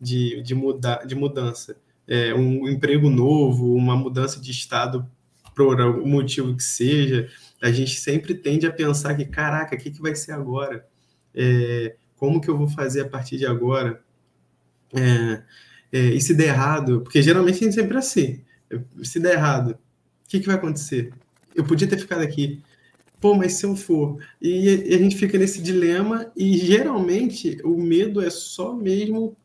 de, 0.00 0.42
de, 0.42 0.54
mudar, 0.54 1.06
de 1.06 1.14
mudança. 1.14 1.76
É, 2.06 2.34
um 2.34 2.68
emprego 2.68 3.08
novo, 3.08 3.74
uma 3.74 3.96
mudança 3.96 4.40
de 4.40 4.50
estado 4.50 5.08
por 5.54 5.80
algum 5.80 6.06
motivo 6.06 6.56
que 6.56 6.62
seja, 6.62 7.28
a 7.62 7.70
gente 7.70 8.00
sempre 8.00 8.34
tende 8.34 8.66
a 8.66 8.72
pensar 8.72 9.14
que, 9.14 9.24
caraca, 9.24 9.76
o 9.76 9.78
que, 9.78 9.90
que 9.90 10.00
vai 10.00 10.14
ser 10.14 10.32
agora? 10.32 10.86
É, 11.34 11.96
como 12.16 12.40
que 12.40 12.48
eu 12.48 12.56
vou 12.56 12.68
fazer 12.68 13.02
a 13.02 13.08
partir 13.08 13.36
de 13.36 13.46
agora? 13.46 14.02
É, 14.94 15.42
é, 15.92 15.98
e 15.98 16.20
se 16.20 16.34
der 16.34 16.48
errado, 16.48 17.00
porque 17.00 17.22
geralmente 17.22 17.56
a 17.56 17.64
gente 17.64 17.74
sempre 17.74 17.96
é 17.96 17.98
assim, 17.98 18.40
se 19.02 19.18
der 19.18 19.34
errado, 19.34 19.72
o 19.72 20.28
que, 20.28 20.40
que 20.40 20.46
vai 20.46 20.56
acontecer? 20.56 21.12
Eu 21.54 21.64
podia 21.64 21.88
ter 21.88 21.98
ficado 21.98 22.22
aqui. 22.22 22.62
Pô, 23.20 23.34
mas 23.34 23.54
se 23.54 23.66
eu 23.66 23.76
for? 23.76 24.18
E, 24.40 24.90
e 24.90 24.94
a 24.94 24.98
gente 24.98 25.16
fica 25.16 25.36
nesse 25.36 25.60
dilema, 25.60 26.30
e 26.36 26.56
geralmente 26.56 27.58
o 27.64 27.76
medo 27.76 28.22
é 28.22 28.30
só 28.30 28.74
mesmo 28.74 29.36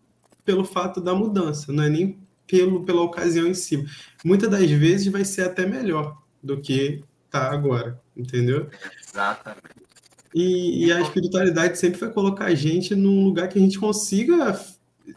pelo 0.46 0.64
fato 0.64 1.02
da 1.02 1.14
mudança, 1.14 1.74
não 1.74 1.84
é 1.84 1.89
nem 1.89 2.20
pelo, 2.48 2.86
pela 2.86 3.02
ocasião 3.02 3.48
em 3.48 3.54
si. 3.54 3.84
Muitas 4.24 4.50
das 4.50 4.70
vezes 4.70 5.08
vai 5.08 5.26
ser 5.26 5.41
até 5.41 5.66
melhor 5.66 6.22
do 6.41 6.62
que 6.62 7.04
tá 7.30 7.52
agora, 7.52 8.00
entendeu? 8.16 8.70
Exatamente. 9.04 9.86
E, 10.34 10.86
e 10.86 10.91
a 10.91 11.02
espiritualidade 11.02 11.80
sempre 11.80 12.00
vai 12.00 12.12
colocar 12.12 12.46
a 12.46 12.56
gente 12.56 12.93
num 12.93 13.24
lugar 13.24 13.48
que 13.48 13.58
a 13.58 13.62
gente 13.62 13.80
consiga 13.80 14.54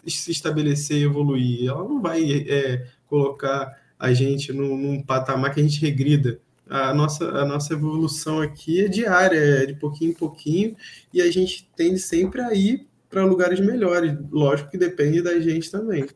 se 0.06 0.30
estabelecer 0.30 0.98
e 0.98 1.04
evoluir. 1.04 1.68
Ela 1.68 1.84
não 1.84 2.00
vai 2.00 2.46
é, 2.48 2.86
colocar 3.06 3.76
a 3.98 4.12
gente 4.12 4.52
num, 4.52 4.76
num, 4.76 5.02
patamar 5.02 5.52
que 5.52 5.60
a 5.60 5.62
gente 5.62 5.80
regrida. 5.80 6.40
A 6.68 6.92
nossa, 6.92 7.24
a 7.24 7.44
nossa 7.44 7.72
evolução 7.72 8.40
aqui 8.40 8.84
é 8.84 8.88
diária, 8.88 9.38
é 9.38 9.66
de 9.66 9.74
pouquinho 9.74 10.10
em 10.10 10.14
pouquinho, 10.14 10.76
e 11.12 11.22
a 11.22 11.30
gente 11.30 11.68
tende 11.74 11.98
sempre 11.98 12.42
a 12.42 12.52
ir 12.52 12.86
para 13.08 13.24
lugares 13.24 13.58
melhores. 13.58 14.14
Lógico 14.30 14.70
que 14.70 14.78
depende 14.78 15.22
da 15.22 15.40
gente 15.40 15.70
também, 15.70 16.06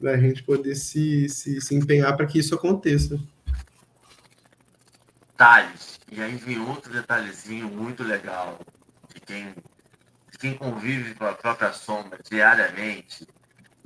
da 0.00 0.16
gente 0.16 0.42
poder 0.42 0.74
se, 0.74 1.28
se, 1.28 1.60
se 1.60 1.74
empenhar 1.74 2.16
para 2.16 2.26
que 2.26 2.38
isso 2.38 2.54
aconteça. 2.54 3.20
Thales, 5.36 5.98
e 6.10 6.20
aí 6.20 6.36
vem 6.36 6.60
outro 6.60 6.92
detalhezinho 6.92 7.68
muito 7.68 8.02
legal 8.02 8.58
de 9.14 9.20
quem, 9.20 9.54
quem 10.42 10.54
convive 10.54 11.14
com 11.14 11.24
a 11.24 11.34
própria 11.34 11.72
sombra 11.72 12.18
diariamente 12.28 13.24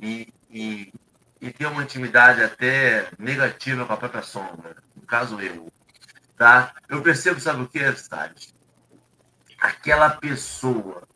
e, 0.01 0.33
e, 0.51 0.91
e 1.39 1.53
tem 1.53 1.67
uma 1.67 1.83
intimidade 1.83 2.43
até 2.43 3.11
negativa 3.19 3.85
com 3.85 3.93
a 3.93 3.97
própria 3.99 4.23
sombra, 4.23 4.75
no 4.97 5.03
caso 5.03 5.39
eu. 5.39 5.71
Tá? 6.35 6.73
Eu 6.89 7.03
percebo, 7.03 7.39
sabe 7.41 7.61
o 7.61 7.69
que, 7.69 7.81
Thales? 8.09 8.55
Aquela 9.61 10.09
pessoa 10.09 11.07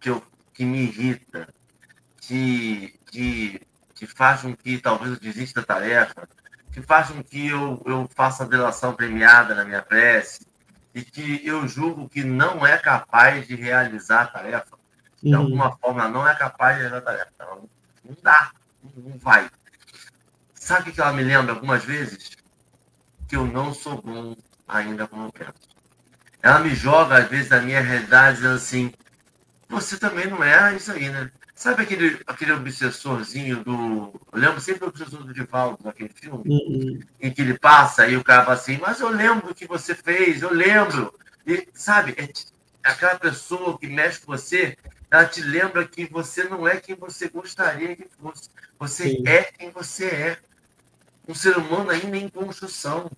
que, 0.00 0.08
eu, 0.08 0.24
que 0.54 0.64
me 0.64 0.84
irrita, 0.84 1.46
que, 2.22 2.98
que, 3.10 3.60
que 3.94 4.06
faz 4.06 4.40
com 4.40 4.56
que 4.56 4.78
talvez 4.78 5.12
eu 5.12 5.20
desista 5.20 5.60
da 5.60 5.66
tarefa, 5.66 6.26
que 6.72 6.80
faz 6.80 7.10
com 7.10 7.22
que 7.22 7.48
eu, 7.48 7.82
eu 7.84 8.08
faça 8.14 8.46
delação 8.46 8.94
premiada 8.94 9.54
na 9.54 9.62
minha 9.62 9.82
prece 9.82 10.46
e 10.94 11.02
que 11.02 11.46
eu 11.46 11.68
julgo 11.68 12.08
que 12.08 12.24
não 12.24 12.66
é 12.66 12.78
capaz 12.78 13.46
de 13.46 13.54
realizar 13.54 14.22
a 14.22 14.26
tarefa. 14.28 14.75
De 15.22 15.34
uhum. 15.34 15.42
alguma 15.42 15.76
forma, 15.78 16.08
não 16.08 16.28
é 16.28 16.34
capaz 16.34 16.76
de 16.76 16.82
realizar 16.82 16.98
a 16.98 17.02
tarefa. 17.02 17.32
Ela 17.38 17.56
não, 17.56 18.16
dá, 18.22 18.50
não 18.82 19.18
vai. 19.18 19.50
Sabe 20.54 20.90
o 20.90 20.92
que 20.92 21.00
ela 21.00 21.12
me 21.12 21.22
lembra 21.22 21.54
algumas 21.54 21.84
vezes? 21.84 22.30
Que 23.28 23.36
eu 23.36 23.46
não 23.46 23.72
sou 23.72 24.00
bom 24.00 24.36
ainda 24.68 25.06
como 25.06 25.26
eu 25.26 25.32
penso. 25.32 25.54
Ela 26.42 26.60
me 26.60 26.74
joga, 26.74 27.18
às 27.18 27.28
vezes, 27.28 27.50
na 27.50 27.60
minha 27.60 27.80
realidade, 27.80 28.36
dizendo 28.36 28.54
assim: 28.54 28.92
você 29.68 29.96
também 29.98 30.26
não 30.28 30.42
é 30.44 30.74
isso 30.76 30.92
aí, 30.92 31.08
né? 31.08 31.30
Sabe 31.54 31.82
aquele, 31.82 32.20
aquele 32.26 32.52
obsessorzinho 32.52 33.64
do. 33.64 34.20
Eu 34.32 34.38
lembro 34.38 34.60
sempre 34.60 34.80
do 34.80 34.88
obsessor 34.88 35.24
do 35.24 35.32
Divaldo, 35.32 35.78
naquele 35.82 36.10
filme, 36.10 36.42
uhum. 36.46 37.00
em 37.20 37.30
que 37.30 37.40
ele 37.40 37.58
passa 37.58 38.06
e 38.06 38.16
o 38.16 38.22
cara 38.22 38.44
fala 38.44 38.56
assim, 38.56 38.78
mas 38.78 39.00
eu 39.00 39.08
lembro 39.08 39.50
o 39.50 39.54
que 39.54 39.66
você 39.66 39.94
fez, 39.94 40.42
eu 40.42 40.52
lembro. 40.52 41.12
E, 41.46 41.66
sabe, 41.72 42.14
é 42.18 42.28
aquela 42.84 43.18
pessoa 43.18 43.78
que 43.78 43.86
mexe 43.86 44.20
com 44.20 44.32
você, 44.32 44.76
ela 45.10 45.24
te 45.24 45.40
lembra 45.40 45.86
que 45.86 46.06
você 46.06 46.44
não 46.44 46.66
é 46.66 46.76
quem 46.76 46.94
você 46.94 47.28
gostaria 47.28 47.94
que 47.94 48.08
fosse. 48.20 48.50
Você 48.78 49.10
Sim. 49.10 49.22
é 49.26 49.44
quem 49.44 49.70
você 49.70 50.06
é. 50.06 50.38
Um 51.28 51.34
ser 51.34 51.56
humano 51.56 51.90
ainda 51.90 52.16
em 52.16 52.28
construção. 52.28 53.10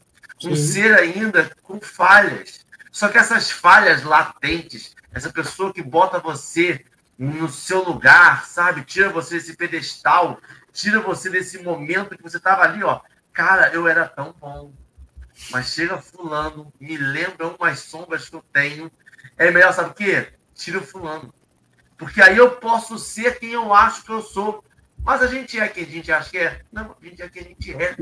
Um 0.44 0.54
Sim. 0.54 0.72
ser 0.72 0.94
ainda 0.98 1.50
com 1.62 1.80
falhas. 1.80 2.66
Só 2.92 3.08
que 3.08 3.18
essas 3.18 3.50
falhas 3.50 4.02
latentes, 4.02 4.94
essa 5.12 5.30
pessoa 5.30 5.72
que 5.72 5.82
bota 5.82 6.18
você 6.18 6.84
no 7.18 7.48
seu 7.48 7.82
lugar, 7.82 8.46
sabe? 8.46 8.84
Tira 8.84 9.08
você 9.10 9.34
desse 9.34 9.56
pedestal, 9.56 10.40
tira 10.72 11.00
você 11.00 11.28
desse 11.28 11.62
momento 11.62 12.16
que 12.16 12.22
você 12.22 12.36
estava 12.36 12.62
ali, 12.62 12.82
ó. 12.84 13.00
Cara, 13.32 13.72
eu 13.72 13.88
era 13.88 14.06
tão 14.06 14.34
bom. 14.38 14.72
Mas 15.50 15.68
chega 15.68 16.00
fulano, 16.00 16.72
me 16.80 16.96
lembra 16.96 17.48
umas 17.48 17.80
sombras 17.80 18.28
que 18.28 18.36
eu 18.36 18.44
tenho. 18.52 18.90
É 19.36 19.50
melhor, 19.50 19.72
sabe 19.72 19.90
o 19.90 19.94
quê? 19.94 20.32
Tira 20.54 20.78
o 20.78 20.86
fulano. 20.86 21.32
Porque 21.98 22.22
aí 22.22 22.36
eu 22.36 22.52
posso 22.52 22.96
ser 22.96 23.38
quem 23.40 23.50
eu 23.50 23.74
acho 23.74 24.04
que 24.04 24.10
eu 24.10 24.22
sou. 24.22 24.64
Mas 25.04 25.22
a 25.22 25.26
gente 25.26 25.58
é 25.58 25.68
quem 25.68 25.84
a 25.84 25.86
gente 25.86 26.12
acha 26.12 26.30
que 26.30 26.38
é? 26.38 26.60
Não, 26.72 26.94
a 27.00 27.04
gente 27.04 27.22
é 27.22 27.28
quem 27.28 27.42
a 27.42 27.44
gente 27.46 27.74
é. 27.74 27.96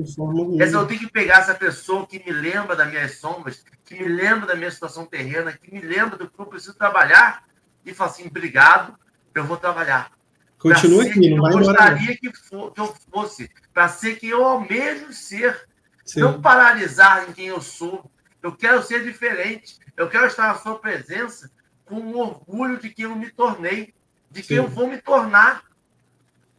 Essa, 0.60 0.76
eu 0.76 0.86
tenho 0.86 1.00
que 1.00 1.10
pegar 1.10 1.38
essa 1.38 1.54
pessoa 1.54 2.06
que 2.06 2.22
me 2.24 2.32
lembra 2.32 2.76
das 2.76 2.88
minhas 2.88 3.18
sombras, 3.18 3.64
que 3.84 3.94
me 3.94 4.08
lembra 4.08 4.46
da 4.46 4.54
minha 4.54 4.70
situação 4.70 5.06
terrena, 5.06 5.52
que 5.52 5.72
me 5.72 5.80
lembra 5.80 6.16
do 6.16 6.28
que 6.28 6.38
eu 6.38 6.46
preciso 6.46 6.74
trabalhar, 6.74 7.44
e 7.84 7.94
falar 7.94 8.10
assim, 8.10 8.26
obrigado, 8.26 8.98
eu 9.34 9.44
vou 9.44 9.56
trabalhar. 9.56 10.10
Continua 10.58 11.04
aqui, 11.04 11.30
não 11.30 11.42
vai. 11.42 11.52
Eu 11.52 11.58
gostaria 11.58 12.16
que, 12.16 12.32
for, 12.32 12.72
que, 12.72 12.80
eu 12.80 12.94
fosse, 13.12 13.50
para 13.72 13.88
ser 13.88 14.16
quem 14.16 14.30
eu 14.30 14.44
almejo 14.44 15.12
ser. 15.12 15.68
Sim. 16.04 16.20
Não 16.20 16.40
paralisar 16.40 17.28
em 17.28 17.32
quem 17.32 17.46
eu 17.46 17.60
sou. 17.60 18.10
Eu 18.42 18.52
quero 18.52 18.82
ser 18.82 19.04
diferente. 19.04 19.78
Eu 19.96 20.08
quero 20.08 20.26
estar 20.26 20.48
na 20.48 20.54
sua 20.56 20.78
presença 20.78 21.50
com 21.86 22.12
orgulho 22.14 22.78
de 22.78 22.90
quem 22.90 23.04
eu 23.04 23.16
me 23.16 23.30
tornei, 23.30 23.94
de 24.30 24.42
quem 24.42 24.58
Sim. 24.58 24.64
eu 24.64 24.68
vou 24.68 24.86
me 24.86 25.00
tornar. 25.00 25.64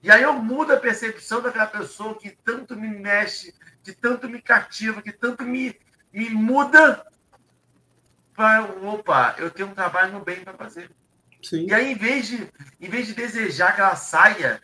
E 0.01 0.09
aí 0.09 0.23
eu 0.23 0.33
mudo 0.33 0.73
a 0.73 0.77
percepção 0.77 1.41
daquela 1.41 1.67
pessoa 1.67 2.17
que 2.17 2.31
tanto 2.31 2.75
me 2.75 2.87
mexe, 2.87 3.53
que 3.83 3.93
tanto 3.93 4.27
me 4.27 4.41
cativa, 4.41 5.01
que 5.01 5.11
tanto 5.11 5.43
me, 5.43 5.75
me 6.11 6.29
muda 6.29 7.05
para, 8.33 8.63
opa, 8.63 9.35
eu 9.37 9.51
tenho 9.51 9.69
um 9.69 9.73
trabalho 9.73 10.13
no 10.13 10.23
bem 10.23 10.43
para 10.43 10.53
fazer. 10.53 10.89
Sim. 11.43 11.67
E 11.67 11.73
aí, 11.73 11.91
em 11.91 11.95
vez, 11.95 12.27
de, 12.27 12.51
em 12.79 12.89
vez 12.89 13.07
de 13.07 13.13
desejar 13.13 13.75
que 13.75 13.81
ela 13.81 13.95
saia, 13.95 14.61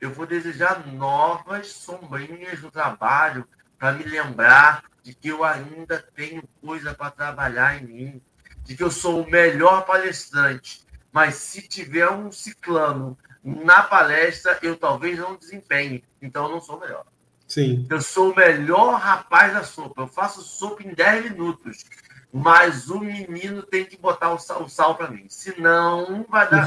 eu 0.00 0.12
vou 0.12 0.26
desejar 0.26 0.86
novas 0.88 1.68
sombrinhas 1.68 2.60
no 2.60 2.70
trabalho 2.70 3.46
para 3.78 3.92
me 3.92 4.04
lembrar 4.04 4.84
de 5.02 5.14
que 5.14 5.28
eu 5.28 5.44
ainda 5.44 6.00
tenho 6.14 6.42
coisa 6.60 6.94
para 6.94 7.10
trabalhar 7.10 7.80
em 7.80 7.86
mim, 7.86 8.22
de 8.64 8.76
que 8.76 8.82
eu 8.82 8.90
sou 8.90 9.22
o 9.22 9.30
melhor 9.30 9.84
palestrante. 9.84 10.82
Mas 11.12 11.34
se 11.34 11.62
tiver 11.62 12.08
um 12.10 12.32
ciclano 12.32 13.18
na 13.44 13.82
palestra, 13.82 14.58
eu 14.62 14.76
talvez 14.76 15.18
não 15.18 15.36
desempenhe. 15.36 16.04
Então, 16.20 16.46
eu 16.46 16.52
não 16.52 16.60
sou 16.60 16.80
melhor. 16.80 17.04
Sim. 17.46 17.86
Eu 17.90 18.00
sou 18.00 18.32
o 18.32 18.36
melhor 18.36 18.94
rapaz 18.98 19.52
da 19.52 19.62
sopa. 19.62 20.02
Eu 20.02 20.08
faço 20.08 20.40
sopa 20.42 20.82
em 20.82 20.94
10 20.94 21.32
minutos. 21.32 21.84
Mas 22.32 22.88
o 22.88 22.98
menino 22.98 23.62
tem 23.62 23.84
que 23.84 23.98
botar 23.98 24.32
o 24.32 24.38
sal, 24.38 24.62
o 24.62 24.68
sal 24.70 24.94
para 24.94 25.10
mim. 25.10 25.26
Senão, 25.28 26.10
não 26.10 26.22
vai 26.26 26.48
dar. 26.48 26.66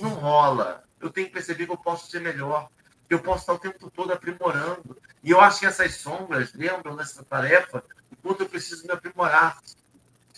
Não 0.00 0.10
rola. 0.10 0.84
Eu 1.00 1.10
tenho 1.10 1.26
que 1.26 1.32
perceber 1.32 1.66
que 1.66 1.72
eu 1.72 1.76
posso 1.76 2.08
ser 2.08 2.20
melhor. 2.20 2.68
Eu 3.10 3.18
posso 3.18 3.40
estar 3.40 3.54
o 3.54 3.58
tempo 3.58 3.90
todo 3.90 4.12
aprimorando. 4.12 4.96
E 5.24 5.30
eu 5.32 5.40
acho 5.40 5.58
que 5.58 5.66
essas 5.66 5.96
sombras 5.96 6.52
lembram 6.54 6.94
dessa 6.94 7.24
tarefa 7.24 7.82
o 8.12 8.16
quanto 8.16 8.44
eu 8.44 8.48
preciso 8.48 8.86
me 8.86 8.92
aprimorar. 8.92 9.58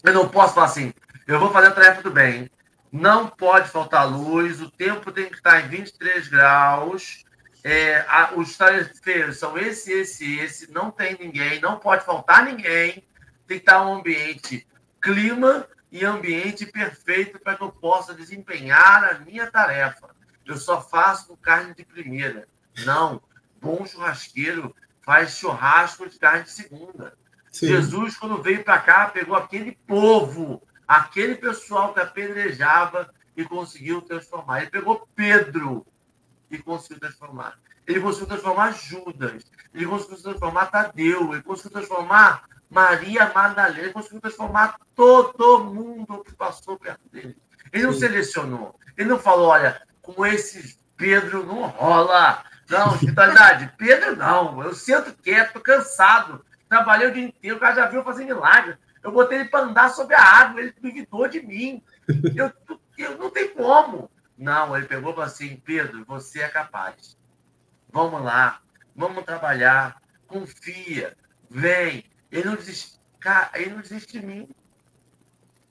Eu 0.02 0.14
não 0.14 0.28
posso 0.28 0.54
falar 0.54 0.66
assim, 0.66 0.92
eu 1.26 1.38
vou 1.38 1.52
fazer 1.52 1.68
a 1.68 1.72
tarefa 1.72 2.02
do 2.02 2.10
bem. 2.10 2.50
Não 2.90 3.28
pode 3.28 3.68
faltar 3.68 4.08
luz, 4.08 4.60
o 4.60 4.70
tempo 4.70 5.12
tem 5.12 5.28
que 5.28 5.36
estar 5.36 5.60
em 5.60 5.68
23 5.68 6.28
graus. 6.28 7.24
É, 7.62 8.04
a, 8.08 8.32
os 8.34 8.56
tarefeiros 8.56 9.38
são 9.38 9.58
esse, 9.58 9.92
esse, 9.92 10.38
esse, 10.38 10.70
não 10.70 10.90
tem 10.90 11.18
ninguém, 11.18 11.60
não 11.60 11.78
pode 11.78 12.04
faltar 12.04 12.44
ninguém 12.44 13.04
tem 13.48 13.58
que 13.58 13.64
estar 13.64 13.84
um 13.84 13.94
ambiente 13.94 14.68
clima 15.00 15.66
e 15.90 16.04
ambiente 16.04 16.66
perfeito 16.66 17.40
para 17.40 17.56
que 17.56 17.62
eu 17.62 17.72
possa 17.72 18.14
desempenhar 18.14 19.02
a 19.02 19.18
minha 19.20 19.50
tarefa. 19.50 20.14
Eu 20.44 20.58
só 20.58 20.82
faço 20.82 21.36
carne 21.38 21.74
de 21.74 21.82
primeira. 21.82 22.46
Não. 22.84 23.22
Bom 23.60 23.86
churrasqueiro 23.86 24.76
faz 25.00 25.38
churrasco 25.38 26.08
de 26.08 26.18
carne 26.18 26.44
de 26.44 26.50
segunda. 26.50 27.16
Sim. 27.50 27.68
Jesus, 27.68 28.16
quando 28.16 28.42
veio 28.42 28.62
para 28.62 28.78
cá, 28.78 29.06
pegou 29.08 29.36
aquele 29.36 29.72
povo, 29.86 30.62
aquele 30.86 31.34
pessoal 31.34 31.92
que 31.94 32.00
apedrejava 32.00 33.12
e 33.36 33.44
conseguiu 33.44 34.02
transformar. 34.02 34.62
Ele 34.62 34.70
pegou 34.70 35.08
Pedro 35.14 35.86
e 36.50 36.58
conseguiu 36.58 37.00
transformar. 37.00 37.58
Ele 37.86 38.00
conseguiu 38.00 38.26
transformar 38.26 38.72
Judas. 38.72 39.44
Ele 39.72 39.86
conseguiu 39.86 40.22
transformar 40.22 40.66
Tadeu. 40.66 41.32
Ele 41.32 41.42
conseguiu 41.42 41.70
transformar 41.72 42.44
Maria 42.70 43.32
Madalena 43.34 43.92
conseguiu 43.92 44.20
transformar 44.20 44.78
todo 44.94 45.64
mundo 45.64 46.22
que 46.24 46.34
passou 46.34 46.78
perto 46.78 47.00
dele. 47.10 47.36
Ele 47.72 47.84
não 47.84 47.92
Sim. 47.92 48.00
selecionou. 48.00 48.78
Ele 48.96 49.08
não 49.08 49.18
falou, 49.18 49.48
olha, 49.48 49.80
com 50.02 50.26
esses 50.26 50.78
Pedro 50.96 51.46
não 51.46 51.66
rola. 51.66 52.44
Não, 52.68 52.92
espiritualidade, 52.94 53.72
Pedro 53.78 54.16
não. 54.16 54.62
Eu 54.62 54.74
sinto 54.74 55.14
quieto, 55.22 55.54
tô 55.54 55.60
cansado. 55.60 56.44
Trabalhei 56.68 57.08
o 57.08 57.12
dia 57.12 57.24
inteiro, 57.24 57.56
o 57.56 57.60
cara 57.60 57.74
já 57.74 57.86
viu 57.86 58.04
fazer 58.04 58.24
milagre. 58.24 58.76
Eu 59.02 59.12
botei 59.12 59.40
ele 59.40 59.48
para 59.48 59.64
andar 59.64 59.90
sobre 59.90 60.14
a 60.14 60.22
água, 60.22 60.60
ele 60.60 60.74
duvidou 60.80 61.28
de 61.28 61.40
mim. 61.40 61.82
Eu, 62.34 62.52
eu 62.96 63.18
não 63.18 63.30
tem 63.30 63.48
como. 63.54 64.10
Não, 64.36 64.76
ele 64.76 64.86
pegou 64.86 65.10
e 65.10 65.14
falou 65.14 65.26
assim: 65.26 65.56
Pedro, 65.56 66.04
você 66.04 66.40
é 66.40 66.48
capaz. 66.48 67.16
Vamos 67.92 68.22
lá, 68.22 68.60
vamos 68.96 69.24
trabalhar, 69.24 70.00
confia, 70.26 71.16
vem, 71.50 72.04
ele 72.30 72.44
não 72.48 72.54
desiste, 72.54 72.98
cara, 73.18 73.50
ele 73.54 73.70
não 73.70 73.80
desiste 73.80 74.18
de 74.18 74.26
mim. 74.26 74.48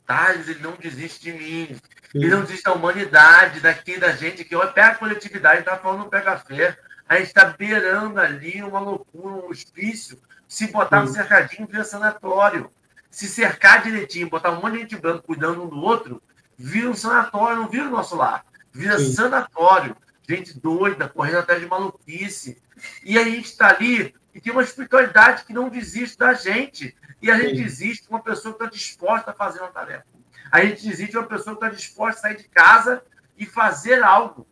Thales, 0.05 0.47
ele 0.47 0.59
não 0.59 0.73
desiste 0.73 1.21
de 1.21 1.33
mim. 1.33 1.79
Sim. 2.11 2.19
Ele 2.19 2.29
não 2.29 2.41
desiste 2.41 2.63
da 2.63 2.73
humanidade, 2.73 3.59
daqui 3.59 3.99
da 3.99 4.11
gente, 4.13 4.45
que 4.45 4.55
olha, 4.55 4.71
pega 4.71 4.89
a 4.89 4.95
coletividade, 4.95 5.59
está 5.59 5.77
falando 5.77 6.09
pega 6.09 6.37
fé. 6.37 6.77
A 7.07 7.17
gente 7.17 7.27
está 7.27 7.45
beirando 7.45 8.19
ali 8.19 8.61
uma 8.63 8.79
loucura, 8.79 9.35
um 9.35 9.49
hospício. 9.49 10.19
Se 10.47 10.67
botar 10.67 11.03
um 11.03 11.07
cercadinho, 11.07 11.67
vira 11.67 11.83
sanatório. 11.83 12.69
Se 13.11 13.27
cercar 13.27 13.83
direitinho, 13.83 14.29
botar 14.29 14.51
um 14.51 14.61
monte 14.61 14.73
de 14.73 14.79
gente 14.79 14.97
branco 14.97 15.23
cuidando 15.23 15.63
um 15.63 15.67
do 15.67 15.77
outro, 15.77 16.21
vira 16.57 16.89
um 16.89 16.95
sanatório, 16.95 17.57
não 17.57 17.69
vira 17.69 17.87
o 17.87 17.91
nosso 17.91 18.15
lar. 18.15 18.45
Vira 18.71 18.97
Sim. 18.97 19.13
sanatório. 19.13 19.95
Gente 20.27 20.59
doida, 20.59 21.09
correndo 21.09 21.39
atrás 21.39 21.59
de 21.59 21.67
maluquice. 21.67 22.61
E 23.03 23.17
a 23.17 23.23
gente 23.23 23.45
está 23.45 23.69
ali 23.69 24.13
e 24.33 24.41
tem 24.41 24.53
uma 24.53 24.63
espiritualidade 24.63 25.45
que 25.45 25.53
não 25.53 25.69
desiste 25.69 26.17
da 26.17 26.33
gente. 26.33 26.95
E 27.21 27.31
a 27.31 27.37
gente 27.37 27.57
Sim. 27.57 27.63
desiste 27.63 28.03
de 28.03 28.09
uma 28.09 28.21
pessoa 28.21 28.53
que 28.53 28.63
está 28.63 28.71
disposta 28.71 29.31
a 29.31 29.33
fazer 29.33 29.59
uma 29.59 29.71
tarefa. 29.71 30.05
A 30.51 30.63
gente 30.63 30.87
desiste 30.87 31.11
de 31.11 31.17
uma 31.17 31.27
pessoa 31.27 31.57
que 31.57 31.65
está 31.65 31.75
disposta 31.75 32.19
a 32.19 32.21
sair 32.21 32.37
de 32.37 32.47
casa 32.47 33.03
e 33.37 33.45
fazer 33.45 34.03
algo. 34.03 34.47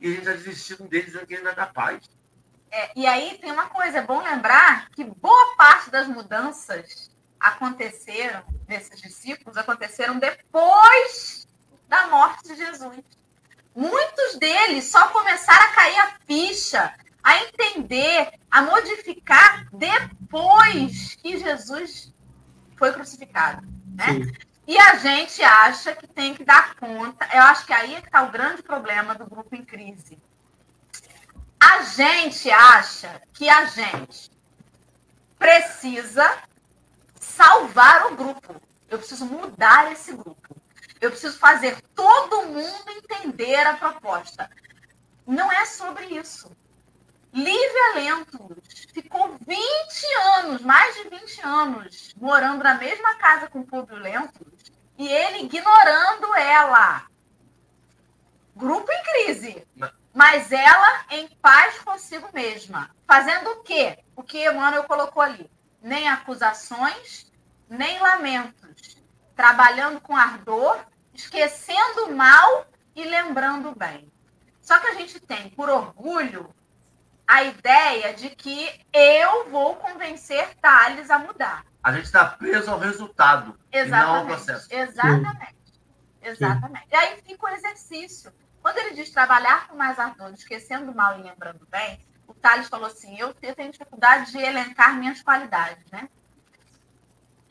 E 0.00 0.08
a 0.08 0.10
gente 0.14 0.24
já 0.24 0.32
desistiu 0.32 0.76
um 0.80 0.86
deles 0.86 1.06
dizendo 1.06 1.26
que 1.26 1.34
ele 1.34 1.42
não 1.42 1.50
é 1.50 1.54
capaz. 1.54 2.08
É, 2.70 2.90
e 2.96 3.06
aí 3.06 3.38
tem 3.38 3.52
uma 3.52 3.66
coisa, 3.66 3.98
é 3.98 4.02
bom 4.02 4.22
lembrar 4.22 4.88
que 4.90 5.04
boa 5.04 5.56
parte 5.56 5.90
das 5.90 6.06
mudanças 6.08 7.10
aconteceram, 7.38 8.42
nesses 8.68 9.00
discípulos, 9.00 9.56
aconteceram 9.56 10.18
depois 10.18 11.46
da 11.88 12.08
morte 12.08 12.48
de 12.48 12.56
Jesus. 12.56 13.04
Muitos 13.74 14.38
deles 14.38 14.84
só 14.84 15.08
começaram 15.08 15.66
a 15.66 15.74
cair 15.74 15.98
a 15.98 16.12
ficha 16.26 16.94
a 17.26 17.42
entender, 17.42 18.34
a 18.48 18.62
modificar 18.62 19.66
depois 19.72 21.16
que 21.16 21.36
Jesus 21.38 22.14
foi 22.76 22.92
crucificado. 22.92 23.66
Né? 23.96 24.32
E 24.64 24.78
a 24.78 24.94
gente 24.94 25.42
acha 25.42 25.92
que 25.94 26.06
tem 26.06 26.34
que 26.34 26.44
dar 26.44 26.76
conta. 26.76 27.28
Eu 27.32 27.42
acho 27.42 27.66
que 27.66 27.72
aí 27.72 27.96
é 27.96 28.00
que 28.00 28.06
está 28.06 28.22
o 28.22 28.30
grande 28.30 28.62
problema 28.62 29.12
do 29.14 29.26
grupo 29.26 29.56
em 29.56 29.64
crise. 29.64 30.16
A 31.60 31.82
gente 31.82 32.50
acha 32.50 33.20
que 33.32 33.48
a 33.48 33.64
gente 33.66 34.30
precisa 35.38 36.42
salvar 37.18 38.12
o 38.12 38.16
grupo. 38.16 38.60
Eu 38.88 38.98
preciso 38.98 39.26
mudar 39.26 39.92
esse 39.92 40.12
grupo. 40.12 40.56
Eu 41.00 41.10
preciso 41.10 41.38
fazer 41.38 41.80
todo 41.94 42.46
mundo 42.46 42.90
entender 42.90 43.66
a 43.66 43.76
proposta. 43.76 44.50
Não 45.26 45.50
é 45.52 45.66
sobre 45.66 46.06
isso. 46.06 46.50
Lívia 47.32 47.94
Lentos 47.96 48.86
ficou 48.94 49.36
20 49.46 49.58
anos, 50.38 50.62
mais 50.62 50.94
de 50.96 51.08
20 51.10 51.40
anos, 51.42 52.14
morando 52.16 52.64
na 52.64 52.74
mesma 52.76 53.14
casa 53.16 53.46
com 53.48 53.62
Públio 53.62 53.98
Lentos 53.98 54.72
e 54.96 55.06
ele 55.06 55.44
ignorando 55.44 56.34
ela. 56.34 57.06
Grupo 58.54 58.90
em 58.90 59.02
crise. 59.02 59.66
Mas 60.16 60.50
ela 60.50 61.04
em 61.10 61.28
paz 61.28 61.78
consigo 61.80 62.30
mesma. 62.32 62.90
Fazendo 63.06 63.50
o 63.50 63.62
quê? 63.62 63.98
O 64.16 64.22
que 64.22 64.48
Emmanuel 64.48 64.84
colocou 64.84 65.22
ali. 65.22 65.50
Nem 65.82 66.08
acusações, 66.08 67.30
nem 67.68 68.00
lamentos. 68.00 68.96
Trabalhando 69.34 70.00
com 70.00 70.16
ardor, 70.16 70.78
esquecendo 71.12 72.06
o 72.06 72.16
mal 72.16 72.66
e 72.94 73.04
lembrando 73.04 73.68
o 73.68 73.78
bem. 73.78 74.10
Só 74.62 74.78
que 74.78 74.86
a 74.86 74.94
gente 74.94 75.20
tem, 75.20 75.50
por 75.50 75.68
orgulho, 75.68 76.48
a 77.26 77.42
ideia 77.42 78.14
de 78.14 78.30
que 78.30 78.70
eu 78.94 79.50
vou 79.50 79.76
convencer 79.76 80.54
Thales 80.62 81.10
a 81.10 81.18
mudar. 81.18 81.66
A 81.82 81.92
gente 81.92 82.06
está 82.06 82.24
preso 82.24 82.70
ao 82.70 82.78
resultado 82.78 83.60
Exatamente. 83.70 84.06
não 84.06 84.16
ao 84.16 84.24
processo. 84.24 84.66
Exatamente. 84.70 85.56
Sim. 85.66 85.80
Exatamente. 86.22 86.86
E 86.90 86.96
aí 86.96 87.20
fica 87.20 87.44
o 87.44 87.50
exercício. 87.50 88.32
Quando 88.66 88.78
ele 88.78 88.96
diz 88.96 89.10
trabalhar 89.10 89.68
com 89.68 89.76
mais 89.76 89.96
ardor, 89.96 90.32
esquecendo 90.34 90.90
o 90.90 90.94
mal 90.94 91.16
e 91.16 91.22
lembrando 91.22 91.64
bem, 91.70 92.04
o 92.26 92.34
Thales 92.34 92.66
falou 92.66 92.88
assim: 92.88 93.16
eu 93.16 93.32
tenho 93.32 93.70
dificuldade 93.70 94.32
de 94.32 94.38
elencar 94.38 94.98
minhas 94.98 95.22
qualidades, 95.22 95.88
né? 95.92 96.08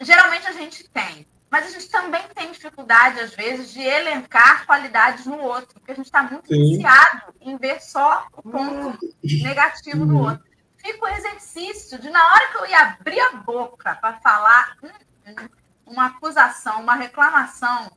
Geralmente 0.01 0.45
a 0.45 0.51
gente 0.51 0.89
tem. 0.89 1.25
Mas 1.49 1.67
a 1.67 1.69
gente 1.69 1.87
também 1.87 2.21
tem 2.35 2.51
dificuldade, 2.51 3.21
às 3.21 3.33
vezes, 3.33 3.71
de 3.71 3.79
elencar 3.79 4.65
qualidades 4.65 5.25
no 5.25 5.39
outro, 5.39 5.75
porque 5.75 5.93
a 5.93 5.95
gente 5.95 6.07
está 6.07 6.21
muito 6.21 6.49
Sim. 6.49 6.75
viciado 6.75 7.33
em 7.39 7.55
ver 7.55 7.81
só 7.81 8.27
o 8.33 8.43
ponto 8.43 8.99
negativo 9.23 10.05
do 10.05 10.19
outro. 10.19 10.43
Fica 10.75 11.05
o 11.05 11.07
exercício 11.07 11.97
de, 11.97 12.09
na 12.09 12.25
hora 12.25 12.51
que 12.51 12.57
eu 12.57 12.65
ia 12.65 12.79
abrir 12.79 13.21
a 13.21 13.31
boca 13.37 13.95
para 13.95 14.17
falar 14.17 14.75
hum, 14.83 14.89
hum, 15.27 15.49
uma 15.85 16.07
acusação, 16.07 16.81
uma 16.81 16.95
reclamação, 16.95 17.89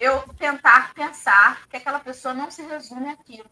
eu 0.00 0.22
tentar 0.38 0.94
pensar 0.94 1.68
que 1.68 1.76
aquela 1.76 2.00
pessoa 2.00 2.32
não 2.32 2.50
se 2.50 2.62
resume 2.62 3.10
àquilo. 3.10 3.50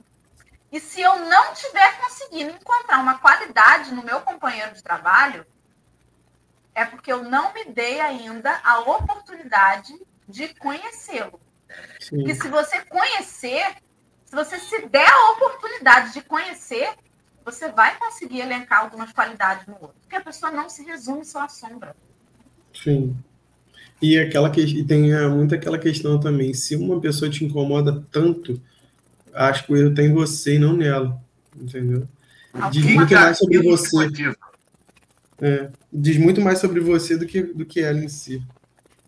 E 0.73 0.81
se 0.81 1.01
eu 1.01 1.27
não 1.27 1.55
tiver 1.55 2.01
conseguindo 2.01 2.53
encontrar 2.53 3.01
uma 3.01 3.19
qualidade 3.19 3.95
no 3.95 4.03
meu 4.03 4.23
companheiro 4.23 4.75
de 4.75 4.83
trabalho, 4.83 5.47
é 6.75 6.85
porque 6.85 7.13
eu 7.13 7.23
não 7.23 7.53
me 7.53 7.67
dei 7.67 8.01
ainda 8.01 8.59
a 8.65 8.81
oportunidade 8.81 9.95
de 10.27 10.55
conhecê-lo. 10.55 11.39
E 12.13 12.35
se 12.35 12.49
você 12.49 12.85
conhecer, 12.87 13.77
se 14.25 14.35
você 14.35 14.59
se 14.59 14.87
der 14.87 15.09
a 15.09 15.31
oportunidade 15.33 16.15
de 16.15 16.23
conhecer, 16.23 16.97
você 17.45 17.71
vai 17.71 17.97
conseguir 17.99 18.41
elencar 18.41 18.81
algumas 18.81 19.13
qualidades 19.13 19.67
no 19.67 19.75
outro. 19.75 19.97
Porque 20.01 20.17
a 20.17 20.21
pessoa 20.21 20.53
não 20.53 20.69
se 20.69 20.85
resume 20.85 21.25
só 21.25 21.43
à 21.43 21.49
sombra. 21.49 21.97
Sim. 22.75 23.17
E, 24.01 24.19
aquela 24.19 24.49
que, 24.51 24.61
e 24.61 24.85
tem 24.85 25.13
é, 25.13 25.27
muito 25.29 25.55
aquela 25.55 25.79
questão 25.79 26.21
também, 26.21 26.55
se 26.55 26.77
uma 26.77 27.01
pessoa 27.01 27.31
te 27.31 27.45
incomoda 27.45 28.05
tanto, 28.11 28.61
acho 29.35 29.67
que 29.67 29.73
o 29.73 29.77
erro 29.77 29.91
está 29.91 30.03
em 30.03 30.13
você 30.13 30.55
e 30.55 30.59
não 30.59 30.77
nela. 30.77 31.21
Entendeu? 31.61 32.07
Diz 32.71 32.85
muito 32.85 33.15
mais 33.15 33.39
sobre 33.39 33.59
você. 33.63 33.97
É, 35.41 35.71
diz 35.93 36.17
muito 36.17 36.41
mais 36.41 36.59
sobre 36.59 36.81
você 36.81 37.17
do 37.17 37.27
que, 37.27 37.43
do 37.43 37.65
que 37.65 37.81
ela 37.81 37.99
em 37.99 38.09
si. 38.09 38.43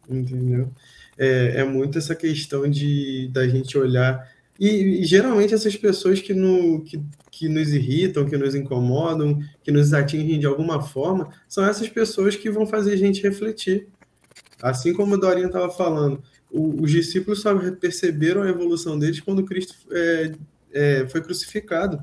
Entendeu? 0.09 0.70
É, 1.18 1.61
é 1.61 1.64
muito 1.64 1.99
essa 1.99 2.14
questão 2.14 2.68
de 2.68 3.28
da 3.32 3.47
gente 3.47 3.76
olhar. 3.78 4.28
E, 4.59 5.01
e 5.01 5.05
geralmente 5.05 5.55
essas 5.55 5.76
pessoas 5.76 6.20
que, 6.20 6.34
no, 6.34 6.82
que, 6.82 7.01
que 7.30 7.49
nos 7.49 7.72
irritam, 7.72 8.26
que 8.26 8.36
nos 8.36 8.55
incomodam, 8.55 9.38
que 9.62 9.70
nos 9.70 9.93
atingem 9.93 10.38
de 10.38 10.47
alguma 10.47 10.82
forma, 10.82 11.30
são 11.49 11.64
essas 11.64 11.88
pessoas 11.88 12.36
que 12.36 12.51
vão 12.51 12.66
fazer 12.66 12.93
a 12.93 12.97
gente 12.97 13.22
refletir. 13.22 13.88
Assim 14.63 14.93
como 14.93 15.15
a 15.15 15.19
Dorinha 15.19 15.47
estava 15.47 15.71
falando, 15.71 16.23
o, 16.51 16.83
os 16.83 16.91
discípulos 16.91 17.41
só 17.41 17.55
perceberam 17.73 18.43
a 18.43 18.49
evolução 18.49 18.99
deles 18.99 19.21
quando 19.21 19.45
Cristo 19.45 19.75
é, 19.91 20.33
é, 20.73 21.09
foi 21.09 21.21
crucificado. 21.23 22.03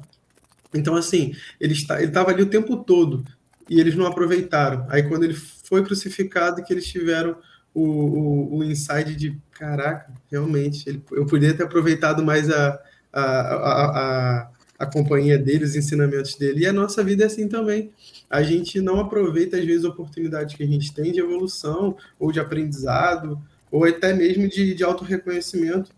Então, 0.73 0.95
assim, 0.95 1.33
ele 1.59 1.73
estava 1.73 2.31
ali 2.31 2.43
o 2.43 2.49
tempo 2.49 2.77
todo 2.77 3.23
e 3.69 3.79
eles 3.79 3.95
não 3.95 4.05
aproveitaram. 4.05 4.85
Aí, 4.89 5.03
quando 5.03 5.23
ele 5.23 5.33
foi 5.33 5.83
crucificado, 5.83 6.63
que 6.63 6.73
eles 6.73 6.87
tiveram 6.87 7.37
o, 7.73 7.83
o, 7.83 8.57
o 8.57 8.63
insight 8.63 9.15
de: 9.15 9.37
caraca, 9.51 10.11
realmente, 10.31 10.87
ele, 10.87 11.03
eu 11.11 11.25
poderia 11.25 11.55
ter 11.55 11.63
aproveitado 11.63 12.23
mais 12.23 12.49
a, 12.49 12.79
a, 13.11 13.21
a, 13.21 14.41
a 14.41 14.49
a 14.77 14.85
companhia 14.85 15.37
dele, 15.37 15.65
os 15.65 15.75
ensinamentos 15.75 16.35
dele. 16.35 16.61
E 16.61 16.67
a 16.67 16.73
nossa 16.73 17.03
vida 17.03 17.23
é 17.23 17.27
assim 17.27 17.47
também. 17.47 17.91
A 18.29 18.43
gente 18.43 18.81
não 18.81 18.99
aproveita, 18.99 19.57
às 19.57 19.65
vezes, 19.65 19.85
oportunidades 19.85 20.55
que 20.55 20.63
a 20.63 20.67
gente 20.67 20.93
tem 20.93 21.11
de 21.11 21.19
evolução, 21.19 21.95
ou 22.19 22.31
de 22.31 22.39
aprendizado, 22.39 23.41
ou 23.71 23.85
até 23.85 24.13
mesmo 24.13 24.47
de, 24.47 24.73
de 24.73 24.83
autorreconhecimento. 24.83 25.91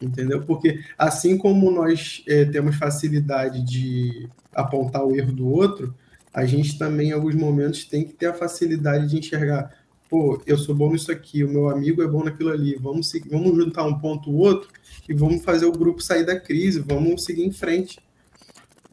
Entendeu? 0.00 0.42
Porque 0.44 0.80
assim 0.98 1.38
como 1.38 1.70
nós 1.70 2.22
é, 2.28 2.44
temos 2.44 2.76
facilidade 2.76 3.62
de 3.62 4.28
apontar 4.54 5.04
o 5.04 5.16
erro 5.16 5.32
do 5.32 5.48
outro, 5.48 5.94
a 6.34 6.44
gente 6.44 6.78
também, 6.78 7.08
em 7.08 7.12
alguns 7.12 7.34
momentos, 7.34 7.84
tem 7.84 8.04
que 8.04 8.12
ter 8.12 8.26
a 8.26 8.34
facilidade 8.34 9.08
de 9.08 9.18
enxergar 9.18 9.70
pô, 10.08 10.40
eu 10.46 10.56
sou 10.56 10.74
bom 10.74 10.92
nisso 10.92 11.10
aqui, 11.10 11.42
o 11.44 11.48
meu 11.48 11.68
amigo 11.68 12.02
é 12.02 12.06
bom 12.06 12.22
naquilo 12.22 12.50
ali, 12.50 12.76
vamos, 12.76 13.10
seguir, 13.10 13.28
vamos 13.28 13.56
juntar 13.56 13.84
um 13.84 13.98
ponto 13.98 14.30
ou 14.30 14.36
outro 14.36 14.68
e 15.08 15.14
vamos 15.14 15.42
fazer 15.42 15.66
o 15.66 15.72
grupo 15.72 16.00
sair 16.00 16.24
da 16.24 16.38
crise, 16.38 16.80
vamos 16.80 17.24
seguir 17.24 17.44
em 17.44 17.52
frente. 17.52 17.98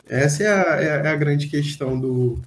Essa 0.07 0.43
é 0.43 0.47
a, 0.47 0.81
é 0.81 1.07
a 1.07 1.11
é 1.11 1.17
grande 1.17 1.47
questão 1.47 1.99
do, 1.99 2.41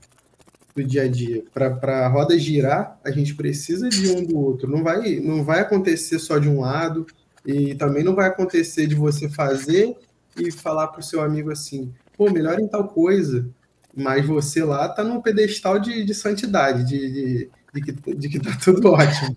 do 0.74 0.84
dia 0.84 1.02
a 1.02 1.08
dia. 1.08 1.42
Para 1.52 2.06
a 2.06 2.08
roda 2.08 2.38
girar, 2.38 2.98
a 3.04 3.10
gente 3.10 3.34
precisa 3.34 3.88
de 3.88 4.10
um 4.10 4.24
do 4.24 4.38
outro. 4.38 4.70
Não 4.70 4.82
vai, 4.82 5.18
não 5.20 5.42
vai 5.44 5.60
acontecer 5.60 6.18
só 6.18 6.38
de 6.38 6.48
um 6.48 6.60
lado, 6.60 7.06
e 7.46 7.74
também 7.74 8.02
não 8.02 8.14
vai 8.14 8.28
acontecer 8.28 8.86
de 8.86 8.94
você 8.94 9.28
fazer 9.28 9.96
e 10.36 10.50
falar 10.50 10.88
para 10.88 11.00
o 11.00 11.04
seu 11.04 11.22
amigo 11.22 11.50
assim, 11.50 11.92
pô, 12.16 12.30
melhor 12.30 12.58
em 12.58 12.68
tal 12.68 12.88
coisa, 12.88 13.48
mas 13.96 14.26
você 14.26 14.62
lá 14.62 14.88
tá 14.88 15.02
num 15.02 15.22
pedestal 15.22 15.78
de, 15.78 16.04
de 16.04 16.14
santidade, 16.14 16.84
de, 16.84 17.10
de, 17.10 17.50
de 17.72 17.80
que, 17.82 18.14
de 18.14 18.28
que 18.28 18.40
tá 18.40 18.50
tudo 18.62 18.88
ótimo, 18.92 19.34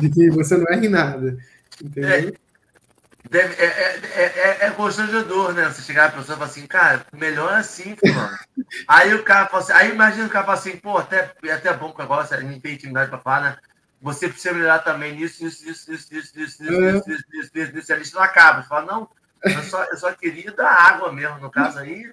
de 0.00 0.10
que 0.10 0.30
você 0.30 0.56
não 0.56 0.66
erra 0.68 0.84
em 0.84 0.88
nada. 0.88 1.38
Entendeu? 1.82 2.10
É, 2.10 2.32
é, 3.38 3.38
é, 3.38 4.22
é, 4.24 4.66
é 4.66 4.70
constrangedor, 4.70 5.52
né? 5.52 5.68
Você 5.68 5.82
chegar 5.82 6.06
a 6.06 6.10
pessoa 6.10 6.34
e 6.34 6.38
falar 6.38 6.50
assim, 6.50 6.66
cara, 6.66 7.06
melhor 7.12 7.52
assim, 7.52 7.94
fulano. 7.96 8.36
aí 8.88 9.14
o 9.14 9.22
cara 9.22 9.46
fala 9.46 9.62
assim, 9.62 9.72
aí 9.72 9.90
imagina 9.90 10.26
o 10.26 10.30
cara 10.30 10.44
fala 10.44 10.58
assim, 10.58 10.76
pô, 10.76 10.98
até, 10.98 11.32
é 11.44 11.52
até 11.52 11.72
bom 11.72 11.92
que 11.92 12.02
agora 12.02 12.26
você 12.26 12.36
não 12.38 12.58
tem 12.58 12.74
intimidade 12.74 13.08
para 13.08 13.20
falar, 13.20 13.40
né? 13.42 13.56
Você 14.02 14.28
precisa 14.28 14.54
melhorar 14.54 14.80
também 14.80 15.14
nisso, 15.14 15.44
nisso, 15.44 15.64
nisso, 15.64 15.90
nisso, 15.90 16.08
nisso, 16.12 16.38
nisso, 16.38 16.62
nisso, 16.62 16.72
nisso, 16.72 17.08
nisso, 17.08 17.24
nisso, 17.32 17.50
nisso, 17.54 17.72
nisso, 17.74 17.92
a 17.92 17.96
lista 17.96 18.16
não 18.16 18.24
acaba. 18.24 18.62
Você 18.62 18.68
fala, 18.68 18.86
não, 18.86 19.08
eu 19.44 19.62
só, 19.62 19.84
eu 19.84 19.96
só 19.96 20.12
queria 20.12 20.52
dar 20.52 20.72
água 20.72 21.12
mesmo. 21.12 21.38
No 21.38 21.50
caso 21.50 21.78
aí, 21.78 22.12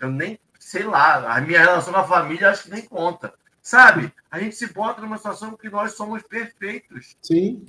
eu 0.00 0.10
nem, 0.10 0.38
sei 0.58 0.82
lá, 0.82 1.34
a 1.34 1.40
minha 1.40 1.60
relação 1.60 1.92
com 1.92 2.00
a 2.00 2.06
família 2.06 2.50
acho 2.50 2.64
que 2.64 2.70
nem 2.70 2.82
conta. 2.82 3.32
Sabe? 3.62 4.12
A 4.30 4.38
gente 4.38 4.56
se 4.56 4.66
bota 4.66 5.00
numa 5.00 5.16
situação 5.16 5.56
que 5.56 5.70
nós 5.70 5.92
somos 5.92 6.22
perfeitos. 6.22 7.16
Sim. 7.22 7.66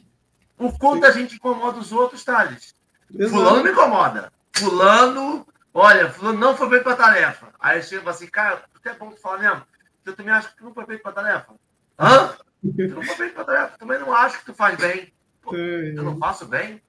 O 0.58 0.78
quanto 0.78 1.06
a 1.06 1.12
gente 1.12 1.36
incomoda 1.36 1.80
os 1.80 1.92
outros, 1.92 2.24
Thales. 2.24 2.74
Exato. 3.14 3.30
Fulano 3.30 3.64
me 3.64 3.72
incomoda. 3.72 4.32
Fulano, 4.56 5.48
olha, 5.74 6.10
fulano 6.10 6.38
não 6.38 6.56
foi 6.56 6.70
bem 6.70 6.84
para 6.84 6.94
a 6.94 6.98
tarefa. 6.98 7.48
Aí 7.60 7.82
chega 7.82 8.10
assim, 8.10 8.28
cara, 8.28 8.64
até 8.76 8.92
é 8.92 8.94
bom 8.94 9.12
tu 9.12 9.20
falar 9.20 9.40
mesmo. 9.40 9.64
Eu 10.06 10.16
também 10.16 10.34
acho 10.34 10.50
que 10.50 10.58
tu 10.58 10.66
não 10.66 10.74
foi 10.74 10.86
bem 10.86 10.98
para 10.98 11.12
a 11.12 11.16
tarefa. 11.16 11.54
Hã? 11.98 12.36
Tu 12.62 12.88
não 12.88 13.04
foi 13.04 13.18
bem 13.18 13.30
para 13.30 13.42
a 13.42 13.46
tarefa. 13.46 13.78
Também 13.78 14.00
não 14.00 14.14
acho 14.14 14.40
que 14.40 14.46
tu 14.46 14.54
faz 14.54 14.78
bem. 14.78 15.14
Pô, 15.42 15.56
eu 15.56 16.04
não 16.04 16.18
faço 16.18 16.46
bem. 16.46 16.82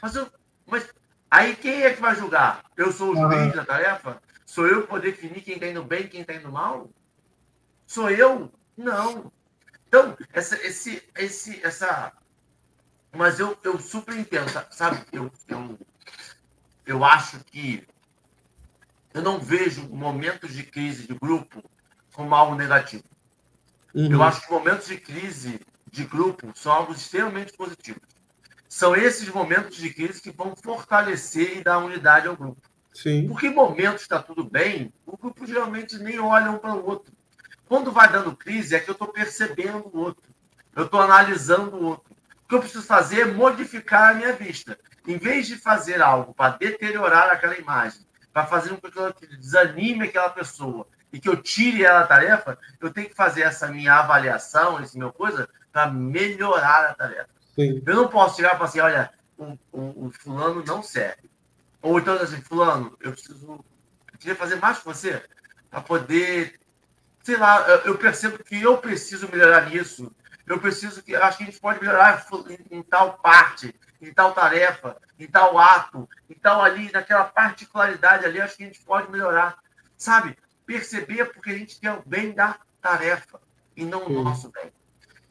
Mas, 0.00 0.14
eu, 0.14 0.28
mas 0.66 0.88
aí 1.30 1.56
quem 1.56 1.82
é 1.82 1.92
que 1.92 2.00
vai 2.00 2.14
julgar? 2.14 2.64
Eu 2.76 2.92
sou 2.92 3.12
o 3.12 3.16
juiz 3.16 3.54
da 3.54 3.64
tarefa? 3.64 4.20
Sou 4.44 4.66
eu 4.66 4.82
que 4.82 4.90
vou 4.90 5.00
definir 5.00 5.42
quem 5.42 5.54
está 5.54 5.66
indo 5.66 5.82
bem 5.82 6.04
e 6.04 6.08
quem 6.08 6.20
está 6.20 6.34
indo 6.34 6.50
mal? 6.50 6.90
Sou 7.86 8.10
eu? 8.10 8.52
Não. 8.76 9.32
Então, 9.88 10.16
essa, 10.32 10.56
esse, 10.66 11.02
esse, 11.16 11.64
essa. 11.64 12.12
Mas 13.14 13.38
eu, 13.38 13.56
eu 13.62 13.78
super 13.78 14.16
entendo, 14.16 14.48
sabe? 14.70 15.04
Eu, 15.12 15.30
eu, 15.48 15.78
eu 16.86 17.04
acho 17.04 17.38
que 17.44 17.86
eu 19.12 19.22
não 19.22 19.38
vejo 19.38 19.88
momentos 19.88 20.52
de 20.52 20.64
crise 20.64 21.06
de 21.06 21.14
grupo 21.14 21.62
como 22.12 22.34
algo 22.34 22.54
negativo. 22.54 23.04
Uhum. 23.94 24.10
Eu 24.10 24.22
acho 24.22 24.42
que 24.42 24.52
momentos 24.52 24.88
de 24.88 24.96
crise 24.96 25.60
de 25.90 26.04
grupo 26.04 26.50
são 26.54 26.72
algo 26.72 26.92
extremamente 26.92 27.52
positivos. 27.52 28.02
São 28.68 28.96
esses 28.96 29.28
momentos 29.28 29.76
de 29.76 29.90
crise 29.90 30.20
que 30.20 30.32
vão 30.32 30.56
fortalecer 30.56 31.58
e 31.58 31.62
dar 31.62 31.78
unidade 31.78 32.26
ao 32.26 32.36
grupo. 32.36 32.60
Sim. 32.92 33.28
Porque 33.28 33.48
momentos 33.48 34.02
está 34.02 34.20
tudo 34.20 34.42
bem, 34.42 34.92
o 35.06 35.16
grupo 35.16 35.46
geralmente 35.46 35.96
nem 35.98 36.18
olha 36.18 36.50
um 36.50 36.58
para 36.58 36.74
o 36.74 36.84
outro. 36.84 37.12
Quando 37.68 37.92
vai 37.92 38.10
dando 38.10 38.36
crise, 38.36 38.74
é 38.74 38.80
que 38.80 38.90
eu 38.90 38.92
estou 38.92 39.08
percebendo 39.08 39.88
o 39.92 39.98
outro. 39.98 40.24
Eu 40.74 40.86
estou 40.86 41.00
analisando 41.00 41.76
o 41.76 41.84
outro. 41.84 42.14
Que 42.54 42.58
eu 42.58 42.60
preciso 42.60 42.86
fazer 42.86 43.22
é 43.22 43.24
modificar 43.24 44.10
a 44.10 44.14
minha 44.14 44.32
vista. 44.32 44.78
Em 45.08 45.18
vez 45.18 45.48
de 45.48 45.56
fazer 45.56 46.00
algo 46.00 46.32
para 46.32 46.56
deteriorar 46.56 47.28
aquela 47.28 47.58
imagem, 47.58 48.06
para 48.32 48.46
fazer 48.46 48.68
com 48.76 48.88
que 48.88 48.96
eu 48.96 49.12
desanime 49.40 50.04
aquela 50.04 50.30
pessoa 50.30 50.86
e 51.12 51.18
que 51.18 51.28
eu 51.28 51.36
tire 51.36 51.84
ela 51.84 52.02
da 52.02 52.06
tarefa, 52.06 52.56
eu 52.80 52.92
tenho 52.92 53.08
que 53.08 53.14
fazer 53.16 53.42
essa 53.42 53.66
minha 53.66 53.94
avaliação, 53.94 54.80
esse 54.80 54.96
meu 54.96 55.12
coisa, 55.12 55.48
para 55.72 55.90
melhorar 55.90 56.90
a 56.90 56.94
tarefa. 56.94 57.28
Sim. 57.56 57.82
Eu 57.84 57.96
não 57.96 58.06
posso 58.06 58.36
chegar 58.36 58.50
e 58.50 58.56
falar 58.56 58.68
assim, 58.68 58.80
olha, 58.80 59.10
o, 59.36 59.58
o, 59.72 60.06
o, 60.06 60.12
fulano 60.12 60.62
não 60.64 60.80
serve. 60.80 61.28
Ou 61.82 61.98
então 61.98 62.14
assim, 62.14 62.40
fulano, 62.40 62.96
eu 63.00 63.10
preciso. 63.10 63.64
Eu 64.12 64.18
queria 64.20 64.36
fazer 64.36 64.56
mais 64.56 64.78
com 64.78 64.92
você 64.92 65.20
para 65.68 65.80
poder 65.80 66.60
sei 67.24 67.36
lá, 67.36 67.66
eu 67.84 67.98
percebo 67.98 68.38
que 68.44 68.62
eu 68.62 68.78
preciso 68.78 69.28
melhorar 69.32 69.70
nisso. 69.70 70.14
Eu 70.46 70.60
preciso 70.60 71.02
que, 71.02 71.14
acho 71.16 71.38
que 71.38 71.44
a 71.44 71.46
gente 71.46 71.60
pode 71.60 71.80
melhorar 71.80 72.26
em, 72.48 72.78
em 72.78 72.82
tal 72.82 73.14
parte, 73.18 73.74
em 74.00 74.12
tal 74.12 74.32
tarefa, 74.32 74.96
em 75.18 75.26
tal 75.26 75.58
ato, 75.58 76.08
em 76.28 76.34
tal 76.34 76.62
ali, 76.62 76.92
naquela 76.92 77.24
particularidade 77.24 78.24
ali, 78.24 78.40
acho 78.40 78.56
que 78.56 78.64
a 78.64 78.66
gente 78.66 78.80
pode 78.80 79.10
melhorar. 79.10 79.58
Sabe? 79.96 80.36
Perceber 80.66 81.26
porque 81.26 81.50
a 81.50 81.58
gente 81.58 81.80
quer 81.80 81.92
o 81.92 82.02
bem 82.04 82.32
da 82.32 82.58
tarefa 82.80 83.40
e 83.76 83.84
não 83.84 84.06
o 84.06 84.22
nosso 84.22 84.50
bem. 84.50 84.72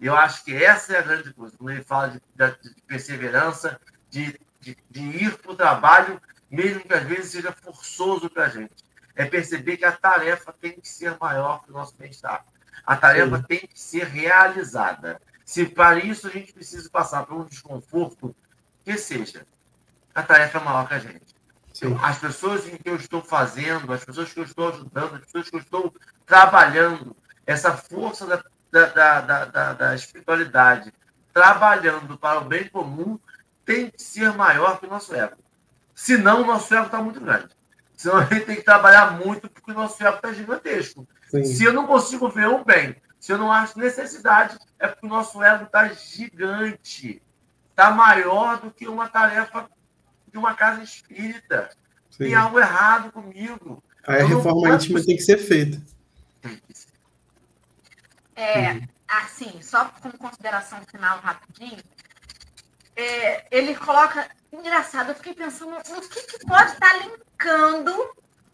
Eu 0.01 0.15
acho 0.15 0.43
que 0.43 0.55
essa 0.55 0.93
é 0.93 0.99
a 0.99 1.03
grande 1.03 1.33
coisa. 1.33 1.55
Quando 1.57 1.71
ele 1.71 1.83
fala 1.83 2.09
de, 2.09 2.21
de, 2.35 2.73
de 2.75 2.81
perseverança, 2.81 3.79
de, 4.09 4.37
de, 4.59 4.77
de 4.89 5.01
ir 5.01 5.37
para 5.37 5.51
o 5.51 5.55
trabalho, 5.55 6.21
mesmo 6.49 6.81
que 6.81 6.93
às 6.93 7.03
vezes 7.03 7.31
seja 7.31 7.51
forçoso 7.51 8.29
para 8.29 8.45
a 8.45 8.49
gente 8.49 8.83
é 9.15 9.25
perceber 9.25 9.77
que 9.77 9.85
a 9.85 9.91
tarefa 9.91 10.53
tem 10.53 10.79
que 10.79 10.87
ser 10.87 11.15
maior 11.19 11.63
que 11.63 11.71
o 11.71 11.73
nosso 11.73 11.95
bem-estar. 11.95 12.45
A 12.85 12.95
tarefa 12.95 13.37
Sim. 13.37 13.43
tem 13.43 13.59
que 13.59 13.79
ser 13.79 14.05
realizada. 14.05 15.21
Se 15.45 15.65
para 15.65 15.99
isso 15.99 16.27
a 16.27 16.29
gente 16.29 16.53
precisa 16.53 16.89
passar 16.89 17.25
por 17.25 17.35
um 17.35 17.45
desconforto, 17.45 18.35
que 18.83 18.97
seja, 18.97 19.45
a 20.13 20.23
tarefa 20.23 20.57
é 20.57 20.63
maior 20.63 20.87
que 20.87 20.93
a 20.93 20.99
gente. 20.99 21.33
Sim. 21.73 21.97
As 22.01 22.19
pessoas 22.19 22.67
em 22.67 22.77
que 22.77 22.89
eu 22.89 22.95
estou 22.95 23.21
fazendo, 23.21 23.91
as 23.91 24.05
pessoas 24.05 24.31
que 24.31 24.39
eu 24.39 24.43
estou 24.43 24.69
ajudando, 24.69 25.15
as 25.15 25.21
pessoas 25.21 25.49
que 25.49 25.55
eu 25.55 25.59
estou 25.59 25.93
trabalhando, 26.25 27.15
essa 27.45 27.75
força 27.75 28.25
da, 28.25 28.43
da, 28.71 29.21
da, 29.21 29.45
da, 29.45 29.73
da 29.73 29.95
espiritualidade, 29.95 30.93
trabalhando 31.33 32.17
para 32.17 32.39
o 32.39 32.45
bem 32.45 32.69
comum, 32.69 33.19
tem 33.65 33.89
que 33.89 34.01
ser 34.01 34.31
maior 34.33 34.79
que 34.79 34.85
o 34.85 34.89
nosso 34.89 35.15
ego. 35.15 35.37
Senão, 35.95 36.41
o 36.41 36.45
nosso 36.45 36.73
ego 36.73 36.85
está 36.85 37.01
muito 37.01 37.19
grande. 37.19 37.49
Senão 37.95 38.17
a 38.17 38.25
gente 38.25 38.45
tem 38.45 38.55
que 38.55 38.63
trabalhar 38.63 39.11
muito 39.11 39.49
porque 39.49 39.71
o 39.71 39.75
nosso 39.75 40.01
ego 40.03 40.15
está 40.15 40.33
gigantesco. 40.33 41.07
Sim. 41.33 41.43
Se 41.45 41.63
eu 41.63 41.73
não 41.73 41.87
consigo 41.87 42.29
ver 42.29 42.47
o 42.47 42.63
bem, 42.63 42.95
se 43.19 43.31
eu 43.31 43.37
não 43.37 43.51
acho 43.51 43.79
necessidade, 43.79 44.57
é 44.77 44.87
porque 44.87 45.05
o 45.05 45.09
nosso 45.09 45.41
ego 45.41 45.63
está 45.63 45.87
gigante. 45.87 47.21
Está 47.71 47.89
maior 47.89 48.59
do 48.59 48.69
que 48.69 48.87
uma 48.87 49.09
tarefa 49.09 49.67
de 50.31 50.37
uma 50.37 50.53
casa 50.53 50.83
espírita. 50.83 51.69
Sim. 52.11 52.25
Tem 52.25 52.35
algo 52.35 52.59
errado 52.59 53.11
comigo. 53.11 53.83
Aí 54.05 54.21
a 54.21 54.25
reforma 54.25 54.75
íntima 54.75 55.03
tem 55.03 55.15
que 55.15 55.23
ser 55.23 55.37
feita. 55.37 55.81
É, 58.35 58.81
assim, 59.07 59.59
só 59.61 59.85
como 59.85 60.17
consideração 60.17 60.79
final 60.85 61.19
rapidinho, 61.19 61.81
é, 62.95 63.47
ele 63.49 63.75
coloca. 63.75 64.29
Engraçado, 64.51 65.09
eu 65.09 65.15
fiquei 65.15 65.33
pensando 65.33 65.71
no 65.71 66.01
que, 66.01 66.21
que 66.27 66.45
pode 66.45 66.73
estar 66.73 66.93
linkando 66.99 68.11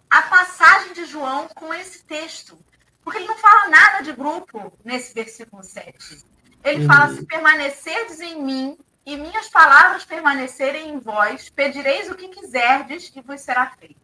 a 0.09 0.21
passagem 0.21 0.93
de 0.93 1.05
João 1.05 1.49
com 1.49 1.73
esse 1.73 2.03
texto. 2.03 2.57
Porque 3.03 3.17
ele 3.17 3.27
não 3.27 3.37
fala 3.37 3.69
nada 3.69 4.03
de 4.03 4.11
grupo 4.11 4.73
nesse 4.83 5.13
versículo 5.13 5.63
7. 5.63 6.23
Ele 6.63 6.81
uhum. 6.81 6.87
fala: 6.87 7.13
se 7.13 7.25
permanecerdes 7.25 8.19
em 8.19 8.41
mim 8.41 8.77
e 9.05 9.17
minhas 9.17 9.49
palavras 9.49 10.05
permanecerem 10.05 10.89
em 10.89 10.99
vós, 10.99 11.49
pedireis 11.49 12.09
o 12.09 12.15
que 12.15 12.27
quiserdes 12.27 13.11
e 13.15 13.21
vos 13.21 13.41
será 13.41 13.71
feito. 13.79 13.99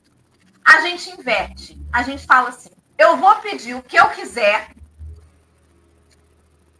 A 0.64 0.82
gente 0.82 1.12
inverte. 1.12 1.80
A 1.91 2.04
gente 2.04 2.26
fala 2.26 2.50
assim: 2.50 2.72
eu 2.98 3.18
vou 3.18 3.36
pedir 3.36 3.76
o 3.76 3.84
que 3.84 3.98
eu 3.98 4.10
quiser 4.10 4.76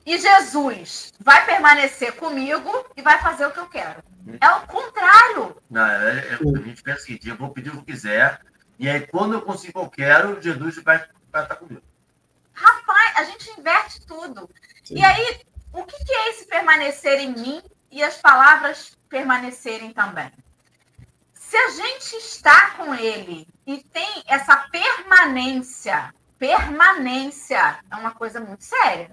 e 0.06 0.20
Jesus 0.20 1.12
vai 1.20 1.46
permanecer 1.46 2.14
comigo 2.14 2.86
e 2.96 3.02
vai 3.02 3.20
fazer 3.20 3.48
o 3.48 3.52
que 3.52 3.60
eu 3.60 3.68
quero. 3.68 4.04
É 4.40 4.50
o 4.50 4.62
contrário. 4.68 5.56
Não, 5.70 5.86
é, 5.86 6.20
é, 6.20 6.34
a 6.36 6.62
gente 6.62 6.84
pensa 6.84 7.00
o 7.00 7.02
seguinte: 7.02 7.30
eu 7.30 7.36
vou 7.36 7.50
pedir 7.50 7.70
o 7.70 7.74
que 7.74 7.80
eu 7.80 7.84
quiser, 7.84 8.40
e 8.78 8.88
aí 8.88 9.08
quando 9.08 9.34
eu 9.34 9.42
consigo 9.42 9.80
o 9.80 9.90
que 9.90 10.04
eu 10.04 10.06
quero, 10.06 10.42
Jesus 10.42 10.76
vai, 10.84 11.04
vai 11.32 11.44
estar 11.44 11.56
comigo. 11.56 11.82
A 13.16 13.24
gente 13.24 13.50
inverte 13.60 14.06
tudo. 14.06 14.50
Sim. 14.84 15.00
E 15.00 15.04
aí, 15.04 15.42
o 15.74 15.84
que, 15.84 16.04
que 16.04 16.14
é 16.14 16.30
esse 16.30 16.46
permanecer 16.46 17.20
em 17.20 17.34
mim 17.34 17.64
e 17.92 18.04
as 18.04 18.18
palavras 18.18 18.98
permanecerem 19.10 19.92
também? 19.92 20.32
Se 21.34 21.56
a 21.56 21.70
gente 21.70 22.16
está 22.18 22.72
com 22.72 22.94
ele 22.94 23.48
e 23.66 23.84
tem 23.84 24.24
essa 24.28 24.58
permanência, 24.70 26.14
permanência 26.38 27.80
é 27.90 27.96
uma 27.96 28.12
coisa 28.12 28.40
muito 28.40 28.64
séria. 28.64 29.12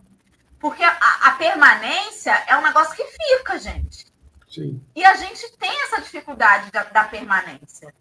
Porque 0.58 0.82
a, 0.82 0.96
a, 1.22 1.32
permanência 1.32 2.32
é 2.46 2.56
um 2.56 2.62
negócio 2.62 2.94
que 2.94 3.04
fica, 3.04 3.58
gente. 3.58 4.06
Sim. 4.48 4.80
E 4.94 5.04
a 5.04 5.14
gente 5.16 5.50
tem 5.56 5.82
essa 5.82 6.00
dificuldade 6.00 6.70
da, 6.70 6.84
da 6.84 7.04
permanência. 7.04 7.92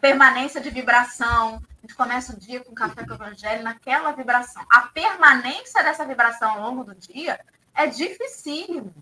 Permanência 0.00 0.60
de 0.60 0.70
vibração. 0.70 1.62
A 1.78 1.86
gente 1.86 1.94
começa 1.94 2.32
o 2.32 2.38
dia 2.38 2.60
com 2.60 2.74
café 2.74 3.04
com 3.04 3.12
o 3.12 3.14
evangelho 3.14 3.62
naquela 3.62 4.12
vibração. 4.12 4.64
A 4.70 4.82
permanência 4.82 5.82
dessa 5.82 6.04
vibração 6.04 6.50
ao 6.50 6.60
longo 6.60 6.84
do 6.84 6.94
dia 6.94 7.40
é 7.74 7.86
dificílimo. 7.86 8.94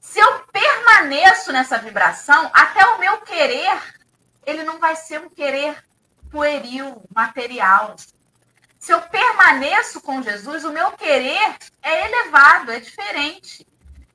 Se 0.00 0.18
eu 0.20 0.40
permaneço 0.52 1.52
nessa 1.52 1.78
vibração, 1.78 2.50
até 2.52 2.84
o 2.86 2.98
meu 2.98 3.18
querer, 3.18 3.80
ele 4.46 4.62
não 4.62 4.78
vai 4.78 4.96
ser 4.96 5.20
um 5.20 5.28
querer 5.28 5.76
pueril, 6.30 7.02
material. 7.14 7.96
Se 8.78 8.92
eu 8.92 9.02
permaneço 9.02 10.00
com 10.00 10.22
Jesus, 10.22 10.64
o 10.64 10.72
meu 10.72 10.92
querer 10.92 11.56
é 11.82 12.06
elevado, 12.06 12.70
é 12.70 12.80
diferente. 12.80 13.66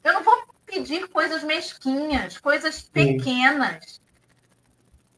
Eu 0.03 0.13
não 0.13 0.23
vou 0.23 0.43
pedir 0.65 1.07
coisas 1.09 1.43
mesquinhas, 1.43 2.37
coisas 2.37 2.81
pequenas. 2.81 4.01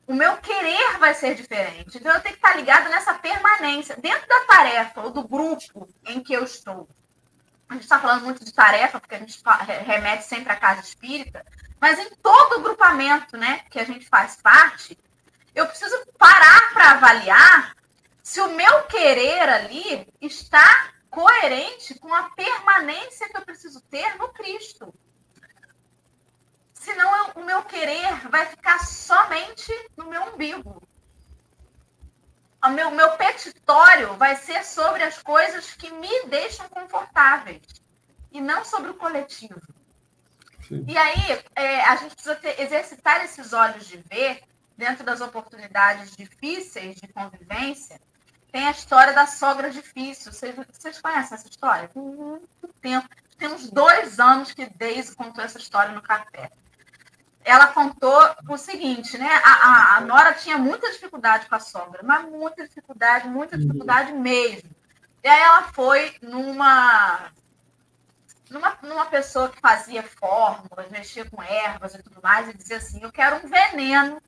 O 0.08 0.14
meu 0.14 0.38
querer 0.38 1.00
vai 1.00 1.14
ser 1.14 1.34
diferente. 1.34 1.98
Então 1.98 2.14
eu 2.14 2.22
tenho 2.22 2.36
que 2.36 2.46
estar 2.46 2.56
ligado 2.56 2.90
nessa 2.90 3.14
permanência, 3.16 3.96
dentro 3.96 4.28
da 4.28 4.46
tarefa 4.46 5.02
ou 5.02 5.12
do 5.12 5.28
grupo 5.28 5.88
em 6.06 6.22
que 6.22 6.34
eu 6.34 6.44
estou. 6.44 6.88
A 7.68 7.74
gente 7.74 7.84
está 7.84 8.00
falando 8.00 8.24
muito 8.24 8.46
de 8.46 8.54
tarefa, 8.54 9.00
porque 9.00 9.16
a 9.16 9.20
gente 9.20 9.42
remete 9.86 10.24
sempre 10.26 10.52
à 10.54 10.56
casa 10.56 10.82
espírita, 10.82 11.44
mas 11.82 11.98
em 11.98 12.10
todo 12.22 12.58
o 12.58 12.62
grupamento 12.62 13.36
né, 13.36 13.62
que 13.72 13.80
a 13.80 13.84
gente 13.84 14.08
faz 14.08 14.36
parte, 14.36 14.98
eu 15.56 15.66
preciso 15.66 15.96
parar 16.18 16.74
para 16.74 16.92
avaliar 16.92 17.76
se 18.22 18.40
o 18.42 18.50
meu 18.50 18.84
querer 18.84 19.50
ali 19.50 20.08
está 20.22 20.92
coerente 21.10 21.98
com 22.00 22.14
a 22.14 22.30
permanência 22.32 23.30
que 23.30 23.38
eu 23.38 23.46
preciso 23.46 23.82
ter 23.82 24.16
no 24.18 24.30
Cristo. 24.30 24.94
Senão 26.86 27.18
eu, 27.18 27.42
o 27.42 27.44
meu 27.44 27.64
querer 27.64 28.30
vai 28.30 28.46
ficar 28.46 28.78
somente 28.86 29.74
no 29.98 30.06
meu 30.06 30.22
umbigo. 30.22 30.88
O 32.64 32.70
meu, 32.70 32.92
meu 32.92 33.12
petitório 33.14 34.14
vai 34.18 34.36
ser 34.36 34.64
sobre 34.64 35.02
as 35.02 35.20
coisas 35.22 35.74
que 35.74 35.92
me 35.92 36.28
deixam 36.28 36.70
confortáveis 36.70 37.64
e 38.32 38.40
não 38.40 38.64
sobre 38.64 38.92
o 38.92 38.94
coletivo. 38.94 39.60
Sim. 40.68 40.86
E 40.88 40.96
aí, 40.96 41.44
é, 41.56 41.82
a 41.86 41.96
gente 41.96 42.14
precisa 42.14 42.36
ter, 42.36 42.62
exercitar 42.62 43.26
esses 43.26 43.52
olhos 43.52 43.88
de 43.88 43.98
ver 43.98 44.44
dentro 44.78 45.04
das 45.04 45.22
oportunidades 45.22 46.16
difíceis 46.16 46.98
de 46.98 47.08
convivência, 47.08 48.00
tem 48.52 48.68
a 48.68 48.72
história 48.72 49.12
da 49.12 49.26
sogra 49.26 49.72
difícil. 49.72 50.32
Vocês, 50.32 50.56
vocês 50.72 51.02
conhecem 51.02 51.36
essa 51.36 51.50
história? 51.50 51.88
Tem 51.88 52.02
muito 52.02 52.68
tempo. 52.80 53.10
Tem 53.40 53.48
uns 53.48 53.72
dois 53.72 54.20
anos 54.20 54.54
que 54.54 54.70
Daisy 54.78 55.16
contou 55.16 55.44
essa 55.44 55.58
história 55.58 55.94
no 55.94 56.02
café. 56.02 56.52
Ela 57.46 57.68
contou 57.68 58.20
o 58.50 58.58
seguinte, 58.58 59.18
né? 59.18 59.30
A, 59.44 59.54
a, 59.54 59.98
a 59.98 60.02
Nora 60.02 60.34
tinha 60.34 60.58
muita 60.58 60.92
dificuldade 60.92 61.48
com 61.48 61.56
a 61.56 61.60
sogra, 61.60 62.02
mas 62.04 62.28
muita 62.30 62.68
dificuldade, 62.68 63.28
muita 63.30 63.58
dificuldade 63.58 64.12
mesmo. 64.12 64.70
E 65.24 65.28
aí 65.28 65.42
ela 65.42 65.64
foi 65.72 66.16
numa 66.22 67.32
numa, 68.50 68.78
numa 68.82 69.06
pessoa 69.06 69.50
que 69.50 69.62
fazia 69.62 70.04
fórmulas, 70.04 70.90
mexia 70.90 71.26
com 71.30 71.42
ervas 71.42 71.96
e 71.96 72.04
tudo 72.04 72.20
mais, 72.22 72.50
e 72.50 72.58
dizia 72.58 72.78
assim: 72.78 73.02
Eu 73.02 73.12
quero 73.12 73.38
um 73.38 73.48
veneno 73.48 74.20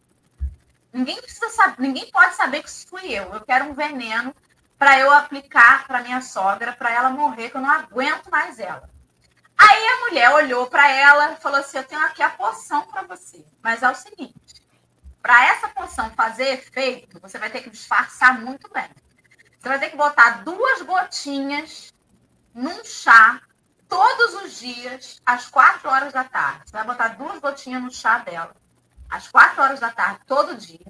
Ninguém 0.98 1.22
precisa 1.22 1.50
saber, 1.50 1.76
ninguém 1.80 2.10
pode 2.12 2.36
saber 2.36 2.64
que 2.64 2.70
isso 2.70 2.88
fui 2.88 3.12
eu. 3.12 3.34
Eu 3.34 3.42
quero 3.42 3.66
um 3.66 3.74
veneno 3.74 4.34
para 4.78 5.00
eu 5.00 5.12
aplicar 5.12 5.86
para 5.86 6.02
minha 6.02 6.22
sogra, 6.22 6.74
para 6.74 6.92
ela 6.92 7.10
morrer, 7.10 7.50
que 7.50 7.58
eu 7.58 7.62
não 7.62 7.70
aguento 7.70 8.30
mais 8.30 8.60
ela. 8.60 8.90
Aí 9.58 9.88
a 9.88 10.00
mulher 10.02 10.30
olhou 10.32 10.68
para 10.68 10.90
ela 10.90 11.34
e 11.34 11.38
falou 11.38 11.60
assim: 11.60 11.78
Eu 11.78 11.84
tenho 11.84 12.04
aqui 12.06 12.22
a 12.22 12.30
poção 12.30 12.84
para 12.88 13.04
você. 13.04 13.46
Mas 13.62 13.84
é 13.84 13.90
o 13.90 13.96
seguinte: 13.96 14.68
para 15.22 15.46
essa 15.46 15.68
poção 15.70 16.10
fazer 16.12 16.54
efeito, 16.54 17.20
você 17.20 17.38
vai 17.38 17.50
ter 17.50 17.62
que 17.62 17.70
disfarçar 17.70 18.40
muito 18.40 18.70
bem. 18.72 18.90
Você 19.60 19.68
vai 19.70 19.80
ter 19.80 19.90
que 19.90 19.98
botar 19.98 20.44
duas 20.44 20.82
gotinhas 20.84 21.94
num 22.54 22.84
chá 22.86 23.42
todos 23.88 24.34
os 24.44 24.60
dias, 24.60 25.22
às 25.26 25.48
quatro 25.48 25.90
horas 25.90 26.14
da 26.14 26.24
tarde. 26.24 26.64
Você 26.66 26.72
vai 26.72 26.86
botar 26.86 27.10
duas 27.10 27.40
gotinhas 27.40 27.82
no 27.82 27.92
chá 27.92 28.20
dela 28.20 28.54
às 29.10 29.28
quatro 29.28 29.62
horas 29.62 29.80
da 29.80 29.92
tarde, 29.92 30.22
todo 30.26 30.56
dia. 30.56 30.86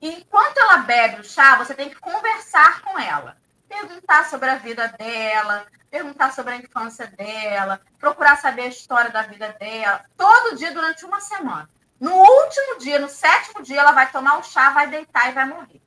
E 0.00 0.08
enquanto 0.08 0.58
ela 0.58 0.78
bebe 0.78 1.20
o 1.20 1.24
chá, 1.24 1.56
você 1.56 1.74
tem 1.74 1.88
que 1.88 1.96
conversar 1.96 2.82
com 2.82 2.98
ela. 2.98 3.36
Perguntar 3.72 4.28
sobre 4.28 4.50
a 4.50 4.56
vida 4.56 4.86
dela, 4.98 5.66
perguntar 5.90 6.32
sobre 6.34 6.52
a 6.52 6.56
infância 6.56 7.06
dela, 7.06 7.80
procurar 7.98 8.36
saber 8.36 8.62
a 8.62 8.68
história 8.68 9.10
da 9.10 9.22
vida 9.22 9.56
dela, 9.58 10.04
todo 10.14 10.56
dia 10.56 10.74
durante 10.74 11.06
uma 11.06 11.20
semana. 11.22 11.66
No 11.98 12.12
último 12.12 12.78
dia, 12.78 12.98
no 12.98 13.08
sétimo 13.08 13.62
dia, 13.62 13.80
ela 13.80 13.92
vai 13.92 14.10
tomar 14.12 14.38
o 14.38 14.42
chá, 14.42 14.70
vai 14.70 14.88
deitar 14.88 15.30
e 15.30 15.32
vai 15.32 15.46
morrer. 15.46 15.80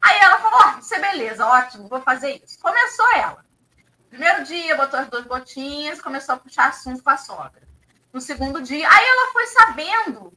Aí 0.00 0.18
ela 0.20 0.38
falou: 0.38 0.58
Ó, 0.58 0.74
oh, 0.74 0.78
isso 0.78 0.94
é 0.94 1.00
beleza, 1.00 1.46
ótimo, 1.46 1.88
vou 1.88 2.00
fazer 2.00 2.40
isso. 2.42 2.58
Começou 2.60 3.12
ela. 3.14 3.44
Primeiro 4.08 4.44
dia, 4.44 4.76
botou 4.76 4.98
as 4.98 5.08
duas 5.08 5.26
gotinhas, 5.26 6.00
começou 6.00 6.34
a 6.34 6.38
puxar 6.38 6.68
assunto 6.68 7.02
com 7.02 7.10
a 7.10 7.16
sogra. 7.18 7.68
No 8.10 8.22
segundo 8.22 8.62
dia, 8.62 8.88
aí 8.88 9.06
ela 9.06 9.32
foi 9.32 9.46
sabendo 9.48 10.32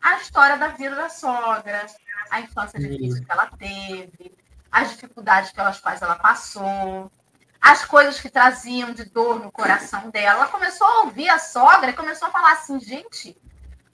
a 0.00 0.16
história 0.16 0.56
da 0.56 0.68
vida 0.68 0.96
da 0.96 1.10
sogra, 1.10 1.86
a 2.30 2.40
infância 2.40 2.80
difícil 2.80 3.22
que 3.22 3.30
ela 3.30 3.50
teve, 3.58 4.34
as 4.72 4.90
dificuldades 4.90 5.52
pelas 5.52 5.78
quais 5.78 6.00
ela 6.00 6.16
passou, 6.16 7.12
as 7.60 7.84
coisas 7.84 8.18
que 8.18 8.30
traziam 8.30 8.92
de 8.92 9.04
dor 9.04 9.38
no 9.38 9.52
coração 9.52 10.10
dela. 10.10 10.40
Ela 10.40 10.48
começou 10.48 10.86
a 10.86 11.00
ouvir 11.02 11.28
a 11.28 11.38
sogra 11.38 11.90
e 11.90 11.94
começou 11.94 12.26
a 12.26 12.32
falar 12.32 12.52
assim, 12.52 12.80
gente, 12.80 13.40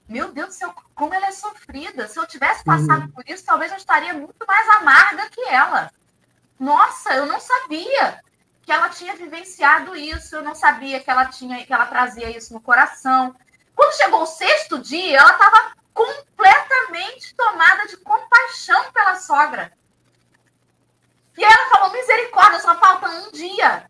meu 0.07 0.31
Deus 0.31 0.47
do 0.47 0.53
céu, 0.53 0.73
como 0.95 1.13
ela 1.13 1.27
é 1.27 1.31
sofrida. 1.31 2.07
Se 2.07 2.17
eu 2.17 2.25
tivesse 2.25 2.63
passado 2.63 3.03
uhum. 3.03 3.11
por 3.11 3.23
isso, 3.27 3.45
talvez 3.45 3.71
eu 3.71 3.77
estaria 3.77 4.13
muito 4.13 4.47
mais 4.47 4.67
amarga 4.69 5.29
que 5.29 5.41
ela. 5.41 5.91
Nossa, 6.57 7.13
eu 7.13 7.25
não 7.27 7.39
sabia 7.39 8.19
que 8.63 8.71
ela 8.71 8.89
tinha 8.89 9.15
vivenciado 9.15 9.95
isso, 9.95 10.35
eu 10.35 10.41
não 10.41 10.55
sabia 10.55 10.99
que 10.99 11.09
ela 11.11 11.25
tinha, 11.25 11.63
que 11.65 11.73
ela 11.73 11.85
trazia 11.85 12.35
isso 12.35 12.53
no 12.53 12.61
coração. 12.61 13.35
Quando 13.75 13.97
chegou 13.97 14.23
o 14.23 14.27
sexto 14.27 14.79
dia, 14.79 15.19
ela 15.19 15.31
estava 15.31 15.73
completamente 15.93 17.35
tomada 17.35 17.85
de 17.87 17.97
compaixão 17.97 18.91
pela 18.91 19.15
sogra. 19.15 19.71
E 21.39 21.43
ela 21.43 21.69
falou: 21.69 21.93
misericórdia, 21.93 22.59
só 22.59 22.77
falta 22.77 23.07
um 23.07 23.31
dia. 23.31 23.89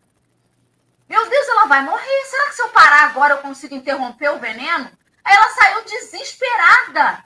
Meu 1.08 1.28
Deus, 1.28 1.48
ela 1.48 1.66
vai 1.66 1.82
morrer. 1.82 2.24
Será 2.26 2.46
que 2.46 2.54
se 2.54 2.62
eu 2.62 2.68
parar 2.68 3.06
agora 3.06 3.34
eu 3.34 3.38
consigo 3.38 3.74
interromper 3.74 4.30
o 4.30 4.38
veneno? 4.38 4.88
Aí 5.24 5.34
ela 5.34 5.48
saiu 5.50 5.84
desesperada 5.84 7.24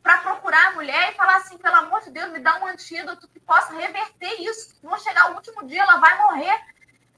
para 0.00 0.18
procurar 0.18 0.68
a 0.68 0.72
mulher 0.74 1.10
e 1.10 1.16
falar 1.16 1.38
assim: 1.38 1.58
pelo 1.58 1.74
amor 1.74 2.00
de 2.02 2.10
Deus, 2.10 2.30
me 2.30 2.38
dá 2.38 2.60
um 2.60 2.66
antídoto 2.68 3.26
que 3.26 3.40
possa 3.40 3.74
reverter 3.74 4.40
isso. 4.40 4.76
Vou 4.80 4.96
chegar 5.00 5.32
o 5.32 5.34
último 5.34 5.66
dia, 5.66 5.82
ela 5.82 5.96
vai 5.96 6.16
morrer. 6.16 6.56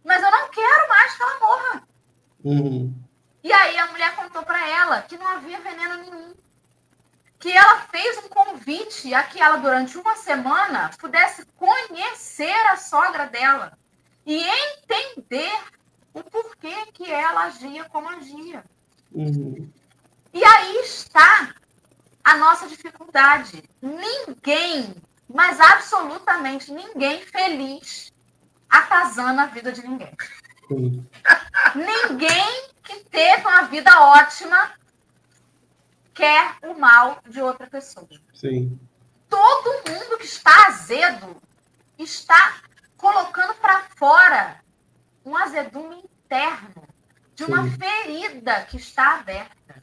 Mas 0.02 0.22
eu 0.22 0.30
não 0.30 0.48
quero 0.48 0.88
mais 0.88 1.14
que 1.14 1.22
ela 1.22 1.38
morra. 1.40 1.82
Uhum. 2.44 2.94
E 3.42 3.52
aí 3.52 3.76
a 3.76 3.88
mulher 3.88 4.16
contou 4.16 4.42
para 4.42 4.66
ela 4.66 5.02
que 5.02 5.18
não 5.18 5.28
havia 5.28 5.60
veneno 5.60 5.96
nenhum 5.98 6.34
que 7.38 7.50
ela 7.50 7.82
fez 7.82 8.18
um 8.18 8.28
convite 8.28 9.14
a 9.14 9.22
que 9.22 9.40
ela, 9.40 9.58
durante 9.58 9.96
uma 9.96 10.16
semana, 10.16 10.90
pudesse 10.98 11.44
conhecer 11.56 12.66
a 12.66 12.76
sogra 12.76 13.26
dela 13.26 13.78
e 14.26 14.42
entender 14.42 15.58
o 16.12 16.22
porquê 16.22 16.74
que 16.92 17.10
ela 17.10 17.44
agia 17.44 17.84
como 17.84 18.08
agia. 18.08 18.64
Uhum. 19.12 19.70
E 20.32 20.44
aí 20.44 20.76
está 20.80 21.54
a 22.24 22.36
nossa 22.36 22.66
dificuldade. 22.66 23.62
Ninguém, 23.80 24.94
mas 25.28 25.60
absolutamente 25.60 26.72
ninguém 26.72 27.24
feliz 27.24 28.12
atazana 28.68 29.44
a 29.44 29.46
vida 29.46 29.72
de 29.72 29.86
ninguém. 29.86 30.12
Sim. 30.66 31.06
Ninguém 31.74 32.68
que 32.82 33.00
teve 33.04 33.46
uma 33.46 33.62
vida 33.62 33.90
ótima 34.00 34.72
quer 36.18 36.56
o 36.64 36.74
mal 36.76 37.20
de 37.28 37.40
outra 37.40 37.68
pessoa. 37.68 38.08
Sim. 38.34 38.76
Todo 39.28 39.88
mundo 39.88 40.18
que 40.18 40.26
está 40.26 40.66
azedo 40.66 41.40
está 41.96 42.56
colocando 42.96 43.54
para 43.54 43.84
fora 43.96 44.60
um 45.24 45.36
azedume 45.36 46.02
interno 46.24 46.82
de 47.36 47.44
uma 47.44 47.62
Sim. 47.62 47.78
ferida 47.78 48.62
que 48.64 48.76
está 48.76 49.20
aberta. 49.20 49.80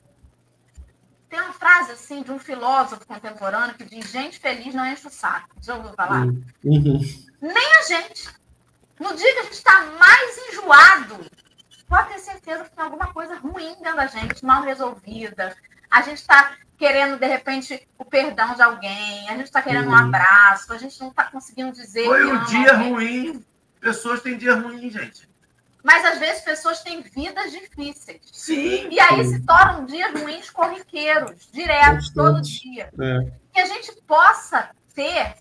Tem 1.29 1.39
uma 1.39 1.53
frase 1.53 1.93
assim 1.93 2.21
de 2.21 2.31
um 2.31 2.39
filósofo 2.39 3.07
contemporâneo 3.07 3.75
que 3.75 3.85
diz: 3.85 4.11
gente 4.11 4.37
feliz 4.37 4.75
não 4.75 4.85
enche 4.85 5.07
o 5.07 5.11
saco. 5.11 5.55
Já 5.61 5.75
ouviu 5.75 5.93
falar? 5.93 6.25
Uhum. 6.25 7.01
Nem 7.41 7.75
a 7.77 7.81
gente. 7.83 8.29
No 8.99 9.15
dia 9.15 9.33
que 9.33 9.39
a 9.39 9.43
gente 9.43 9.53
está 9.53 9.85
mais 9.85 10.37
enjoado, 10.49 11.25
pode 11.87 12.09
ter 12.09 12.19
certeza 12.19 12.65
que 12.65 12.75
tem 12.75 12.83
alguma 12.83 13.13
coisa 13.13 13.35
ruim 13.35 13.75
dentro 13.75 13.95
da 13.95 14.07
gente, 14.07 14.43
mal 14.43 14.63
resolvida. 14.63 15.55
A 15.95 16.01
gente 16.01 16.17
está 16.17 16.57
querendo, 16.77 17.17
de 17.17 17.25
repente, 17.25 17.87
o 17.97 18.03
perdão 18.03 18.53
de 18.53 18.61
alguém, 18.61 19.29
a 19.29 19.31
gente 19.37 19.45
está 19.45 19.61
querendo 19.61 19.87
um 19.89 19.95
abraço, 19.95 20.73
a 20.73 20.77
gente 20.77 20.99
não 20.99 21.07
está 21.07 21.23
conseguindo 21.23 21.71
dizer. 21.71 22.03
Foi 22.03 22.25
que 22.25 22.33
um 22.33 22.43
dia 22.43 22.73
alguém. 22.73 22.91
ruim. 22.91 23.45
Pessoas 23.79 24.21
têm 24.21 24.37
dia 24.37 24.55
ruim, 24.55 24.89
gente. 24.89 25.29
Mas 25.81 26.03
às 26.03 26.19
vezes 26.19 26.43
pessoas 26.43 26.83
têm 26.83 27.01
vidas 27.01 27.49
difíceis. 27.49 28.19
Sim. 28.29 28.89
E 28.91 28.99
aí 28.99 29.23
se 29.23 29.39
tornam 29.45 29.85
dias 29.85 30.11
ruins 30.19 30.49
corriqueiros, 30.49 31.47
diretos, 31.49 32.09
todo 32.09 32.41
dia. 32.41 32.91
É. 32.99 33.31
Que 33.53 33.61
a 33.61 33.65
gente 33.65 33.93
possa 34.01 34.71
ter 34.93 35.33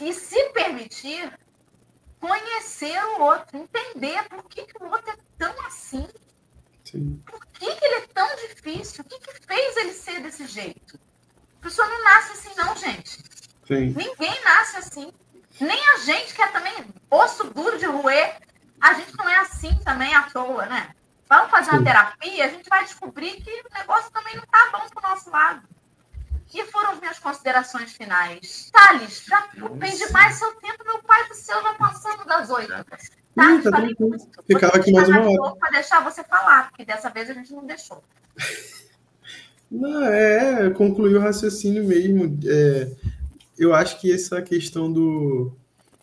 e 0.00 0.14
se 0.14 0.50
permitir 0.54 1.30
conhecer 2.18 2.98
o 3.04 3.20
outro, 3.20 3.58
entender 3.58 4.22
por 4.30 4.44
que, 4.44 4.62
que 4.62 4.82
o 4.82 4.88
outro 4.88 5.10
é 5.10 5.16
tão 5.36 5.66
assim, 5.66 6.08
Sim. 6.90 7.22
por 7.26 7.44
que, 7.46 7.74
que 7.74 7.84
ele 7.84 7.94
é 7.96 8.06
tão 8.14 8.36
difícil, 8.36 9.04
o 9.04 9.08
que, 9.08 9.18
que 9.18 9.46
fez 9.46 9.76
ele 9.76 9.92
ser 9.92 10.20
desse 10.22 10.46
jeito. 10.46 10.98
A 11.60 11.62
pessoa 11.62 11.86
não 11.86 12.04
nasce 12.04 12.32
assim, 12.32 12.54
não, 12.56 12.74
gente. 12.76 13.18
Sim. 13.66 13.94
Ninguém 13.94 14.42
nasce 14.42 14.76
assim. 14.78 15.12
Nem 15.60 15.88
a 15.90 15.98
gente 15.98 16.34
que 16.34 16.40
é 16.40 16.46
também 16.48 16.72
osso 17.10 17.44
duro 17.50 17.78
de 17.78 17.84
roer, 17.84 18.40
a 18.80 18.94
gente 18.94 19.14
não 19.16 19.28
é 19.28 19.36
assim 19.36 19.74
também 19.84 20.14
à 20.14 20.22
toa, 20.30 20.64
né? 20.66 20.94
Vamos 21.28 21.50
fazer 21.50 21.70
uma 21.72 21.78
Sim. 21.78 21.84
terapia, 21.84 22.44
a 22.46 22.48
gente 22.48 22.68
vai 22.70 22.84
descobrir 22.84 23.42
que 23.42 23.50
o 23.50 23.78
negócio 23.78 24.10
também 24.10 24.34
não 24.36 24.46
tá 24.46 24.70
bom 24.72 24.88
pro 24.88 25.02
nosso 25.02 25.30
lado. 25.30 25.68
E 26.54 26.64
foram 26.68 26.92
as 26.92 27.00
minhas 27.00 27.18
considerações 27.18 27.92
finais. 27.92 28.70
Thales, 28.72 29.24
já 29.26 29.46
ocupei 29.60 29.90
demais 29.90 30.36
seu 30.36 30.54
tempo, 30.54 30.84
meu 30.84 31.02
pai 31.02 31.28
do 31.28 31.34
céu, 31.34 31.60
já 31.60 31.74
passando 31.74 32.24
das 32.24 32.48
oito. 32.48 32.72
Ih, 33.38 33.62
tá 33.62 33.70
falei. 33.70 33.94
Ficava 34.46 34.76
aqui 34.76 34.92
mais 34.92 35.08
uma 35.08 35.20
hora. 35.30 35.56
Pra 35.56 35.70
deixar 35.70 36.02
você 36.04 36.22
falar, 36.24 36.68
porque 36.70 36.84
dessa 36.84 37.08
vez 37.10 37.30
a 37.30 37.34
gente 37.34 37.52
não 37.52 37.64
deixou. 37.66 38.02
Não, 39.70 40.02
é, 40.04 40.70
concluir 40.70 41.14
o 41.16 41.20
raciocínio 41.20 41.84
mesmo. 41.84 42.38
É, 42.46 42.90
eu 43.58 43.74
acho 43.74 44.00
que 44.00 44.10
essa 44.10 44.40
questão 44.40 44.90
do, 44.90 45.52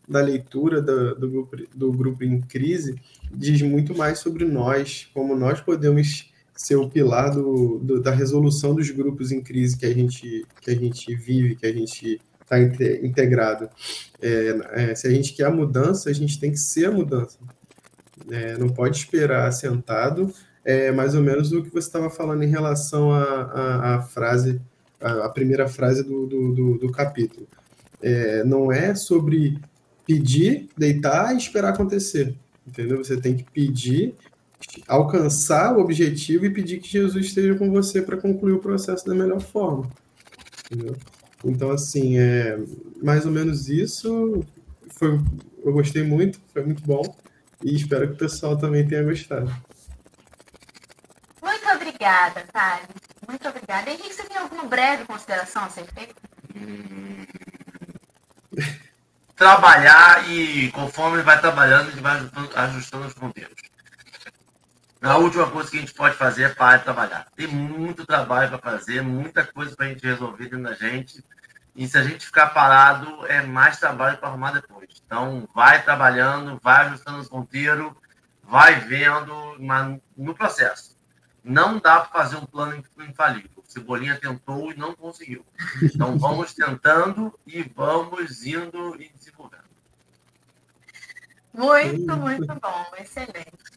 da 0.07 0.21
leitura 0.21 0.81
do, 0.81 1.15
do, 1.15 1.29
grupo, 1.31 1.57
do 1.73 1.91
grupo 1.91 2.23
em 2.23 2.41
crise 2.41 2.95
diz 3.31 3.61
muito 3.63 3.97
mais 3.97 4.19
sobre 4.19 4.45
nós, 4.45 5.09
como 5.15 5.35
nós 5.35 5.61
podemos 5.61 6.31
ser 6.55 6.75
o 6.75 6.87
pilar 6.87 7.31
do, 7.31 7.79
do- 7.79 8.01
da 8.01 8.11
resolução 8.11 8.75
dos 8.75 8.89
grupos 8.91 9.31
em 9.31 9.41
crise 9.41 9.75
que 9.77 9.85
a 9.87 9.93
gente, 9.93 10.45
que 10.61 10.69
a 10.69 10.75
gente 10.75 11.15
vive, 11.15 11.55
que 11.55 11.65
a 11.65 11.73
gente 11.73 12.21
está 12.45 12.59
integrado. 13.05 13.69
É, 14.21 14.91
é, 14.91 14.95
se 14.95 15.07
a 15.07 15.11
gente 15.11 15.33
quer 15.33 15.45
a 15.45 15.51
mudança, 15.51 16.09
a 16.09 16.13
gente 16.13 16.39
tem 16.39 16.51
que 16.51 16.57
ser 16.57 16.85
a 16.85 16.91
mudança. 16.91 17.37
É, 18.31 18.57
não 18.57 18.69
pode 18.69 18.97
esperar 18.97 19.51
sentado 19.51 20.33
é 20.65 20.91
mais 20.91 21.13
ou 21.13 21.21
menos 21.21 21.51
o 21.51 21.61
que 21.61 21.69
você 21.69 21.87
estava 21.87 22.09
falando 22.09 22.41
em 22.41 22.49
relação 22.49 23.11
à, 23.13 24.01
frase, 24.01 24.59
à, 24.99 25.25
à 25.25 25.29
primeira 25.29 25.67
frase 25.67 26.03
do, 26.03 26.25
do, 26.25 26.53
do, 26.53 26.77
do 26.79 26.91
capítulo. 26.91 27.47
É, 28.01 28.43
não 28.43 28.71
é 28.71 28.95
sobre 28.95 29.59
pedir, 30.07 30.67
deitar 30.75 31.33
e 31.33 31.37
esperar 31.37 31.69
acontecer, 31.69 32.35
entendeu? 32.67 32.97
Você 32.97 33.15
tem 33.15 33.35
que 33.35 33.43
pedir, 33.43 34.15
alcançar 34.87 35.77
o 35.77 35.79
objetivo 35.79 36.47
e 36.47 36.49
pedir 36.49 36.79
que 36.79 36.89
Jesus 36.89 37.27
esteja 37.27 37.53
com 37.55 37.69
você 37.69 38.01
para 38.01 38.17
concluir 38.17 38.53
o 38.53 38.59
processo 38.59 39.05
da 39.05 39.13
melhor 39.13 39.39
forma, 39.39 39.87
entendeu? 40.65 40.95
Então, 41.45 41.69
assim, 41.69 42.17
é 42.17 42.57
mais 43.01 43.25
ou 43.25 43.31
menos 43.31 43.69
isso. 43.69 44.43
Foi, 44.97 45.19
eu 45.63 45.73
gostei 45.73 46.03
muito, 46.03 46.39
foi 46.51 46.63
muito 46.63 46.81
bom 46.83 47.03
e 47.63 47.75
espero 47.75 48.07
que 48.07 48.13
o 48.13 48.17
pessoal 48.17 48.57
também 48.57 48.87
tenha 48.87 49.03
gostado. 49.03 49.53
Muito 51.41 51.67
obrigada, 51.75 52.43
Thales. 52.51 52.87
Muito 53.27 53.47
obrigada. 53.47 53.89
Henrique, 53.91 54.13
você 54.13 54.23
tem 54.23 54.37
alguma 54.37 54.65
breve 54.65 55.05
consideração 55.05 55.63
a 55.63 55.69
ser 55.69 55.85
feita? 55.93 56.15
Trabalhar 59.35 60.29
e 60.31 60.71
conforme 60.71 61.17
ele 61.17 61.23
vai 61.23 61.39
trabalhando, 61.39 61.91
ele 61.91 62.01
vai 62.01 62.17
ajustando, 62.55 63.05
os 63.07 63.13
ponteiros. 63.13 63.55
A 65.01 65.17
última 65.17 65.49
coisa 65.49 65.69
que 65.69 65.77
a 65.77 65.79
gente 65.79 65.93
pode 65.93 66.15
fazer 66.15 66.43
é 66.43 66.49
parar 66.49 66.77
de 66.77 66.83
trabalhar. 66.83 67.27
Tem 67.35 67.47
muito 67.47 68.05
trabalho 68.05 68.49
para 68.49 68.71
fazer, 68.71 69.01
muita 69.01 69.45
coisa 69.45 69.75
para 69.75 69.85
a 69.85 69.89
gente 69.89 70.05
resolver 70.05 70.45
dentro 70.45 70.63
da 70.63 70.73
gente. 70.73 71.23
E 71.75 71.87
se 71.87 71.97
a 71.97 72.03
gente 72.03 72.25
ficar 72.25 72.47
parado, 72.47 73.25
é 73.27 73.41
mais 73.41 73.77
trabalho 73.77 74.17
para 74.17 74.29
arrumar 74.29 74.51
depois. 74.51 74.89
Então, 75.05 75.47
vai 75.53 75.83
trabalhando, 75.83 76.59
vai 76.63 76.87
ajustando 76.87 77.19
os 77.19 77.27
ponteiros, 77.27 77.91
vai 78.41 78.79
vendo 78.79 79.57
mas 79.59 79.99
no 80.17 80.33
processo. 80.33 80.97
Não 81.43 81.77
dá 81.77 81.99
para 81.99 82.23
fazer 82.23 82.37
um 82.37 82.45
plano 82.45 82.83
infalível. 82.99 83.51
Cebolinha 83.67 84.17
tentou 84.19 84.71
e 84.71 84.77
não 84.77 84.95
conseguiu. 84.95 85.45
Então, 85.83 86.17
vamos 86.19 86.53
tentando 86.53 87.37
e 87.45 87.61
vamos 87.63 88.45
indo 88.45 88.95
e 89.01 89.09
desenvolvendo. 89.09 89.65
Muito, 91.53 92.17
muito 92.17 92.55
bom. 92.55 92.85
Excelente. 92.97 93.74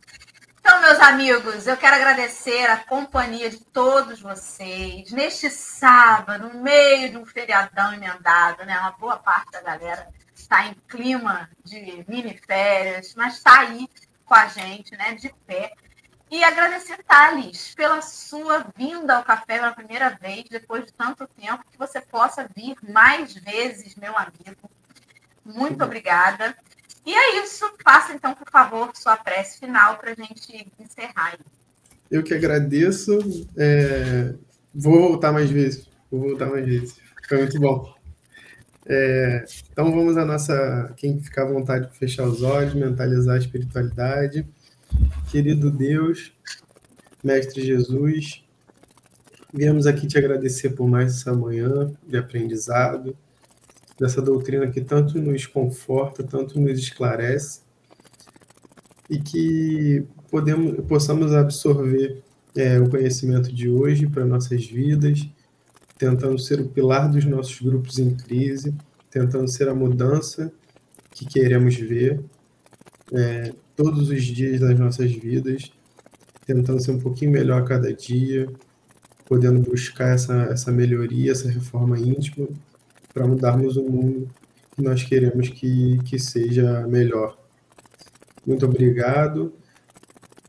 Então, 0.69 0.83
meus 0.83 1.01
amigos, 1.01 1.67
eu 1.67 1.79
quero 1.79 1.97
agradecer 1.97 2.67
a 2.69 2.77
companhia 2.77 3.49
de 3.49 3.59
todos 3.59 4.21
vocês 4.21 5.11
neste 5.11 5.49
sábado, 5.49 6.47
no 6.47 6.63
meio 6.63 7.11
de 7.11 7.17
um 7.17 7.25
feriadão 7.25 7.95
emendado, 7.95 8.67
né? 8.67 8.79
Uma 8.79 8.91
boa 8.91 9.17
parte 9.17 9.51
da 9.51 9.63
galera 9.63 10.07
está 10.35 10.67
em 10.67 10.75
clima 10.87 11.49
de 11.65 12.05
mini 12.07 12.37
férias, 12.37 13.15
mas 13.17 13.37
está 13.39 13.61
aí 13.61 13.89
com 14.27 14.35
a 14.35 14.47
gente, 14.47 14.95
né? 14.95 15.15
De 15.15 15.35
pé. 15.47 15.73
E 16.31 16.45
agradecer, 16.45 17.03
Thales, 17.03 17.75
pela 17.75 18.03
sua 18.03 18.67
vinda 18.77 19.17
ao 19.17 19.25
café 19.25 19.57
pela 19.57 19.73
primeira 19.73 20.11
vez, 20.11 20.51
depois 20.51 20.85
de 20.85 20.93
tanto 20.93 21.27
tempo, 21.29 21.65
que 21.73 21.79
você 21.79 21.99
possa 21.99 22.47
vir 22.55 22.77
mais 22.83 23.33
vezes, 23.33 23.95
meu 23.95 24.15
amigo. 24.15 24.71
Muito 25.47 25.83
obrigada. 25.83 26.55
E 27.09 27.15
é 27.15 27.43
isso. 27.43 27.65
Faça, 27.83 28.13
então, 28.13 28.35
por 28.35 28.51
favor, 28.51 28.91
sua 28.95 29.17
prece 29.17 29.61
final 29.61 29.97
para 29.97 30.11
a 30.11 30.15
gente 30.15 30.71
encerrar. 30.79 31.33
Aí. 31.33 31.39
Eu 32.11 32.23
que 32.23 32.35
agradeço. 32.35 33.19
É, 33.57 34.35
Vou 34.75 35.01
voltar 35.01 35.33
mais 35.33 35.51
vezes. 35.51 35.89
Vou 36.11 36.21
voltar 36.21 36.51
mais 36.51 36.67
vezes. 36.67 37.01
Foi 37.27 37.39
muito 37.39 37.59
bom. 37.59 37.95
É, 38.85 39.43
Então 39.73 39.91
vamos 39.91 40.19
à 40.19 40.25
nossa. 40.27 40.93
Quem 40.99 41.19
ficar 41.19 41.45
à 41.45 41.47
vontade 41.47 41.91
de 41.91 41.97
fechar 41.97 42.25
os 42.25 42.43
olhos, 42.43 42.75
mentalizar 42.75 43.37
a 43.37 43.39
espiritualidade. 43.39 44.47
Querido 45.31 45.71
Deus, 45.71 46.35
Mestre 47.25 47.65
Jesus, 47.65 48.45
viemos 49.53 49.87
aqui 49.87 50.07
te 50.07 50.19
agradecer 50.19 50.71
por 50.71 50.87
mais 50.87 51.15
essa 51.17 51.33
manhã 51.33 51.91
de 52.07 52.19
aprendizado, 52.19 53.17
dessa 53.99 54.23
doutrina 54.23 54.71
que 54.71 54.81
tanto 54.81 55.21
nos 55.21 55.47
conforta, 55.47 56.23
tanto 56.23 56.61
nos 56.61 56.79
esclarece, 56.79 57.61
e 59.11 59.19
que 59.19 60.05
podemos, 60.31 60.85
possamos 60.87 61.35
absorver 61.35 62.23
é, 62.57 62.79
o 62.79 62.89
conhecimento 62.89 63.53
de 63.53 63.69
hoje 63.69 64.07
para 64.07 64.25
nossas 64.25 64.65
vidas, 64.67 65.29
tentando 65.97 66.39
ser 66.39 66.61
o 66.61 66.69
pilar 66.69 67.11
dos 67.11 67.25
nossos 67.25 67.61
grupos 67.61 67.99
em 67.99 68.15
crise, 68.15 68.75
tentando 69.11 69.49
ser 69.49 69.69
a 69.69 69.75
mudança 69.75 70.53
que 71.11 71.27
queremos 71.27 71.75
ver 71.75 72.21
é, 73.13 73.53
todos 73.75 74.11
os 74.11 74.23
dias 74.23 74.61
das 74.61 74.79
nossas 74.79 75.11
vidas, 75.11 75.73
tentando 76.47 76.83
ser 76.83 76.93
um 76.93 77.01
pouquinho 77.01 77.33
melhor 77.33 77.63
a 77.63 77.65
cada 77.65 77.93
dia, 77.93 78.49
podendo 79.27 79.61
buscar 79.61 80.15
essa, 80.15 80.35
essa 80.45 80.71
melhoria, 80.71 81.33
essa 81.33 81.51
reforma 81.51 81.99
íntima, 81.99 82.49
para 83.19 83.27
mudarmos 83.27 83.77
o 83.77 83.83
mundo 83.83 84.31
que 84.77 84.81
nós 84.81 85.03
queremos 85.03 85.49
que, 85.49 85.99
que 86.05 86.21
seja 86.21 86.87
melhor. 86.87 87.37
Muito 88.47 88.65
obrigado. 88.65 89.53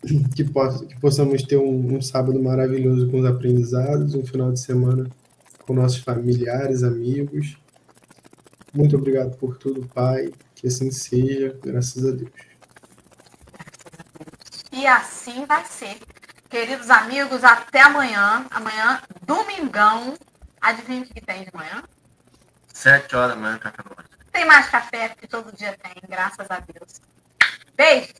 Que, 0.33 0.45
possa, 0.45 0.85
que 0.85 0.97
possamos 0.97 1.43
ter 1.43 1.57
um, 1.57 1.97
um 1.97 2.01
sábado 2.01 2.41
maravilhoso 2.41 3.11
com 3.11 3.19
os 3.19 3.25
aprendizados, 3.25 4.15
um 4.15 4.25
final 4.25 4.49
de 4.49 4.61
semana 4.61 5.09
com 5.67 5.73
nossos 5.73 5.97
familiares, 5.97 6.83
amigos. 6.83 7.57
Muito 8.73 8.95
obrigado 8.95 9.35
por 9.35 9.57
tudo, 9.57 9.85
Pai. 9.93 10.31
Que 10.55 10.67
assim 10.67 10.89
seja, 10.89 11.59
graças 11.61 12.05
a 12.05 12.11
Deus. 12.11 12.31
E 14.71 14.87
assim 14.87 15.45
vai 15.45 15.65
ser. 15.65 15.97
Queridos 16.49 16.89
amigos, 16.89 17.43
até 17.43 17.81
amanhã. 17.81 18.45
Amanhã, 18.51 19.01
domingão. 19.23 20.13
Adivinha 20.61 21.01
o 21.01 21.05
que 21.05 21.19
tem 21.19 21.43
de 21.43 21.51
manhã? 21.53 21.83
Sete 22.79 23.13
horas 23.13 23.31
da 23.31 23.35
manhã, 23.35 23.59
café 23.59 23.83
Tem 24.31 24.45
mais 24.45 24.69
café, 24.69 25.09
porque 25.09 25.27
todo 25.27 25.51
dia 25.51 25.77
tem, 25.83 26.01
graças 26.07 26.49
a 26.49 26.61
Deus. 26.61 27.01
Beijo! 27.75 28.13